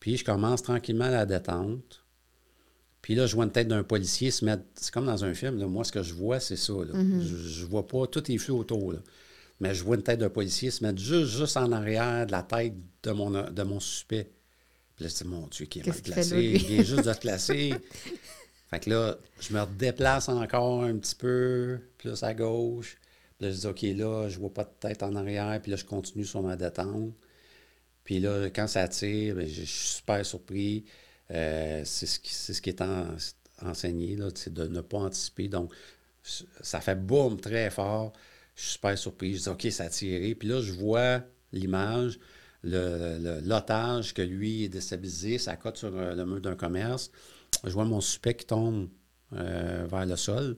Puis 0.00 0.16
je 0.18 0.24
commence 0.24 0.62
tranquillement 0.62 1.08
la 1.08 1.24
détente. 1.26 2.04
Puis 3.00 3.14
là, 3.14 3.26
je 3.26 3.34
vois 3.34 3.44
une 3.44 3.52
tête 3.52 3.68
d'un 3.68 3.82
policier 3.84 4.30
se 4.30 4.44
mettre. 4.44 4.64
C'est 4.74 4.92
comme 4.92 5.06
dans 5.06 5.24
un 5.24 5.32
film. 5.32 5.58
là. 5.58 5.66
Moi, 5.66 5.84
ce 5.84 5.92
que 5.92 6.02
je 6.02 6.12
vois, 6.12 6.40
c'est 6.40 6.56
ça. 6.56 6.72
là. 6.74 6.92
je, 7.20 7.36
je 7.36 7.64
vois 7.64 7.86
pas. 7.86 8.06
Tout 8.06 8.30
est 8.30 8.38
flou 8.38 8.58
autour. 8.58 8.92
là. 8.92 8.98
Mais 9.60 9.74
je 9.74 9.82
vois 9.82 9.96
une 9.96 10.02
tête 10.02 10.20
d'un 10.20 10.28
policier 10.28 10.70
se 10.70 10.84
mettre 10.84 10.98
juste, 11.00 11.36
juste 11.36 11.56
en 11.56 11.72
arrière 11.72 12.26
de 12.26 12.32
la 12.32 12.42
tête 12.42 12.74
de 13.02 13.10
mon, 13.10 13.30
de 13.30 13.62
mon 13.62 13.80
suspect. 13.80 14.30
Puis 14.94 15.04
là, 15.04 15.10
je 15.10 15.22
dis, 15.22 15.28
mon 15.28 15.46
Dieu, 15.46 15.66
qui 15.66 15.80
est 15.80 15.86
mal 15.86 15.96
lui? 16.38 16.52
Il 16.54 16.64
vient 16.66 16.82
juste 16.82 17.04
de 17.04 17.12
se 17.12 17.18
placer. 17.18 17.74
fait 18.70 18.80
que 18.80 18.90
là, 18.90 19.16
je 19.40 19.52
me 19.52 19.64
déplace 19.78 20.28
encore 20.28 20.82
un 20.82 20.96
petit 20.96 21.14
peu, 21.14 21.78
plus 21.98 22.22
à 22.22 22.34
gauche. 22.34 22.98
Puis 23.38 23.46
là, 23.46 23.52
je 23.52 23.58
dis, 23.60 23.66
OK, 23.66 23.82
là, 23.96 24.28
je 24.28 24.38
vois 24.38 24.52
pas 24.52 24.64
de 24.64 24.70
tête 24.80 25.02
en 25.02 25.14
arrière. 25.16 25.60
Puis 25.62 25.70
là, 25.70 25.76
je 25.76 25.84
continue 25.84 26.24
sur 26.24 26.42
ma 26.42 26.56
détente. 26.56 27.12
Puis 28.08 28.20
là, 28.20 28.48
quand 28.48 28.66
ça 28.66 28.88
tire, 28.88 29.34
ben, 29.34 29.46
je 29.46 29.64
suis 29.64 29.96
super 29.96 30.24
surpris. 30.24 30.86
Euh, 31.30 31.82
c'est 31.84 32.06
ce 32.06 32.62
qui, 32.62 32.70
est 32.70 32.80
en- 32.80 33.06
enseigné, 33.60 34.16
c'est 34.34 34.54
de 34.54 34.66
ne 34.66 34.80
pas 34.80 34.96
anticiper. 34.96 35.48
Donc, 35.48 35.74
ça 36.22 36.80
fait 36.80 36.94
boum 36.94 37.38
très 37.38 37.68
fort. 37.68 38.14
Je 38.56 38.62
suis 38.62 38.70
super 38.72 38.96
surpris. 38.96 39.34
Je 39.34 39.42
dis, 39.42 39.48
OK, 39.50 39.66
ça 39.70 39.84
a 39.84 39.88
tiré. 39.90 40.34
Puis 40.34 40.48
là, 40.48 40.62
je 40.62 40.72
vois 40.72 41.20
l'image, 41.52 42.18
l'otage 42.64 44.14
que 44.14 44.22
lui 44.22 44.64
est 44.64 44.68
déstabilisé, 44.70 45.36
ça 45.36 45.56
cote 45.56 45.76
sur 45.76 45.94
euh, 45.94 46.14
le 46.14 46.24
mur 46.24 46.40
d'un 46.40 46.56
commerce. 46.56 47.10
Je 47.62 47.68
vois 47.72 47.84
mon 47.84 48.00
suspect 48.00 48.36
qui 48.36 48.46
tombe 48.46 48.88
euh, 49.34 49.86
vers 49.86 50.06
le 50.06 50.16
sol. 50.16 50.56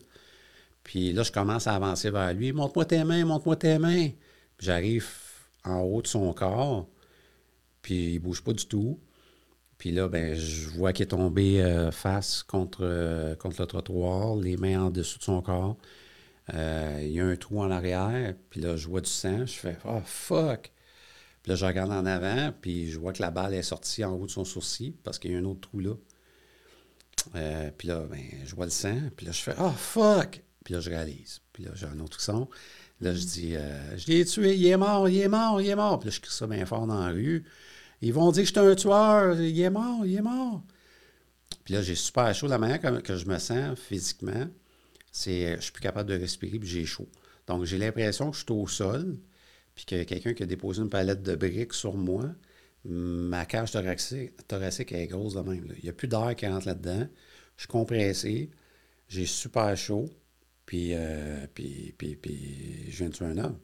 Puis 0.85 1.13
là, 1.13 1.25
je 1.25 1.33
commence 1.33 1.67
à 1.67 1.75
avancer 1.75 2.11
vers 2.11 2.33
lui. 2.33 2.53
Montre-moi 2.53 2.85
tes 2.85 3.03
mains, 3.03 3.25
montre-moi 3.25 3.57
tes 3.57 3.81
mains. 3.81 4.11
J'arrive 4.61 5.09
en 5.65 5.81
haut 5.81 6.01
de 6.01 6.07
son 6.07 6.33
corps. 6.33 6.89
Puis 7.83 8.15
il 8.15 8.19
bouge 8.19 8.43
pas 8.43 8.53
du 8.53 8.67
tout. 8.67 8.99
Puis 9.81 9.93
là, 9.93 10.09
ben, 10.09 10.35
je 10.35 10.69
vois 10.69 10.93
qu'il 10.93 11.05
est 11.05 11.07
tombé 11.07 11.63
euh, 11.63 11.91
face 11.91 12.43
contre, 12.43 12.81
euh, 12.83 13.35
contre 13.35 13.63
le 13.63 13.67
trottoir, 13.67 14.37
les 14.37 14.59
mains 14.59 14.85
en 14.85 14.91
dessous 14.91 15.19
de 15.19 15.25
son 15.25 15.41
corps. 15.41 15.79
Euh, 16.53 16.99
il 17.03 17.13
y 17.13 17.21
a 17.21 17.25
un 17.25 17.37
trou 17.37 17.63
en 17.63 17.71
arrière. 17.71 18.35
Puis 18.51 18.61
là, 18.61 18.77
je 18.77 18.89
vois 18.89 19.01
du 19.01 19.09
sang. 19.09 19.47
Je 19.47 19.55
fais 19.55 19.79
Oh 19.87 20.03
fuck! 20.05 20.71
Puis 21.43 21.51
là, 21.51 21.55
je 21.57 21.65
regarde 21.65 21.91
en 21.93 22.05
avant, 22.05 22.53
puis 22.61 22.91
je 22.91 22.99
vois 22.99 23.15
que 23.15 23.23
la 23.23 23.31
balle 23.31 23.55
est 23.55 23.63
sortie 23.63 24.05
en 24.05 24.13
haut 24.13 24.27
de 24.27 24.31
son 24.31 24.45
sourcil 24.45 24.93
parce 25.03 25.19
qu'il 25.19 25.33
y 25.33 25.35
a 25.35 25.39
un 25.39 25.45
autre 25.45 25.63
trou 25.63 25.81
là. 25.81 25.95
Puis 27.79 27.89
là, 27.89 28.01
ben, 28.11 28.21
je 28.45 28.55
vois 28.55 28.67
le 28.67 28.71
sang, 28.71 28.99
puis 29.17 29.25
là, 29.25 29.33
je 29.33 29.41
fais 29.41 29.55
Oh 29.59 29.71
fuck! 29.71 30.43
Puis 30.63 30.75
là, 30.75 30.81
je 30.81 30.91
réalise. 30.91 31.41
Puis 31.55 31.65
là, 31.65 31.71
j'ai 31.75 31.87
un 31.87 31.99
autre 32.01 32.21
son. 32.21 32.49
Là, 33.01 33.15
je 33.15 33.25
dis 33.25 33.57
euh, 33.57 33.97
Je 33.97 34.07
l'ai 34.09 34.25
tué, 34.25 34.55
il 34.57 34.67
est 34.67 34.77
mort, 34.77 35.09
il 35.09 35.19
est 35.19 35.29
mort, 35.29 35.61
il 35.61 35.69
est 35.69 35.77
mort. 35.77 35.99
Puis 35.99 36.09
là, 36.09 36.15
je 36.15 36.21
crie 36.21 36.33
ça 36.33 36.47
bien 36.47 36.67
fort 36.67 36.87
dans 36.87 37.01
la 37.01 37.11
rue. 37.11 37.45
Ils 38.03 38.13
vont 38.13 38.31
dire 38.31 38.43
que 38.43 38.49
je 38.49 38.53
suis 38.53 38.71
un 38.71 38.75
tueur, 38.75 39.41
il 39.41 39.61
est 39.61 39.71
mort, 39.71 40.05
il 40.05 40.17
est 40.17 40.23
mort. 40.23 40.63
Puis 41.65 41.75
là, 41.75 41.83
j'ai 41.83 41.95
super 41.95 42.35
chaud. 42.35 42.47
La 42.47 42.59
manière 42.59 42.81
que, 42.81 43.01
que 43.01 43.17
je 43.17 43.27
me 43.27 43.39
sens 43.39 43.79
physiquement, 43.79 44.47
c'est 45.13 45.47
euh, 45.47 45.57
je 45.57 45.63
suis 45.63 45.73
plus 45.73 45.83
capable 45.83 46.09
de 46.11 46.19
respirer, 46.19 46.59
puis 46.59 46.69
j'ai 46.69 46.85
chaud. 46.85 47.09
Donc, 47.47 47.65
j'ai 47.65 47.79
l'impression 47.79 48.31
que 48.31 48.37
je 48.37 48.45
suis 48.45 48.53
au 48.53 48.67
sol, 48.69 49.19
puis 49.75 49.85
qu'il 49.85 49.99
y 49.99 50.01
a 50.01 50.05
quelqu'un 50.05 50.35
qui 50.35 50.43
a 50.43 50.47
déposé 50.47 50.83
une 50.83 50.91
palette 50.91 51.23
de 51.23 51.35
briques 51.35 51.75
sur 51.75 51.95
moi. 51.95 52.25
Ma 52.85 53.45
cage 53.45 53.73
thoracique, 53.73 54.47
thoracique 54.47 54.93
est 54.93 55.07
grosse 55.07 55.35
de 55.35 55.41
même. 55.41 55.67
Il 55.79 55.85
n'y 55.85 55.91
a 55.91 55.93
plus 55.93 56.09
d'air 56.09 56.35
qui 56.37 56.47
rentre 56.47 56.67
là-dedans. 56.67 57.07
Je 57.57 57.63
suis 57.63 57.69
compressé. 57.69 58.51
J'ai 59.09 59.27
super 59.27 59.77
chaud. 59.77 60.09
Puis, 60.71 60.91
euh, 60.95 61.49
puis, 61.53 61.93
puis, 61.99 62.15
puis 62.15 62.87
je 62.93 62.99
viens 62.99 63.09
de 63.09 63.13
tuer 63.13 63.25
un 63.25 63.39
homme. 63.39 63.59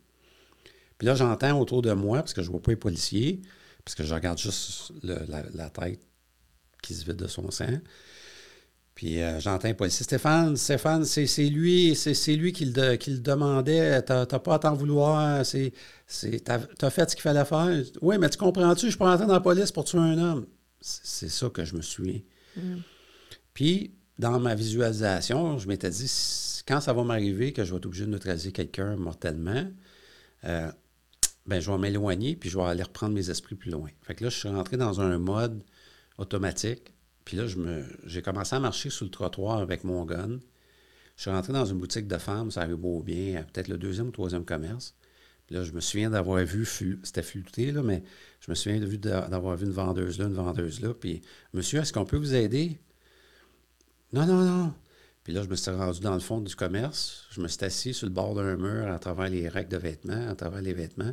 Puis 0.99 1.07
là, 1.07 1.15
j'entends 1.15 1.57
autour 1.61 1.81
de 1.81 1.93
moi, 1.93 2.19
parce 2.19 2.35
que 2.35 2.43
je 2.43 2.49
ne 2.49 2.51
vois 2.51 2.61
pas 2.61 2.73
les 2.73 2.77
policiers, 2.77 3.43
parce 3.85 3.95
que 3.95 4.03
je 4.03 4.13
regarde 4.13 4.39
juste 4.39 4.91
le- 5.05 5.25
la, 5.29 5.45
la 5.55 5.71
tête 5.71 6.01
qui 6.83 6.95
se 6.95 7.05
vide 7.05 7.15
de 7.15 7.29
son 7.29 7.49
sang. 7.53 7.79
Puis 8.97 9.23
euh, 9.23 9.39
j'entends 9.39 9.69
un 9.69 9.75
policier. 9.75 10.03
Stéphane, 10.03 10.57
Stéphane, 10.57 11.05
c'est 11.05 11.29
c'est 11.29 11.49
lui, 11.49 11.95
c'est 11.95 12.13
c'est 12.15 12.35
lui 12.35 12.53
qui 12.53 12.65
le, 12.65 12.97
qui 12.97 13.13
le 13.13 13.19
demandait. 13.21 14.03
T'as 14.03 14.27
t'as 14.27 14.41
pas 14.41 14.55
à 14.55 14.59
t'en 14.59 14.75
vouloir. 14.75 15.47
C'est, 15.47 15.73
c'est, 16.09 16.41
t'as, 16.41 16.59
t'as 16.59 16.91
fait 16.91 17.09
ce 17.09 17.15
qu'il 17.15 17.23
fallait 17.23 17.45
faire. 17.45 17.85
Oui, 18.03 18.19
mais 18.19 18.29
tu 18.31 18.37
comprends-tu, 18.37 18.91
je 18.91 18.99
pas 18.99 19.13
rentré 19.13 19.29
dans 19.29 19.35
la 19.35 19.41
police 19.41 19.71
pour 19.71 19.85
tuer 19.85 19.99
un 20.01 20.19
homme. 20.19 20.47
C'est, 20.81 21.29
ça 21.29 21.49
que 21.51 21.65
je 21.65 21.77
me 21.77 21.83
souviens. 21.83 22.21
Puis, 23.55 23.95
dans 24.19 24.39
ma 24.41 24.55
visualisation, 24.57 25.59
je 25.59 25.69
m'étais 25.69 25.91
dit, 25.91 26.09
quand 26.67 26.81
ça 26.81 26.93
va 26.93 27.05
m'arriver 27.05 27.53
que 27.53 27.64
je 27.64 27.71
vais 27.71 27.79
être 27.79 27.87
obligé 27.87 28.05
de 28.05 28.11
neutraliser 28.11 28.53
quelqu'un 28.53 28.97
mortellement, 28.97 29.71
euh, 30.45 30.71
ben, 31.47 31.61
je 31.61 31.71
vais 31.71 31.79
m'éloigner, 31.79 32.35
puis 32.37 32.51
je 32.51 32.59
vais 32.59 32.64
aller 32.64 32.83
reprendre 32.83 33.14
mes 33.14 33.31
esprits 33.31 33.55
plus 33.55 33.71
loin. 33.71 33.89
Fait 34.03 34.14
que 34.14 34.25
là, 34.25 34.31
je 34.31 34.37
suis 34.37 34.49
rentré 34.49 34.77
dans 34.77 35.01
un 35.01 35.19
mode 35.19 35.62
automatique. 36.19 36.93
Puis 37.25 37.37
là, 37.37 37.45
j'ai 38.05 38.23
commencé 38.23 38.55
à 38.55 38.61
marcher 38.61 38.91
sur 38.91 39.05
le 39.05 39.11
trottoir 39.11 39.59
avec 39.59 39.85
mon 39.85 40.05
gun. 40.05 40.39
Je 41.17 41.23
suis 41.23 41.31
rentré 41.31 41.53
dans 41.53 41.64
une 41.64 41.79
boutique 41.79 42.07
de 42.07 42.19
femmes, 42.19 42.51
ça 42.51 42.62
arrive 42.62 42.77
beau 42.77 43.03
bien, 43.03 43.41
à 43.41 43.43
peut-être 43.43 43.69
le 43.69 43.79
deuxième 43.79 44.09
ou 44.09 44.11
troisième 44.12 44.45
commerce. 44.45 44.95
Puis 45.47 45.55
là, 45.55 45.62
je 45.62 45.73
me 45.73 45.81
souviens 45.81 46.11
d'avoir 46.11 46.45
vu, 46.45 46.67
c'était 47.03 47.23
flûté, 47.23 47.71
là, 47.71 47.83
mais 47.83 48.03
je 48.41 48.51
me 48.51 48.55
souviens 48.55 48.81
d'avoir 48.81 49.57
vu 49.57 49.67
une 49.67 49.73
vendeuse 49.73 50.19
là, 50.19 50.27
une 50.27 50.35
vendeuse 50.35 50.81
là. 50.81 50.93
Puis, 50.93 51.23
monsieur, 51.53 51.81
est-ce 51.81 51.93
qu'on 51.93 52.05
peut 52.05 52.17
vous 52.17 52.35
aider? 52.35 52.79
Non, 54.12 54.27
non, 54.27 54.43
non. 54.45 54.75
Puis 55.27 55.33
là, 55.33 55.43
je 55.43 55.49
me 55.49 55.57
suis 55.57 55.72
rendu 55.72 55.99
dans 55.99 56.14
le 56.14 56.20
fond 56.20 56.41
du 56.41 56.55
commerce. 56.55 57.27
Je 57.33 57.41
me 57.41 57.49
suis 57.49 57.64
assis 57.64 57.93
sur 57.93 58.07
le 58.07 58.12
bord 58.12 58.37
d'un 58.37 58.57
mur 58.57 58.87
à 58.87 58.97
travers 59.01 59.29
les 59.29 59.49
racks 59.49 59.68
de 59.68 59.77
vêtements, 59.77 60.29
à 60.29 60.37
travers 60.37 60.62
les 60.62 60.72
vêtements. 60.72 61.12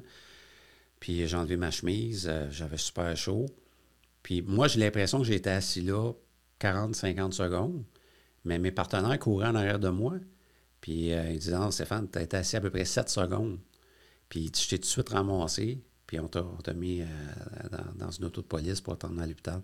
Puis 0.99 1.27
j'ai 1.27 1.35
enlevé 1.35 1.57
ma 1.57 1.71
chemise, 1.71 2.27
euh, 2.29 2.47
j'avais 2.51 2.77
super 2.77 3.17
chaud. 3.17 3.47
Puis 4.21 4.43
moi, 4.43 4.67
j'ai 4.67 4.79
l'impression 4.79 5.17
que 5.17 5.23
j'étais 5.23 5.49
assis 5.49 5.81
là 5.81 6.13
40-50 6.61 7.31
secondes, 7.31 7.83
mais 8.45 8.59
mes 8.59 8.71
partenaires 8.71 9.17
couraient 9.17 9.47
en 9.47 9.55
arrière 9.55 9.79
de 9.79 9.89
moi. 9.89 10.13
Puis 10.79 11.11
euh, 11.11 11.31
ils 11.31 11.39
disaient, 11.39 11.55
Ah, 11.59 11.71
Stéphane, 11.71 12.07
tu 12.07 12.19
été 12.19 12.37
assis 12.37 12.55
à 12.55 12.61
peu 12.61 12.69
près 12.69 12.85
7 12.85 13.09
secondes. 13.09 13.57
Puis 14.29 14.51
je 14.55 14.69
t'ai 14.69 14.77
tout 14.77 14.83
de 14.83 14.85
suite 14.85 15.09
ramassé, 15.09 15.83
puis 16.05 16.19
on 16.19 16.27
t'a 16.27 16.43
on 16.43 16.57
t'a 16.57 16.73
mis 16.73 17.01
euh, 17.01 17.05
dans, 17.71 18.05
dans 18.05 18.11
une 18.11 18.25
auto 18.25 18.43
de 18.43 18.47
police 18.47 18.79
pour 18.79 18.95
t'emmener 18.95 19.23
à 19.23 19.25
l'hôpital. 19.25 19.63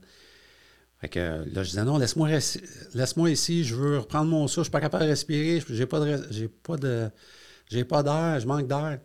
Fait 0.99 1.07
que 1.09 1.19
là, 1.19 1.63
je 1.63 1.69
disais 1.69 1.83
non, 1.85 1.97
laisse-moi 1.97 2.29
laisse-moi 2.29 3.29
ici, 3.29 3.63
je 3.63 3.75
veux 3.75 3.99
reprendre 3.99 4.29
mon 4.29 4.47
souffle, 4.47 4.61
je 4.61 4.63
suis 4.65 4.71
pas 4.71 4.81
capable 4.81 5.05
de 5.05 5.09
respirer, 5.09 5.63
j'ai 5.69 5.85
pas 5.85 5.99
de 5.99 6.21
j'ai 6.29 6.49
pas 6.49 6.75
de 6.75 7.09
j'ai 7.69 7.85
pas 7.85 8.03
d'air, 8.03 8.39
je 8.39 8.47
manque 8.47 8.67
d'air. 8.67 8.99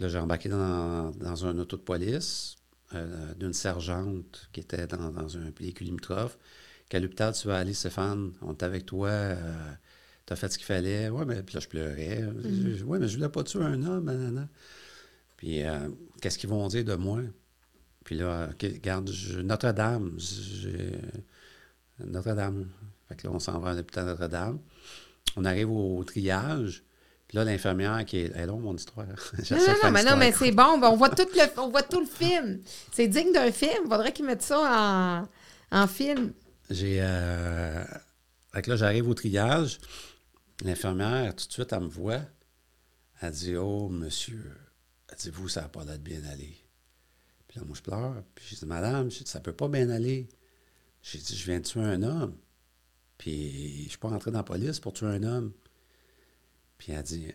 Là, 0.00 0.08
j'ai 0.08 0.18
embarqué 0.18 0.48
dans, 0.48 1.10
dans, 1.10 1.46
un 1.46 1.58
auto 1.58 1.76
de 1.76 1.82
police 1.82 2.56
euh, 2.94 3.34
d'une 3.34 3.52
sergente 3.52 4.48
qui 4.52 4.60
était 4.60 4.86
dans, 4.86 5.36
un 5.36 5.50
véhicule 5.58 5.88
limitrophe. 5.88 6.38
Qu'à 6.88 7.00
l'hôpital, 7.00 7.34
tu 7.34 7.48
vas 7.48 7.58
aller, 7.58 7.74
Stéphane, 7.74 8.32
on 8.40 8.52
est 8.52 8.62
avec 8.62 8.86
toi, 8.86 9.08
euh, 9.08 9.72
tu 10.24 10.32
as 10.32 10.36
fait 10.36 10.50
ce 10.50 10.56
qu'il 10.56 10.66
fallait. 10.66 11.10
Oui, 11.10 11.24
mais 11.26 11.42
puis 11.42 11.56
là, 11.56 11.60
je 11.60 11.68
pleurais. 11.68 12.22
Mm-hmm. 12.22 12.82
Oui, 12.84 12.98
mais 12.98 13.08
je 13.08 13.16
voulais 13.16 13.28
pas 13.28 13.42
tuer 13.42 13.62
un 13.62 13.82
homme, 13.82 14.48
Puis, 15.36 15.62
euh, 15.64 15.88
qu'est-ce 16.22 16.38
qu'ils 16.38 16.48
vont 16.48 16.66
dire 16.68 16.84
de 16.84 16.94
moi? 16.94 17.20
Puis 18.08 18.16
là, 18.16 18.48
regarde, 18.62 19.10
Notre-Dame, 19.44 20.16
Notre-Dame. 22.00 22.70
Fait 23.06 23.16
que 23.16 23.26
là, 23.26 23.34
on 23.34 23.38
s'en 23.38 23.58
va 23.58 23.72
à 23.72 23.74
l'hôpital 23.74 24.06
Notre-Dame. 24.06 24.60
On 25.36 25.44
arrive 25.44 25.70
au 25.70 26.02
triage. 26.04 26.84
Puis 27.26 27.36
là, 27.36 27.44
l'infirmière 27.44 28.02
qui 28.06 28.20
est. 28.20 28.32
Elle 28.34 28.40
est 28.40 28.46
longue, 28.46 28.62
mon 28.62 28.74
histoire. 28.74 29.04
non, 29.50 29.56
non, 29.58 29.74
non, 29.84 29.90
mais, 29.90 30.04
non, 30.04 30.16
mais 30.16 30.32
c'est 30.32 30.52
bon. 30.52 30.80
On 30.82 30.96
voit, 30.96 31.10
tout 31.10 31.26
le, 31.34 31.60
on 31.60 31.68
voit 31.68 31.82
tout 31.82 32.00
le 32.00 32.06
film. 32.06 32.62
C'est 32.92 33.08
digne 33.08 33.30
d'un 33.30 33.52
film. 33.52 33.82
Il 33.84 33.90
faudrait 33.90 34.14
qu'ils 34.14 34.24
mettent 34.24 34.40
ça 34.40 35.28
en, 35.70 35.78
en 35.78 35.86
film. 35.86 36.32
J'ai. 36.70 37.00
Euh... 37.02 37.84
Fait 38.54 38.62
que 38.62 38.70
là, 38.70 38.76
j'arrive 38.76 39.06
au 39.06 39.12
triage. 39.12 39.80
L'infirmière, 40.64 41.36
tout 41.36 41.46
de 41.46 41.52
suite, 41.52 41.74
elle 41.74 41.80
me 41.80 41.88
voit. 41.88 42.22
Elle 43.20 43.32
dit 43.32 43.54
Oh, 43.56 43.90
monsieur, 43.90 44.56
elle 45.10 45.18
dit 45.18 45.28
Vous, 45.28 45.50
ça 45.50 45.60
n'a 45.60 45.68
pas 45.68 45.84
l'air 45.84 45.98
de 45.98 46.02
bien 46.02 46.24
aller. 46.24 46.57
Puis 47.48 47.58
là, 47.58 47.64
moi, 47.66 47.74
je 47.76 47.82
pleure. 47.82 48.22
Puis 48.34 48.46
je 48.50 48.56
dis 48.56 48.66
Madame, 48.66 49.10
ça 49.10 49.40
peut 49.40 49.54
pas 49.54 49.68
bien 49.68 49.88
aller. 49.90 50.28
J'ai 51.02 51.18
dit 51.18 51.36
Je 51.36 51.44
viens 51.46 51.60
de 51.60 51.64
tuer 51.64 51.80
un 51.80 52.02
homme. 52.02 52.36
Puis 53.16 53.84
je 53.84 53.88
suis 53.90 53.98
pas 53.98 54.08
rentré 54.08 54.30
dans 54.30 54.38
la 54.38 54.44
police 54.44 54.78
pour 54.78 54.92
tuer 54.92 55.06
un 55.06 55.22
homme. 55.24 55.52
Puis 56.78 56.92
elle 56.92 57.02
dit, 57.02 57.32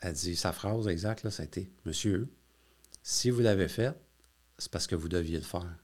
elle 0.00 0.12
dit 0.12 0.36
sa 0.36 0.52
phrase 0.52 0.86
exacte, 0.86 1.24
là, 1.24 1.30
ça 1.30 1.42
a 1.42 1.46
été 1.46 1.70
Monsieur, 1.84 2.28
si 3.02 3.30
vous 3.30 3.40
l'avez 3.40 3.68
fait, 3.68 3.94
c'est 4.58 4.70
parce 4.70 4.86
que 4.86 4.94
vous 4.94 5.08
deviez 5.08 5.38
le 5.38 5.44
faire. 5.44 5.76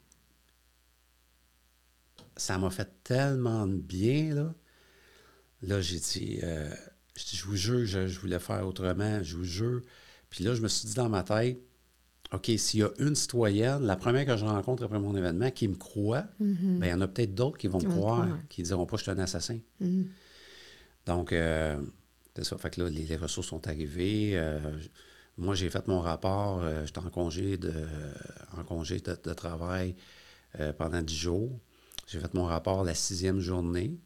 Ça 2.37 2.59
m'a 2.59 2.71
fait 2.71 2.91
tellement 3.03 3.67
de 3.67 3.77
bien, 3.77 4.35
là. 4.35 4.55
Là, 5.63 5.81
j'ai 5.81 5.99
dit, 5.99 6.41
euh, 6.43 6.75
je 7.17 7.45
vous 7.45 7.57
jure, 7.57 7.87
je, 7.87 8.07
je, 8.07 8.21
voulais 8.21 8.39
faire 8.39 8.67
autrement, 8.67 9.23
je 9.23 9.37
vous 9.37 9.45
jure. 9.45 9.81
Puis 10.29 10.45
là, 10.45 10.55
je 10.55 10.61
me 10.61 10.69
suis 10.69 10.89
dit 10.89 10.95
dans 10.95 11.09
ma 11.09 11.23
tête, 11.23 11.59
OK, 12.35 12.51
s'il 12.57 12.81
y 12.81 12.83
a 12.83 12.91
une 12.99 13.15
citoyenne, 13.15 13.85
la 13.85 13.97
première 13.97 14.27
que 14.27 14.37
je 14.37 14.45
rencontre 14.45 14.83
après 14.85 14.99
mon 14.99 15.15
événement, 15.15 15.51
qui 15.51 15.69
me 15.69 15.77
croit, 15.77 16.25
mm-hmm. 16.43 16.79
bien, 16.79 16.89
il 16.89 16.91
y 16.91 16.95
en 16.95 17.01
a 17.01 17.07
peut-être 17.07 17.35
d'autres 17.35 17.59
qui 17.59 17.69
vont 17.69 17.81
me 17.81 17.89
croire, 17.89 18.27
qui 18.49 18.63
ne 18.63 18.67
diront 18.67 18.87
pas 18.87 18.97
que 18.97 18.99
je 18.99 19.03
suis 19.05 19.13
un 19.13 19.19
assassin. 19.19 19.59
Mm-hmm. 19.81 20.05
Donc, 21.07 21.33
euh, 21.33 21.81
c'est 22.35 22.45
ça. 22.45 22.59
Fait 22.59 22.71
que 22.71 22.83
là, 22.83 22.91
les, 22.91 23.17
ressources 23.17 23.49
sont 23.49 23.67
arrivées. 23.69 24.33
Euh, 24.35 24.59
moi, 25.39 25.55
j'ai 25.55 25.71
fait 25.71 25.87
mon 25.87 26.01
rapport. 26.01 26.61
Euh, 26.63 26.85
j'étais 26.85 26.99
en 26.99 27.11
congé 27.11 27.57
de, 27.57 27.73
en 28.57 28.65
congé 28.65 29.01
de, 29.01 29.33
travail 29.33 29.95
pendant 30.79 31.03
dix 31.03 31.17
jours. 31.17 31.59
J'ai 32.07 32.21
fait 32.21 32.33
mon 32.35 32.45
rapport 32.45 32.85
la 32.85 32.95
sixième 32.95 33.41
journée 33.41 33.99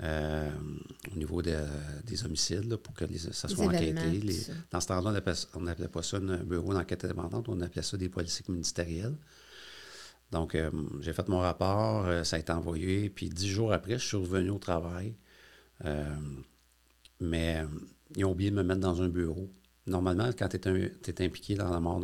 au 0.00 1.16
niveau 1.16 1.42
des 1.42 2.24
homicides 2.24 2.76
pour 2.76 2.94
que 2.94 3.04
ça 3.32 3.48
soit 3.48 3.66
enquêté. 3.66 4.22
dans 4.70 4.80
ce 4.80 4.86
temps-là, 4.88 5.20
on 5.54 5.60
n'appelait 5.60 5.88
pas 5.88 6.02
ça 6.02 6.16
un 6.16 6.38
bureau 6.38 6.72
d'enquête 6.72 7.04
indépendante, 7.04 7.48
on 7.48 7.60
appelait 7.60 7.82
ça 7.82 7.96
des 7.96 8.08
politiques 8.08 8.48
ministérielles. 8.48 9.16
Donc, 10.30 10.56
j'ai 11.00 11.12
fait 11.12 11.28
mon 11.28 11.40
rapport, 11.40 12.06
ça 12.24 12.36
a 12.36 12.38
été 12.38 12.52
envoyé, 12.52 13.10
puis 13.10 13.28
dix 13.28 13.48
jours 13.48 13.72
après, 13.72 13.98
je 13.98 14.06
suis 14.06 14.16
revenu 14.16 14.50
au 14.50 14.58
travail. 14.58 15.14
Mais 17.22 17.62
euh, 17.62 17.66
ils 18.16 18.24
ont 18.24 18.32
oublié 18.32 18.50
de 18.50 18.56
me 18.56 18.62
mettre 18.62 18.80
dans 18.80 19.00
un 19.00 19.08
bureau. 19.08 19.48
Normalement, 19.86 20.30
quand 20.36 20.48
tu 20.48 20.56
es, 20.56 21.24
impliqué 21.24 21.54
dans 21.54 21.70
la 21.70 21.80
mort 21.80 22.00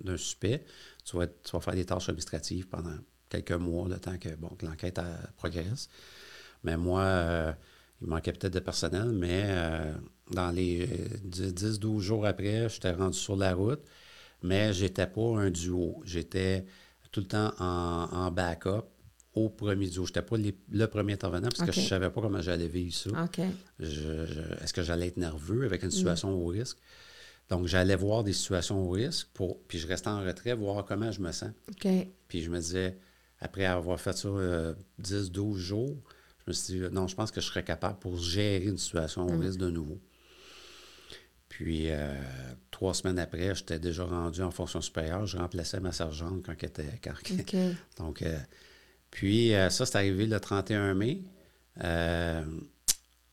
d'un 0.00 0.16
suspect, 0.16 0.64
tu 1.04 1.16
vas, 1.16 1.26
faire 1.60 1.74
des 1.74 1.84
tâches 1.84 2.08
administratives 2.08 2.68
pendant 2.68 2.96
quelques 3.28 3.52
mois, 3.52 3.88
le 3.88 3.98
temps 3.98 4.16
que, 4.18 4.34
bon, 4.36 4.50
l'enquête 4.62 5.00
progresse. 5.36 5.88
Mais 6.64 6.76
moi, 6.76 7.02
euh, 7.02 7.52
il 8.00 8.08
manquait 8.08 8.32
peut-être 8.32 8.52
de 8.54 8.60
personnel, 8.60 9.08
mais 9.10 9.44
euh, 9.46 9.94
dans 10.30 10.50
les 10.50 10.86
10-12 11.26 12.00
jours 12.00 12.26
après, 12.26 12.68
j'étais 12.68 12.92
rendu 12.92 13.16
sur 13.18 13.36
la 13.36 13.54
route, 13.54 13.80
mais 14.42 14.72
j'étais 14.72 15.06
pas 15.06 15.38
un 15.38 15.50
duo. 15.50 16.00
J'étais 16.04 16.64
tout 17.10 17.20
le 17.20 17.26
temps 17.26 17.52
en, 17.58 18.08
en 18.12 18.30
backup 18.30 18.84
au 19.34 19.48
premier 19.48 19.88
duo. 19.88 20.04
Je 20.04 20.10
n'étais 20.10 20.22
pas 20.22 20.36
le 20.36 20.86
premier 20.86 21.14
intervenant 21.14 21.48
parce 21.48 21.62
que 21.68 21.72
je 21.72 21.80
ne 21.80 21.86
savais 21.86 22.10
pas 22.10 22.20
comment 22.20 22.40
j'allais 22.40 22.68
vivre 22.68 22.94
ça. 22.94 23.10
Est-ce 23.80 24.72
que 24.72 24.82
j'allais 24.82 25.08
être 25.08 25.16
nerveux 25.16 25.64
avec 25.64 25.82
une 25.82 25.90
situation 25.90 26.30
au 26.30 26.46
risque? 26.46 26.78
Donc, 27.48 27.66
j'allais 27.66 27.96
voir 27.96 28.24
des 28.24 28.34
situations 28.34 28.86
au 28.86 28.90
risque, 28.90 29.28
pour, 29.32 29.58
puis 29.62 29.78
je 29.78 29.86
restais 29.86 30.08
en 30.08 30.22
retrait, 30.22 30.52
voir 30.54 30.84
comment 30.84 31.10
je 31.10 31.20
me 31.22 31.32
sens. 31.32 31.50
Puis 32.28 32.42
je 32.42 32.50
me 32.50 32.58
disais, 32.58 32.98
après 33.40 33.64
avoir 33.64 33.98
fait 33.98 34.12
ça 34.16 34.28
10, 34.28 35.14
euh, 35.14 35.28
12 35.30 35.58
jours, 35.58 35.96
je 36.48 36.52
me 36.52 36.54
suis 36.54 36.74
dit, 36.74 36.94
non, 36.94 37.06
je 37.06 37.14
pense 37.14 37.30
que 37.30 37.40
je 37.40 37.46
serais 37.46 37.64
capable 37.64 37.98
pour 37.98 38.16
gérer 38.16 38.64
une 38.64 38.78
situation 38.78 39.26
au 39.26 39.38
risque 39.38 39.58
de 39.58 39.70
nouveau. 39.70 40.00
Puis, 41.48 41.90
euh, 41.90 42.14
trois 42.70 42.94
semaines 42.94 43.18
après, 43.18 43.54
j'étais 43.54 43.78
déjà 43.78 44.04
rendu 44.04 44.42
en 44.42 44.50
fonction 44.50 44.80
supérieure. 44.80 45.26
Je 45.26 45.36
remplaçais 45.36 45.80
ma 45.80 45.92
sergente 45.92 46.42
quand 46.44 46.54
elle 46.58 46.68
était. 46.68 47.00
Quand, 47.02 47.12
Donc, 47.98 48.22
euh, 48.22 48.38
puis 49.10 49.54
euh, 49.54 49.68
ça, 49.68 49.84
c'est 49.84 49.96
arrivé 49.96 50.26
le 50.26 50.40
31 50.40 50.94
mai. 50.94 51.22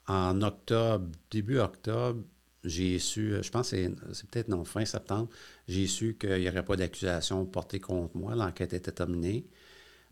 En 0.07 0.41
octobre, 0.41 1.07
début 1.31 1.59
octobre, 1.59 2.21
j'ai 2.63 2.99
su, 2.99 3.35
je 3.41 3.49
pense 3.49 3.71
que 3.71 3.95
c'est 4.13 4.29
peut-être 4.29 4.49
non, 4.49 4.65
fin 4.65 4.85
septembre, 4.85 5.29
j'ai 5.67 5.87
su 5.87 6.17
qu'il 6.19 6.39
n'y 6.39 6.49
aurait 6.49 6.65
pas 6.65 6.75
d'accusation 6.75 7.45
portée 7.45 7.79
contre 7.79 8.15
moi. 8.17 8.35
L'enquête 8.35 8.73
était 8.73 8.91
terminée. 8.91 9.45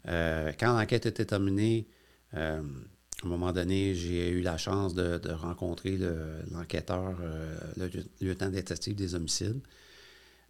quand 0.06 0.78
l'enquête 0.78 1.06
était 1.06 1.26
terminée, 1.26 1.88
à 3.24 3.28
un 3.28 3.30
moment 3.30 3.52
donné, 3.52 3.96
j'ai 3.96 4.30
eu 4.30 4.42
la 4.42 4.58
chance 4.58 4.94
de, 4.94 5.32
rencontrer 5.32 5.98
l'enquêteur, 6.52 7.16
le, 7.78 7.90
lieutenant 8.22 8.52
détective 8.52 8.96
des 8.96 9.16
homicides. 9.16 9.62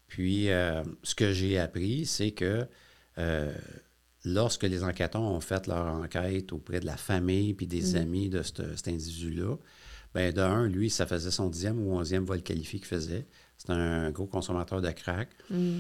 Puis, 0.08 0.46
ce 1.04 1.16
que 1.16 1.32
j'ai 1.32 1.60
appris, 1.60 2.06
c'est 2.06 2.32
que 2.32 2.68
lorsque 4.26 4.64
les 4.64 4.84
enquêteurs 4.84 5.22
ont 5.22 5.40
fait 5.40 5.68
leur 5.68 5.88
enquête 5.88 6.54
auprès 6.54 6.80
de 6.80 6.86
la 6.86 6.98
famille 6.98 7.54
puis 7.54 7.68
des 7.68 7.94
mm. 7.94 7.96
amis 7.98 8.30
de 8.30 8.42
cet 8.42 8.88
individu-là, 8.88 9.56
bien, 10.16 10.32
d'un, 10.32 10.68
lui, 10.68 10.90
ça 10.90 11.06
faisait 11.06 11.32
son 11.32 11.50
dixième 11.50 11.80
ou 11.80 11.94
onzième 11.94 12.26
vol 12.26 12.42
qualifié 12.42 12.80
qu'il 12.80 12.88
faisait. 12.88 13.28
C'était 13.58 13.74
un 13.74 14.12
gros 14.12 14.28
consommateur 14.28 14.82
de 14.82 14.92
crack. 14.92 15.30
Mm. 15.50 15.80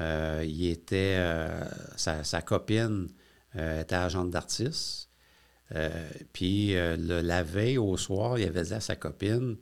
Euh, 0.00 0.44
il 0.46 0.68
était. 0.68 1.16
Euh, 1.18 1.64
sa, 1.96 2.42
copine 2.42 3.08
euh, 3.56 3.82
était 3.82 3.96
agente 3.96 4.30
d'artiste. 4.30 5.09
Puis 6.32 6.74
la 6.74 7.42
veille 7.42 7.78
au 7.78 7.96
soir, 7.96 8.38
il 8.38 8.46
avait 8.46 8.62
dit 8.62 8.74
à 8.74 8.80
sa 8.80 8.96
copine 8.96 9.56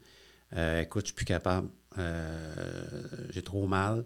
Écoute, 0.81 1.03
je 1.03 1.09
suis 1.09 1.15
plus 1.15 1.25
capable. 1.25 1.69
J'ai 3.31 3.43
trop 3.43 3.67
mal. 3.67 4.05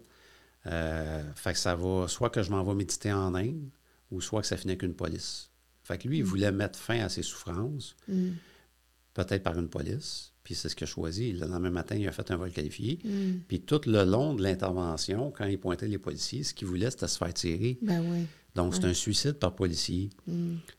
fait 0.63 1.53
que 1.53 1.59
ça 1.59 1.75
va. 1.75 2.07
Soit 2.07 2.29
que 2.29 2.43
je 2.43 2.51
m'en 2.51 2.63
vais 2.63 2.75
méditer 2.75 3.11
en 3.13 3.33
Inde 3.35 3.69
ou 4.13 4.21
soit 4.21 4.41
que 4.41 4.47
ça 4.47 4.57
finit 4.57 4.71
avec 4.71 4.83
une 4.83 4.93
police. 4.93 5.49
Fait 5.83 5.97
que 5.97 6.07
lui, 6.07 6.19
il 6.19 6.23
mm. 6.23 6.27
voulait 6.27 6.51
mettre 6.51 6.79
fin 6.79 6.99
à 6.99 7.09
ses 7.09 7.23
souffrances, 7.23 7.95
mm. 8.07 8.29
peut-être 9.13 9.43
par 9.43 9.59
une 9.59 9.67
police, 9.67 10.33
puis 10.43 10.55
c'est 10.55 10.69
ce 10.69 10.75
qu'il 10.75 10.85
a 10.85 10.87
choisi. 10.87 11.33
Le 11.33 11.47
lendemain 11.47 11.71
matin, 11.71 11.95
il 11.95 12.07
a 12.07 12.11
fait 12.11 12.31
un 12.31 12.37
vol 12.37 12.51
qualifié. 12.51 12.99
Mm. 13.03 13.39
Puis 13.47 13.61
tout 13.61 13.81
le 13.85 14.03
long 14.03 14.33
de 14.33 14.43
l'intervention, 14.43 15.31
quand 15.31 15.45
il 15.45 15.59
pointait 15.59 15.87
les 15.87 15.97
policiers, 15.97 16.43
ce 16.43 16.53
qu'il 16.53 16.67
voulait, 16.67 16.89
c'était 16.89 17.07
se 17.07 17.17
faire 17.17 17.33
tirer. 17.33 17.77
Ben 17.81 18.01
oui. 18.01 18.25
Donc, 18.55 18.75
c'est 18.75 18.85
un 18.85 18.93
suicide 18.93 19.33
par 19.33 19.55
policier. 19.55 20.09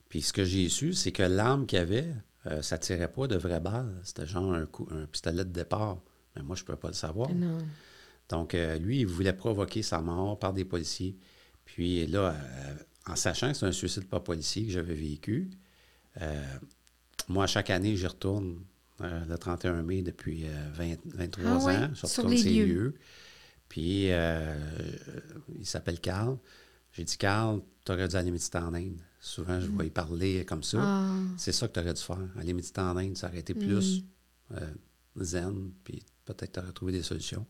Puis 0.09 0.23
ce 0.23 0.33
que 0.33 0.45
j'ai 0.45 0.69
su, 0.69 0.93
c'est 0.93 1.13
que 1.13 1.23
l'arme 1.25 1.67
qu'il 1.67 1.79
avait, 1.79 2.13
euh, 2.47 2.63
ça 2.63 2.79
tirait 2.79 3.11
pas 3.11 3.27
de 3.27 3.37
vraies 3.37 3.61
balles. 3.61 3.93
C'était 4.05 4.27
genre 4.27 4.55
un, 4.55 4.67
pistolet 5.11 5.45
de 5.45 5.51
départ. 5.51 5.99
Mais 6.37 6.43
moi, 6.43 6.55
je 6.57 6.63
ne 6.63 6.67
peux 6.67 6.77
pas 6.77 6.89
le 6.89 6.95
savoir. 6.95 7.31
Donc, 8.29 8.55
euh, 8.55 8.79
lui, 8.79 9.01
il 9.01 9.07
voulait 9.07 9.33
provoquer 9.33 9.83
sa 9.83 10.01
mort 10.01 10.39
par 10.39 10.53
des 10.53 10.65
policiers. 10.65 11.17
Puis 11.65 12.07
là, 12.07 12.35
euh, 12.35 12.75
en 13.07 13.17
sachant 13.17 13.49
que 13.49 13.55
c'est 13.55 13.67
un 13.67 13.73
suicide 13.73 14.09
pas 14.09 14.21
policier 14.21 14.67
que 14.67 14.73
j'avais 14.73 14.95
vécu, 14.95 15.51
euh, 16.21 16.45
moi, 17.29 17.47
chaque 17.47 17.71
année, 17.71 17.97
j'y 17.97 18.07
retourne 18.07 18.61
le 19.01 19.37
31 19.37 19.83
mai 19.83 20.03
depuis 20.03 20.47
23 20.75 21.45
euh, 21.45 21.49
ah 21.49 21.87
ans. 21.87 21.91
Je 21.95 22.07
retourne 22.07 22.37
ces 22.37 22.67
lieux. 22.67 22.95
Puis, 23.69 24.09
il 24.09 25.67
s'appelle 25.67 26.01
Carl. 26.01 26.39
J'ai 26.95 27.05
dit, 27.05 27.17
Carl, 27.17 27.61
tu 27.85 27.93
aurais 27.93 28.09
dû 28.09 28.17
aller 28.17 28.31
méditer 28.31 28.59
en 28.59 28.73
Inde. 28.73 29.01
Souvent, 29.21 29.61
je 29.61 29.67
mm. 29.67 29.71
vois 29.71 29.85
y 29.85 29.91
parler 29.91 30.45
comme 30.45 30.63
ça. 30.63 30.79
Ah. 30.81 31.15
C'est 31.37 31.53
ça 31.53 31.69
que 31.69 31.75
tu 31.75 31.81
aurais 31.81 31.95
dû 31.95 32.01
faire. 32.01 32.29
Aller 32.39 32.53
méditer 32.53 32.81
en 32.81 32.97
Inde, 32.97 33.17
ça 33.17 33.29
aurait 33.29 33.41
été 33.41 33.55
plus 33.55 34.05
mm. 34.51 35.23
zen, 35.23 35.73
puis 35.85 36.03
peut-être 36.25 36.53
tu 36.53 36.61
aurais 36.61 36.73
trouvé 36.73 36.93
des 36.93 37.03
solutions. 37.03 37.47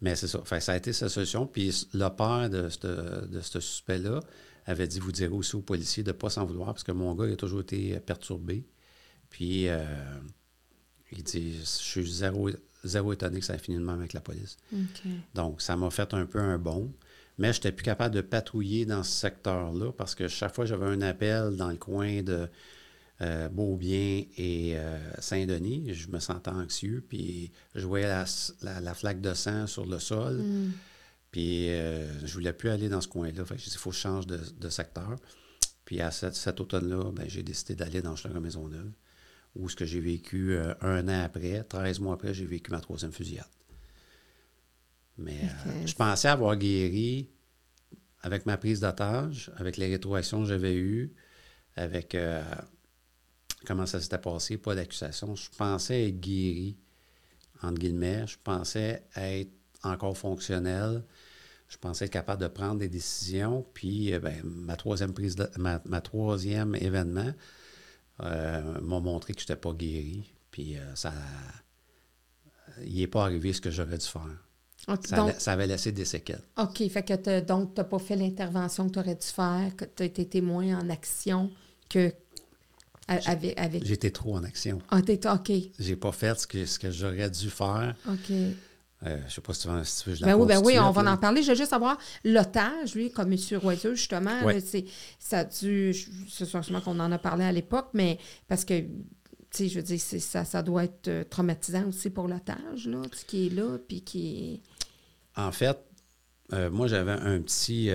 Mais 0.00 0.16
c'est 0.16 0.28
ça. 0.28 0.42
ça 0.60 0.72
a 0.72 0.76
été 0.76 0.92
sa 0.92 1.08
solution. 1.08 1.46
Puis 1.46 1.88
le 1.94 2.08
père 2.08 2.50
de 2.50 2.68
ce 3.40 3.60
suspect-là 3.60 4.20
avait 4.66 4.86
dit 4.86 5.00
Vous 5.00 5.12
direz 5.12 5.32
aussi 5.32 5.56
aux 5.56 5.62
policiers 5.62 6.02
de 6.02 6.10
ne 6.10 6.16
pas 6.16 6.30
s'en 6.30 6.44
vouloir 6.44 6.68
parce 6.68 6.84
que 6.84 6.92
mon 6.92 7.14
gars 7.14 7.26
il 7.26 7.32
a 7.32 7.36
toujours 7.36 7.60
été 7.60 7.98
perturbé. 8.00 8.66
Puis 9.30 9.68
euh, 9.68 9.84
il 11.12 11.22
dit 11.22 11.58
Je 11.58 11.64
suis 11.64 12.10
zéro, 12.10 12.50
zéro 12.84 13.12
étonné 13.12 13.40
que 13.40 13.46
ça 13.46 13.54
ait 13.54 13.58
fini 13.58 13.78
de 13.78 13.82
même 13.82 13.98
avec 13.98 14.12
la 14.12 14.20
police. 14.20 14.56
Donc, 15.34 15.60
ça 15.60 15.76
m'a 15.76 15.90
fait 15.90 16.12
un 16.14 16.26
peu 16.26 16.40
un 16.40 16.58
bon. 16.58 16.92
Mais 17.38 17.52
je 17.52 17.58
n'étais 17.58 17.72
plus 17.72 17.84
capable 17.84 18.14
de 18.14 18.20
patrouiller 18.20 18.86
dans 18.86 19.02
ce 19.02 19.12
secteur-là 19.12 19.92
parce 19.92 20.14
que 20.14 20.28
chaque 20.28 20.54
fois 20.54 20.64
que 20.64 20.68
j'avais 20.68 20.86
un 20.86 21.02
appel 21.02 21.56
dans 21.56 21.70
le 21.70 21.76
coin 21.76 22.22
de 22.22 22.48
euh, 23.20 23.48
Beaubien 23.48 24.24
et 24.36 24.76
euh, 24.76 24.98
Saint-Denis, 25.20 25.94
je 25.94 26.08
me 26.08 26.20
sentais 26.20 26.50
anxieux. 26.50 27.04
Puis 27.08 27.50
je 27.74 27.86
voyais 27.86 28.08
la, 28.08 28.94
flaque 28.94 29.20
de 29.20 29.34
sang 29.34 29.66
sur 29.66 29.86
le 29.86 29.98
sol. 29.98 30.36
Mm. 30.38 30.72
Puis 31.32 31.70
euh, 31.70 32.24
je 32.24 32.32
voulais 32.34 32.52
plus 32.52 32.70
aller 32.70 32.88
dans 32.88 33.00
ce 33.00 33.08
coin-là. 33.08 33.44
Fait 33.44 33.56
que 33.56 33.60
dit, 33.60 33.70
il 33.72 33.78
faut 33.78 33.90
que 33.90 33.96
je 33.96 34.00
change 34.00 34.26
de, 34.26 34.68
secteur. 34.68 35.16
Puis 35.84 36.00
à 36.00 36.10
cet, 36.10 36.60
automne-là, 36.60 37.10
ben, 37.12 37.28
j'ai 37.28 37.42
décidé 37.42 37.74
d'aller 37.74 38.00
dans 38.00 38.14
la 38.32 38.40
Maisonneuve, 38.40 38.90
où 39.54 39.68
ce 39.68 39.76
que 39.76 39.84
j'ai 39.84 40.00
vécu 40.00 40.56
un 40.80 41.08
an 41.08 41.24
après, 41.24 41.62
13 41.64 42.00
mois 42.00 42.14
après, 42.14 42.32
j'ai 42.32 42.46
vécu 42.46 42.70
ma 42.70 42.80
troisième 42.80 43.12
fusillade. 43.12 43.44
Mais 45.16 45.40
je 45.86 45.94
pensais 45.94 46.28
avoir 46.28 46.56
guéri 46.56 47.30
avec 48.22 48.46
ma 48.46 48.56
prise 48.56 48.80
d'otage, 48.80 49.52
avec 49.56 49.76
les 49.76 49.88
rétroactions 49.88 50.40
que 50.40 50.48
j'avais 50.48 50.74
eues, 50.74 51.14
avec 51.76 52.16
comment 53.64 53.86
ça 53.86 54.00
s'était 54.00 54.18
passé, 54.18 54.56
pas 54.56 54.74
d'accusation. 54.74 55.34
Je 55.34 55.50
pensais 55.56 56.08
être 56.08 56.20
guéri, 56.20 56.76
entre 57.62 57.78
guillemets. 57.78 58.26
Je 58.26 58.36
pensais 58.42 59.06
être 59.16 59.52
encore 59.82 60.16
fonctionnel. 60.16 61.04
Je 61.68 61.78
pensais 61.78 62.04
être 62.04 62.12
capable 62.12 62.42
de 62.42 62.48
prendre 62.48 62.78
des 62.78 62.88
décisions. 62.88 63.66
Puis, 63.74 64.12
euh, 64.12 64.20
ben, 64.20 64.40
ma 64.44 64.76
troisième 64.76 65.12
prise, 65.12 65.36
ma, 65.56 66.00
troisième 66.00 66.74
événement 66.74 67.32
euh, 68.20 68.80
m'a 68.80 69.00
montré 69.00 69.34
que 69.34 69.40
je 69.40 69.44
n'étais 69.44 69.56
pas 69.56 69.72
guéri. 69.72 70.32
Puis, 70.50 70.76
euh, 70.76 70.94
ça, 70.94 71.12
il 72.84 72.96
n'est 72.96 73.06
pas 73.06 73.24
arrivé 73.24 73.52
ce 73.52 73.60
que 73.60 73.70
j'aurais 73.70 73.98
dû 73.98 74.06
faire. 74.06 74.43
Ça, 75.38 75.52
avait 75.52 75.66
laissé 75.66 75.92
des 75.92 76.04
séquelles. 76.04 76.42
OK. 76.58 76.88
Fait 76.88 77.02
que 77.02 77.40
donc, 77.40 77.74
tu 77.74 77.80
n'as 77.80 77.84
pas 77.84 77.98
fait 77.98 78.16
l'intervention 78.16 78.88
que 78.88 78.94
tu 78.94 78.98
aurais 78.98 79.14
dû 79.14 79.26
faire, 79.26 79.76
que 79.76 79.84
tu 79.84 80.02
as 80.02 80.06
été 80.06 80.26
témoin 80.26 80.78
en 80.78 80.90
action, 80.90 81.50
que 81.88 82.12
avec, 83.06 83.84
J'étais 83.84 84.10
trop 84.10 84.36
en 84.36 84.44
action. 84.44 84.80
Ah, 84.90 85.02
t'es 85.02 85.20
OK. 85.28 85.52
J'ai 85.78 85.96
pas 85.96 86.12
fait 86.12 86.38
ce 86.38 86.46
que, 86.46 86.64
ce 86.64 86.78
que 86.78 86.90
j'aurais 86.90 87.30
dû 87.30 87.50
faire. 87.50 87.94
OK. 88.08 88.32
Euh, 89.06 89.18
je 89.28 89.34
sais 89.34 89.40
pas 89.42 89.52
si 89.52 89.62
tu 89.62 89.68
veux, 89.68 89.84
si 89.84 90.02
tu 90.02 90.10
veux 90.10 90.16
je 90.16 90.24
ben 90.24 90.34
oui, 90.34 90.46
ben 90.46 90.62
oui, 90.64 90.78
on 90.78 90.90
va 90.90 91.12
en 91.12 91.16
parler. 91.18 91.42
Je 91.42 91.50
veux 91.50 91.56
juste 91.56 91.70
savoir, 91.70 91.98
l'otage, 92.24 92.94
lui, 92.94 93.10
comme 93.10 93.32
M. 93.32 93.38
Roiseux, 93.60 93.94
justement, 93.94 94.40
c'est, 94.64 94.86
ça 95.18 95.40
a 95.40 95.44
dû, 95.44 95.94
c'est 96.30 96.46
sûrement 96.46 96.80
qu'on 96.80 96.98
en 96.98 97.12
a 97.12 97.18
parlé 97.18 97.44
à 97.44 97.52
l'époque, 97.52 97.88
mais 97.92 98.18
parce 98.48 98.64
que, 98.64 98.80
tu 98.80 98.88
sais, 99.50 99.68
je 99.68 99.76
veux 99.76 99.82
dire, 99.82 100.00
ça, 100.00 100.44
ça 100.44 100.62
doit 100.62 100.84
être 100.84 101.08
euh, 101.08 101.24
traumatisant 101.28 101.88
aussi 101.88 102.08
pour 102.08 102.28
l'otage, 102.28 102.86
là, 102.86 103.02
ce 103.12 103.24
qui 103.26 103.46
est 103.46 103.50
là, 103.50 103.76
puis 103.86 104.00
qui 104.00 104.54
est... 104.54 104.60
En 105.36 105.52
fait, 105.52 105.78
euh, 106.52 106.70
moi, 106.70 106.86
j'avais 106.86 107.12
un 107.12 107.40
petit 107.40 107.90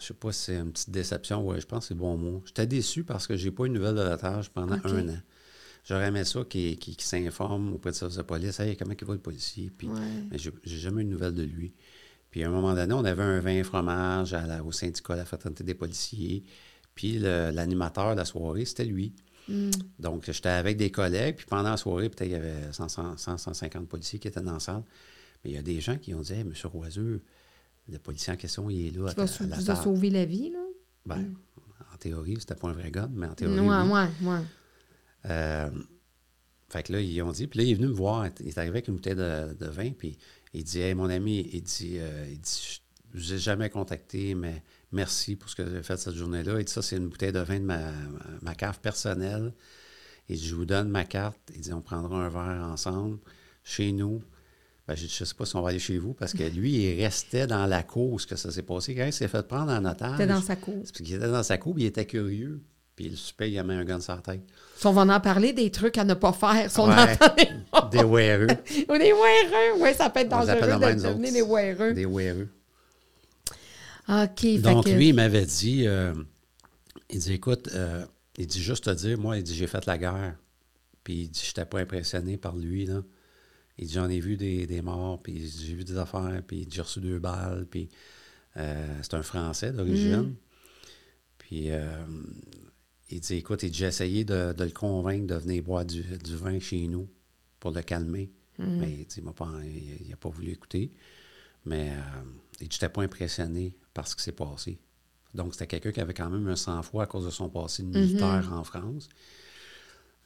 je 0.00 0.06
sais 0.06 0.14
pas 0.14 0.32
si 0.32 0.40
c'est 0.44 0.56
une 0.56 0.72
petite 0.72 0.90
déception, 0.90 1.44
ouais, 1.46 1.60
je 1.60 1.66
pense 1.66 1.80
que 1.80 1.88
c'est 1.88 1.94
le 1.94 2.00
bon 2.00 2.16
mot. 2.16 2.42
J'étais 2.46 2.66
déçu 2.66 3.04
parce 3.04 3.26
que 3.26 3.36
j'ai 3.36 3.50
pas 3.50 3.64
eu 3.64 3.68
de 3.68 3.74
nouvelle 3.74 3.94
de 3.94 4.02
l'otage 4.02 4.50
pendant 4.50 4.76
un 4.84 5.08
an. 5.08 5.18
J'aurais 5.84 6.06
aimé 6.06 6.24
ça 6.24 6.44
qu'il 6.44 6.78
s'informe 6.98 7.74
auprès 7.74 7.90
de 7.90 7.96
service 7.96 8.16
de 8.16 8.22
police. 8.22 8.58
Hey, 8.58 8.76
comment 8.76 8.94
il 8.98 9.06
va 9.06 9.12
le 9.12 9.20
policier? 9.20 9.70
Puis, 9.76 9.88
mais 10.30 10.38
j'ai 10.38 10.78
jamais 10.78 11.02
eu 11.02 11.04
de 11.04 11.10
nouvelle 11.10 11.34
de 11.34 11.42
lui. 11.42 11.74
Puis 12.30 12.42
à 12.42 12.48
un 12.48 12.50
moment 12.50 12.74
donné, 12.74 12.92
on 12.94 13.04
avait 13.04 13.22
un 13.22 13.40
vin 13.40 13.62
fromage 13.62 14.34
à 14.34 14.64
au 14.64 14.72
syndicat 14.72 15.12
de 15.12 15.18
la 15.18 15.24
fraternité 15.24 15.62
des 15.62 15.74
policiers. 15.74 16.42
Puis 16.94 17.18
l'animateur 17.18 18.12
de 18.12 18.16
la 18.18 18.24
soirée, 18.24 18.64
c'était 18.64 18.86
lui. 18.86 19.12
Hmm. 19.46 19.70
Donc, 19.98 20.24
j'étais 20.30 20.48
avec 20.48 20.78
des 20.78 20.90
collègues. 20.90 21.36
Puis 21.36 21.46
pendant 21.46 21.70
la 21.70 21.76
soirée, 21.76 22.08
peut-être 22.08 22.28
il 22.28 22.32
y 22.32 22.36
avait 22.36 22.72
100, 22.72 23.18
150 23.18 23.86
policiers 23.86 24.18
qui 24.18 24.28
étaient 24.28 24.40
dans 24.40 24.54
la 24.54 24.60
salle. 24.60 24.82
Mais 25.44 25.50
il 25.50 25.54
y 25.54 25.58
a 25.58 25.62
des 25.62 25.80
gens 25.80 25.98
qui 25.98 26.14
ont 26.14 26.20
dit 26.20 26.32
Hey, 26.32 26.40
M. 26.40 26.52
Roiseux, 26.64 27.22
le 27.88 27.98
policier 27.98 28.32
en 28.32 28.36
question, 28.36 28.70
il 28.70 28.86
est 28.86 28.90
là. 28.90 29.12
Tu 29.12 29.20
vas, 29.20 29.56
la 29.66 29.76
sauver 29.76 30.10
la 30.10 30.24
vie, 30.24 30.50
là? 30.50 30.64
Ben, 31.06 31.18
mm. 31.18 31.36
en 31.92 31.96
théorie, 31.98 32.36
c'était 32.38 32.54
pas 32.54 32.68
un 32.68 32.72
vrai 32.72 32.90
gars, 32.90 33.10
mais 33.12 33.26
en 33.26 33.34
théorie. 33.34 33.60
Oui, 33.60 33.66
oui, 33.68 34.00
oui. 34.22 34.36
Euh, 35.26 35.70
fait 36.68 36.82
que 36.82 36.92
là, 36.92 37.00
ils 37.00 37.22
ont 37.22 37.30
dit, 37.30 37.46
puis 37.46 37.58
là, 37.58 37.64
il 37.64 37.70
est 37.70 37.74
venu 37.74 37.88
me 37.88 37.92
voir, 37.92 38.26
il 38.40 38.48
est 38.48 38.58
arrivé 38.58 38.78
avec 38.78 38.88
une 38.88 38.94
bouteille 38.94 39.14
de, 39.14 39.66
vin, 39.66 39.90
puis 39.90 40.18
il 40.54 40.64
dit 40.64 40.80
Hey, 40.80 40.94
mon 40.94 41.10
ami, 41.10 41.48
il 41.52 41.62
dit, 41.62 41.98
euh, 41.98 42.26
il 42.30 42.40
dit 42.40 42.80
Je 43.12 43.18
vous 43.18 43.32
ai 43.34 43.38
jamais 43.38 43.68
contacté, 43.68 44.34
mais 44.34 44.62
merci 44.92 45.36
pour 45.36 45.50
ce 45.50 45.56
que 45.56 45.62
vous 45.62 45.70
avez 45.70 45.82
fait 45.82 45.98
cette 45.98 46.14
journée-là. 46.14 46.58
Il 46.58 46.64
dit 46.64 46.72
Ça, 46.72 46.82
c'est 46.82 46.96
une 46.96 47.08
bouteille 47.08 47.32
de 47.32 47.40
vin 47.40 47.60
de 47.60 47.64
ma, 47.64 47.92
ma 48.40 48.54
cave 48.54 48.80
personnelle. 48.80 49.52
Il 50.28 50.38
dit 50.38 50.48
Je 50.48 50.54
vous 50.54 50.64
donne 50.64 50.88
ma 50.88 51.04
carte. 51.04 51.38
Il 51.54 51.60
dit 51.60 51.72
On 51.72 51.82
prendra 51.82 52.24
un 52.24 52.28
verre 52.28 52.66
ensemble 52.66 53.18
chez 53.62 53.92
nous. 53.92 54.22
Ben, 54.86 54.94
je 54.94 55.04
ne 55.04 55.08
sais 55.08 55.34
pas 55.34 55.46
si 55.46 55.56
on 55.56 55.62
va 55.62 55.70
aller 55.70 55.78
chez 55.78 55.96
vous 55.96 56.12
parce 56.12 56.34
que 56.34 56.42
lui, 56.42 56.72
il 56.72 57.02
restait 57.02 57.46
dans 57.46 57.64
la 57.64 57.82
course 57.82 58.26
que 58.26 58.36
ça 58.36 58.50
s'est 58.50 58.62
passé. 58.62 58.94
Quand 58.94 59.06
il 59.06 59.14
s'est 59.14 59.28
fait 59.28 59.46
prendre 59.46 59.72
en 59.72 59.82
otage. 59.84 60.18
Il 60.18 60.22
était 60.22 60.32
dans 60.32 60.42
sa 60.42 60.56
cour. 60.56 60.78
Parce 60.78 60.92
qu'il 60.92 61.14
était 61.14 61.26
dans 61.26 61.42
sa 61.42 61.56
cour, 61.56 61.74
il 61.78 61.86
était 61.86 62.04
curieux. 62.04 62.60
Puis 62.94 63.08
le 63.08 63.16
super, 63.16 63.46
il 63.46 63.58
a 63.58 63.64
mis 63.64 63.74
un 63.74 63.84
gun 63.84 63.98
sur 63.98 64.14
la 64.14 64.20
tête. 64.20 64.42
Si 64.76 64.86
on 64.86 64.92
va 64.92 65.02
en 65.02 65.20
parler 65.20 65.52
des 65.52 65.70
trucs 65.70 65.98
à 65.98 66.04
ne 66.04 66.14
pas 66.14 66.32
faire, 66.32 66.70
si 66.70 66.78
on 66.78 66.88
ouais, 66.88 67.16
Des 67.90 68.04
weareux. 68.04 68.46
Ou 68.88 68.98
des 68.98 69.12
weareux, 69.12 69.80
oui, 69.80 69.94
ça 69.94 70.10
peut 70.10 70.20
être 70.20 70.28
dangereux 70.28 70.54
de 70.60 71.02
devenir 71.02 71.32
des 71.32 71.42
weareux. 71.42 71.94
Des 71.94 72.06
weareux. 72.06 72.48
OK. 74.08 74.60
Donc, 74.60 74.86
lui, 74.86 75.08
il 75.08 75.14
m'avait 75.14 75.46
dit, 75.46 75.86
euh, 75.86 76.12
il 77.10 77.18
dit, 77.18 77.32
écoute, 77.32 77.70
euh, 77.74 78.04
il 78.36 78.46
dit 78.46 78.62
juste 78.62 78.84
te 78.84 78.90
dire, 78.90 79.18
moi, 79.18 79.38
il 79.38 79.42
dit, 79.42 79.56
j'ai 79.56 79.66
fait 79.66 79.86
la 79.86 79.98
guerre. 79.98 80.36
Puis 81.02 81.14
il 81.22 81.28
dit, 81.30 81.40
je 81.42 81.48
n'étais 81.48 81.64
pas 81.64 81.80
impressionné 81.80 82.36
par 82.36 82.54
lui, 82.54 82.86
là. 82.86 83.02
Il 83.78 83.86
dit 83.86 83.94
J'en 83.94 84.08
ai 84.08 84.20
vu 84.20 84.36
des, 84.36 84.82
morts, 84.82 85.22
puis 85.22 85.48
j'ai 85.48 85.74
vu 85.74 85.84
des 85.84 85.98
affaires, 85.98 86.42
puis 86.46 86.66
j'ai 86.70 86.82
reçu 86.82 87.00
deux 87.00 87.18
balles, 87.18 87.66
puis 87.70 87.88
euh, 88.56 88.98
c'est 89.02 89.14
un 89.14 89.22
Français 89.22 89.72
d'origine. 89.72 90.16
Mm. 90.16 90.36
Puis 91.38 91.70
euh, 91.70 92.04
il 93.10 93.20
dit 93.20 93.34
Écoute, 93.34 93.64
j'ai 93.70 93.86
essayé 93.86 94.24
de, 94.24 94.54
le 94.56 94.70
convaincre 94.70 95.26
de 95.26 95.34
venir 95.34 95.62
boire 95.62 95.84
du, 95.84 96.02
vin 96.02 96.58
chez 96.60 96.86
nous 96.86 97.08
pour 97.60 97.72
le 97.72 97.82
calmer. 97.82 98.32
Mm. 98.58 98.80
Mais 98.80 98.92
il 98.92 99.06
dit 99.06 99.18
Il 99.18 99.24
n'a 99.24 99.32
pas, 99.32 99.50
pas, 100.20 100.28
voulu 100.28 100.50
écouter. 100.50 100.92
Mais 101.64 101.90
euh, 101.90 102.22
il 102.60 102.68
dit 102.68 102.76
J'étais 102.76 102.88
pas 102.88 103.02
impressionné 103.02 103.76
par 103.92 104.06
ce 104.06 104.14
qui 104.14 104.22
s'est 104.22 104.32
passé. 104.32 104.78
Donc, 105.34 105.54
c'était 105.54 105.66
quelqu'un 105.66 105.90
qui 105.90 106.00
avait 106.00 106.14
quand 106.14 106.30
même 106.30 106.46
un 106.46 106.54
sang-froid 106.54 107.02
à 107.02 107.06
cause 107.06 107.24
de 107.24 107.30
son 107.30 107.48
passé 107.48 107.82
de 107.82 107.88
militaire 107.88 108.48
mm-hmm. 108.48 108.54
en 108.54 108.62
France. 108.62 109.08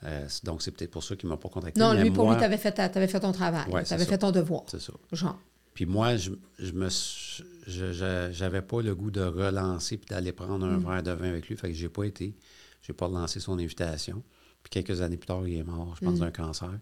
Euh, 0.05 0.29
donc, 0.45 0.63
c'est 0.63 0.71
peut-être 0.71 0.91
pour 0.91 1.03
ça 1.03 1.17
qu'il 1.17 1.29
ne 1.29 1.35
m'a 1.35 1.39
pas 1.39 1.49
contacté. 1.49 1.81
Non, 1.81 1.93
lui, 1.93 2.11
pour 2.11 2.31
lui, 2.31 2.39
tu 2.39 2.45
avais, 2.45 2.57
fait 2.57 3.21
ton 3.21 3.33
travail. 3.33 3.67
tu 3.85 3.93
avais 3.93 4.05
fait 4.05 4.19
ton 4.19 4.31
devoir. 4.31 4.63
C'est 4.69 4.81
ça. 4.81 4.93
Genre. 5.13 5.39
Puis 5.75 5.87
moi, 5.87 6.17
je, 6.17 6.33
je 6.59 6.73
me 6.73 6.89
j'avais 8.33 8.63
pas 8.63 8.83
le 8.83 8.95
goût 8.95 9.13
de 9.13 9.21
relancer 9.21 9.97
puis 9.97 10.09
d'aller 10.09 10.33
prendre 10.33 10.67
un 10.67 10.79
mm. 10.79 10.85
verre 10.85 11.03
de 11.05 11.11
vin 11.13 11.29
avec 11.29 11.49
lui. 11.49 11.57
Fait 11.57 11.69
que 11.69 11.75
j'ai 11.75 11.89
pas 11.89 12.05
été. 12.05 12.35
J'ai 12.83 12.93
pas 12.93 13.07
lancé 13.07 13.39
son 13.39 13.59
invitation. 13.59 14.23
Puis 14.63 14.71
quelques 14.71 15.03
années 15.03 15.17
plus 15.17 15.27
tard, 15.27 15.47
il 15.47 15.57
est 15.57 15.63
mort, 15.63 15.95
je 16.01 16.05
pense, 16.05 16.17
mm. 16.17 16.21
d'un 16.21 16.31
cancer. 16.31 16.73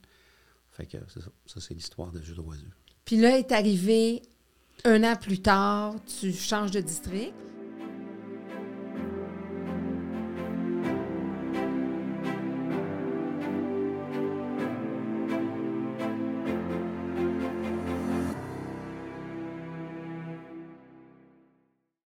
Fait 0.72 0.86
que 0.86 0.98
c'est 1.08 1.20
ça. 1.20 1.30
Ça, 1.46 1.60
c'est 1.60 1.74
l'histoire 1.74 2.12
de 2.12 2.22
Jules 2.22 2.40
Roiseux. 2.40 2.70
Puis 3.04 3.18
là, 3.18 3.38
est 3.38 3.52
arrivé 3.52 4.22
un 4.84 5.02
an 5.04 5.16
plus 5.16 5.40
tard, 5.40 5.94
tu 6.20 6.32
changes 6.32 6.70
de 6.70 6.80
district. 6.80 7.34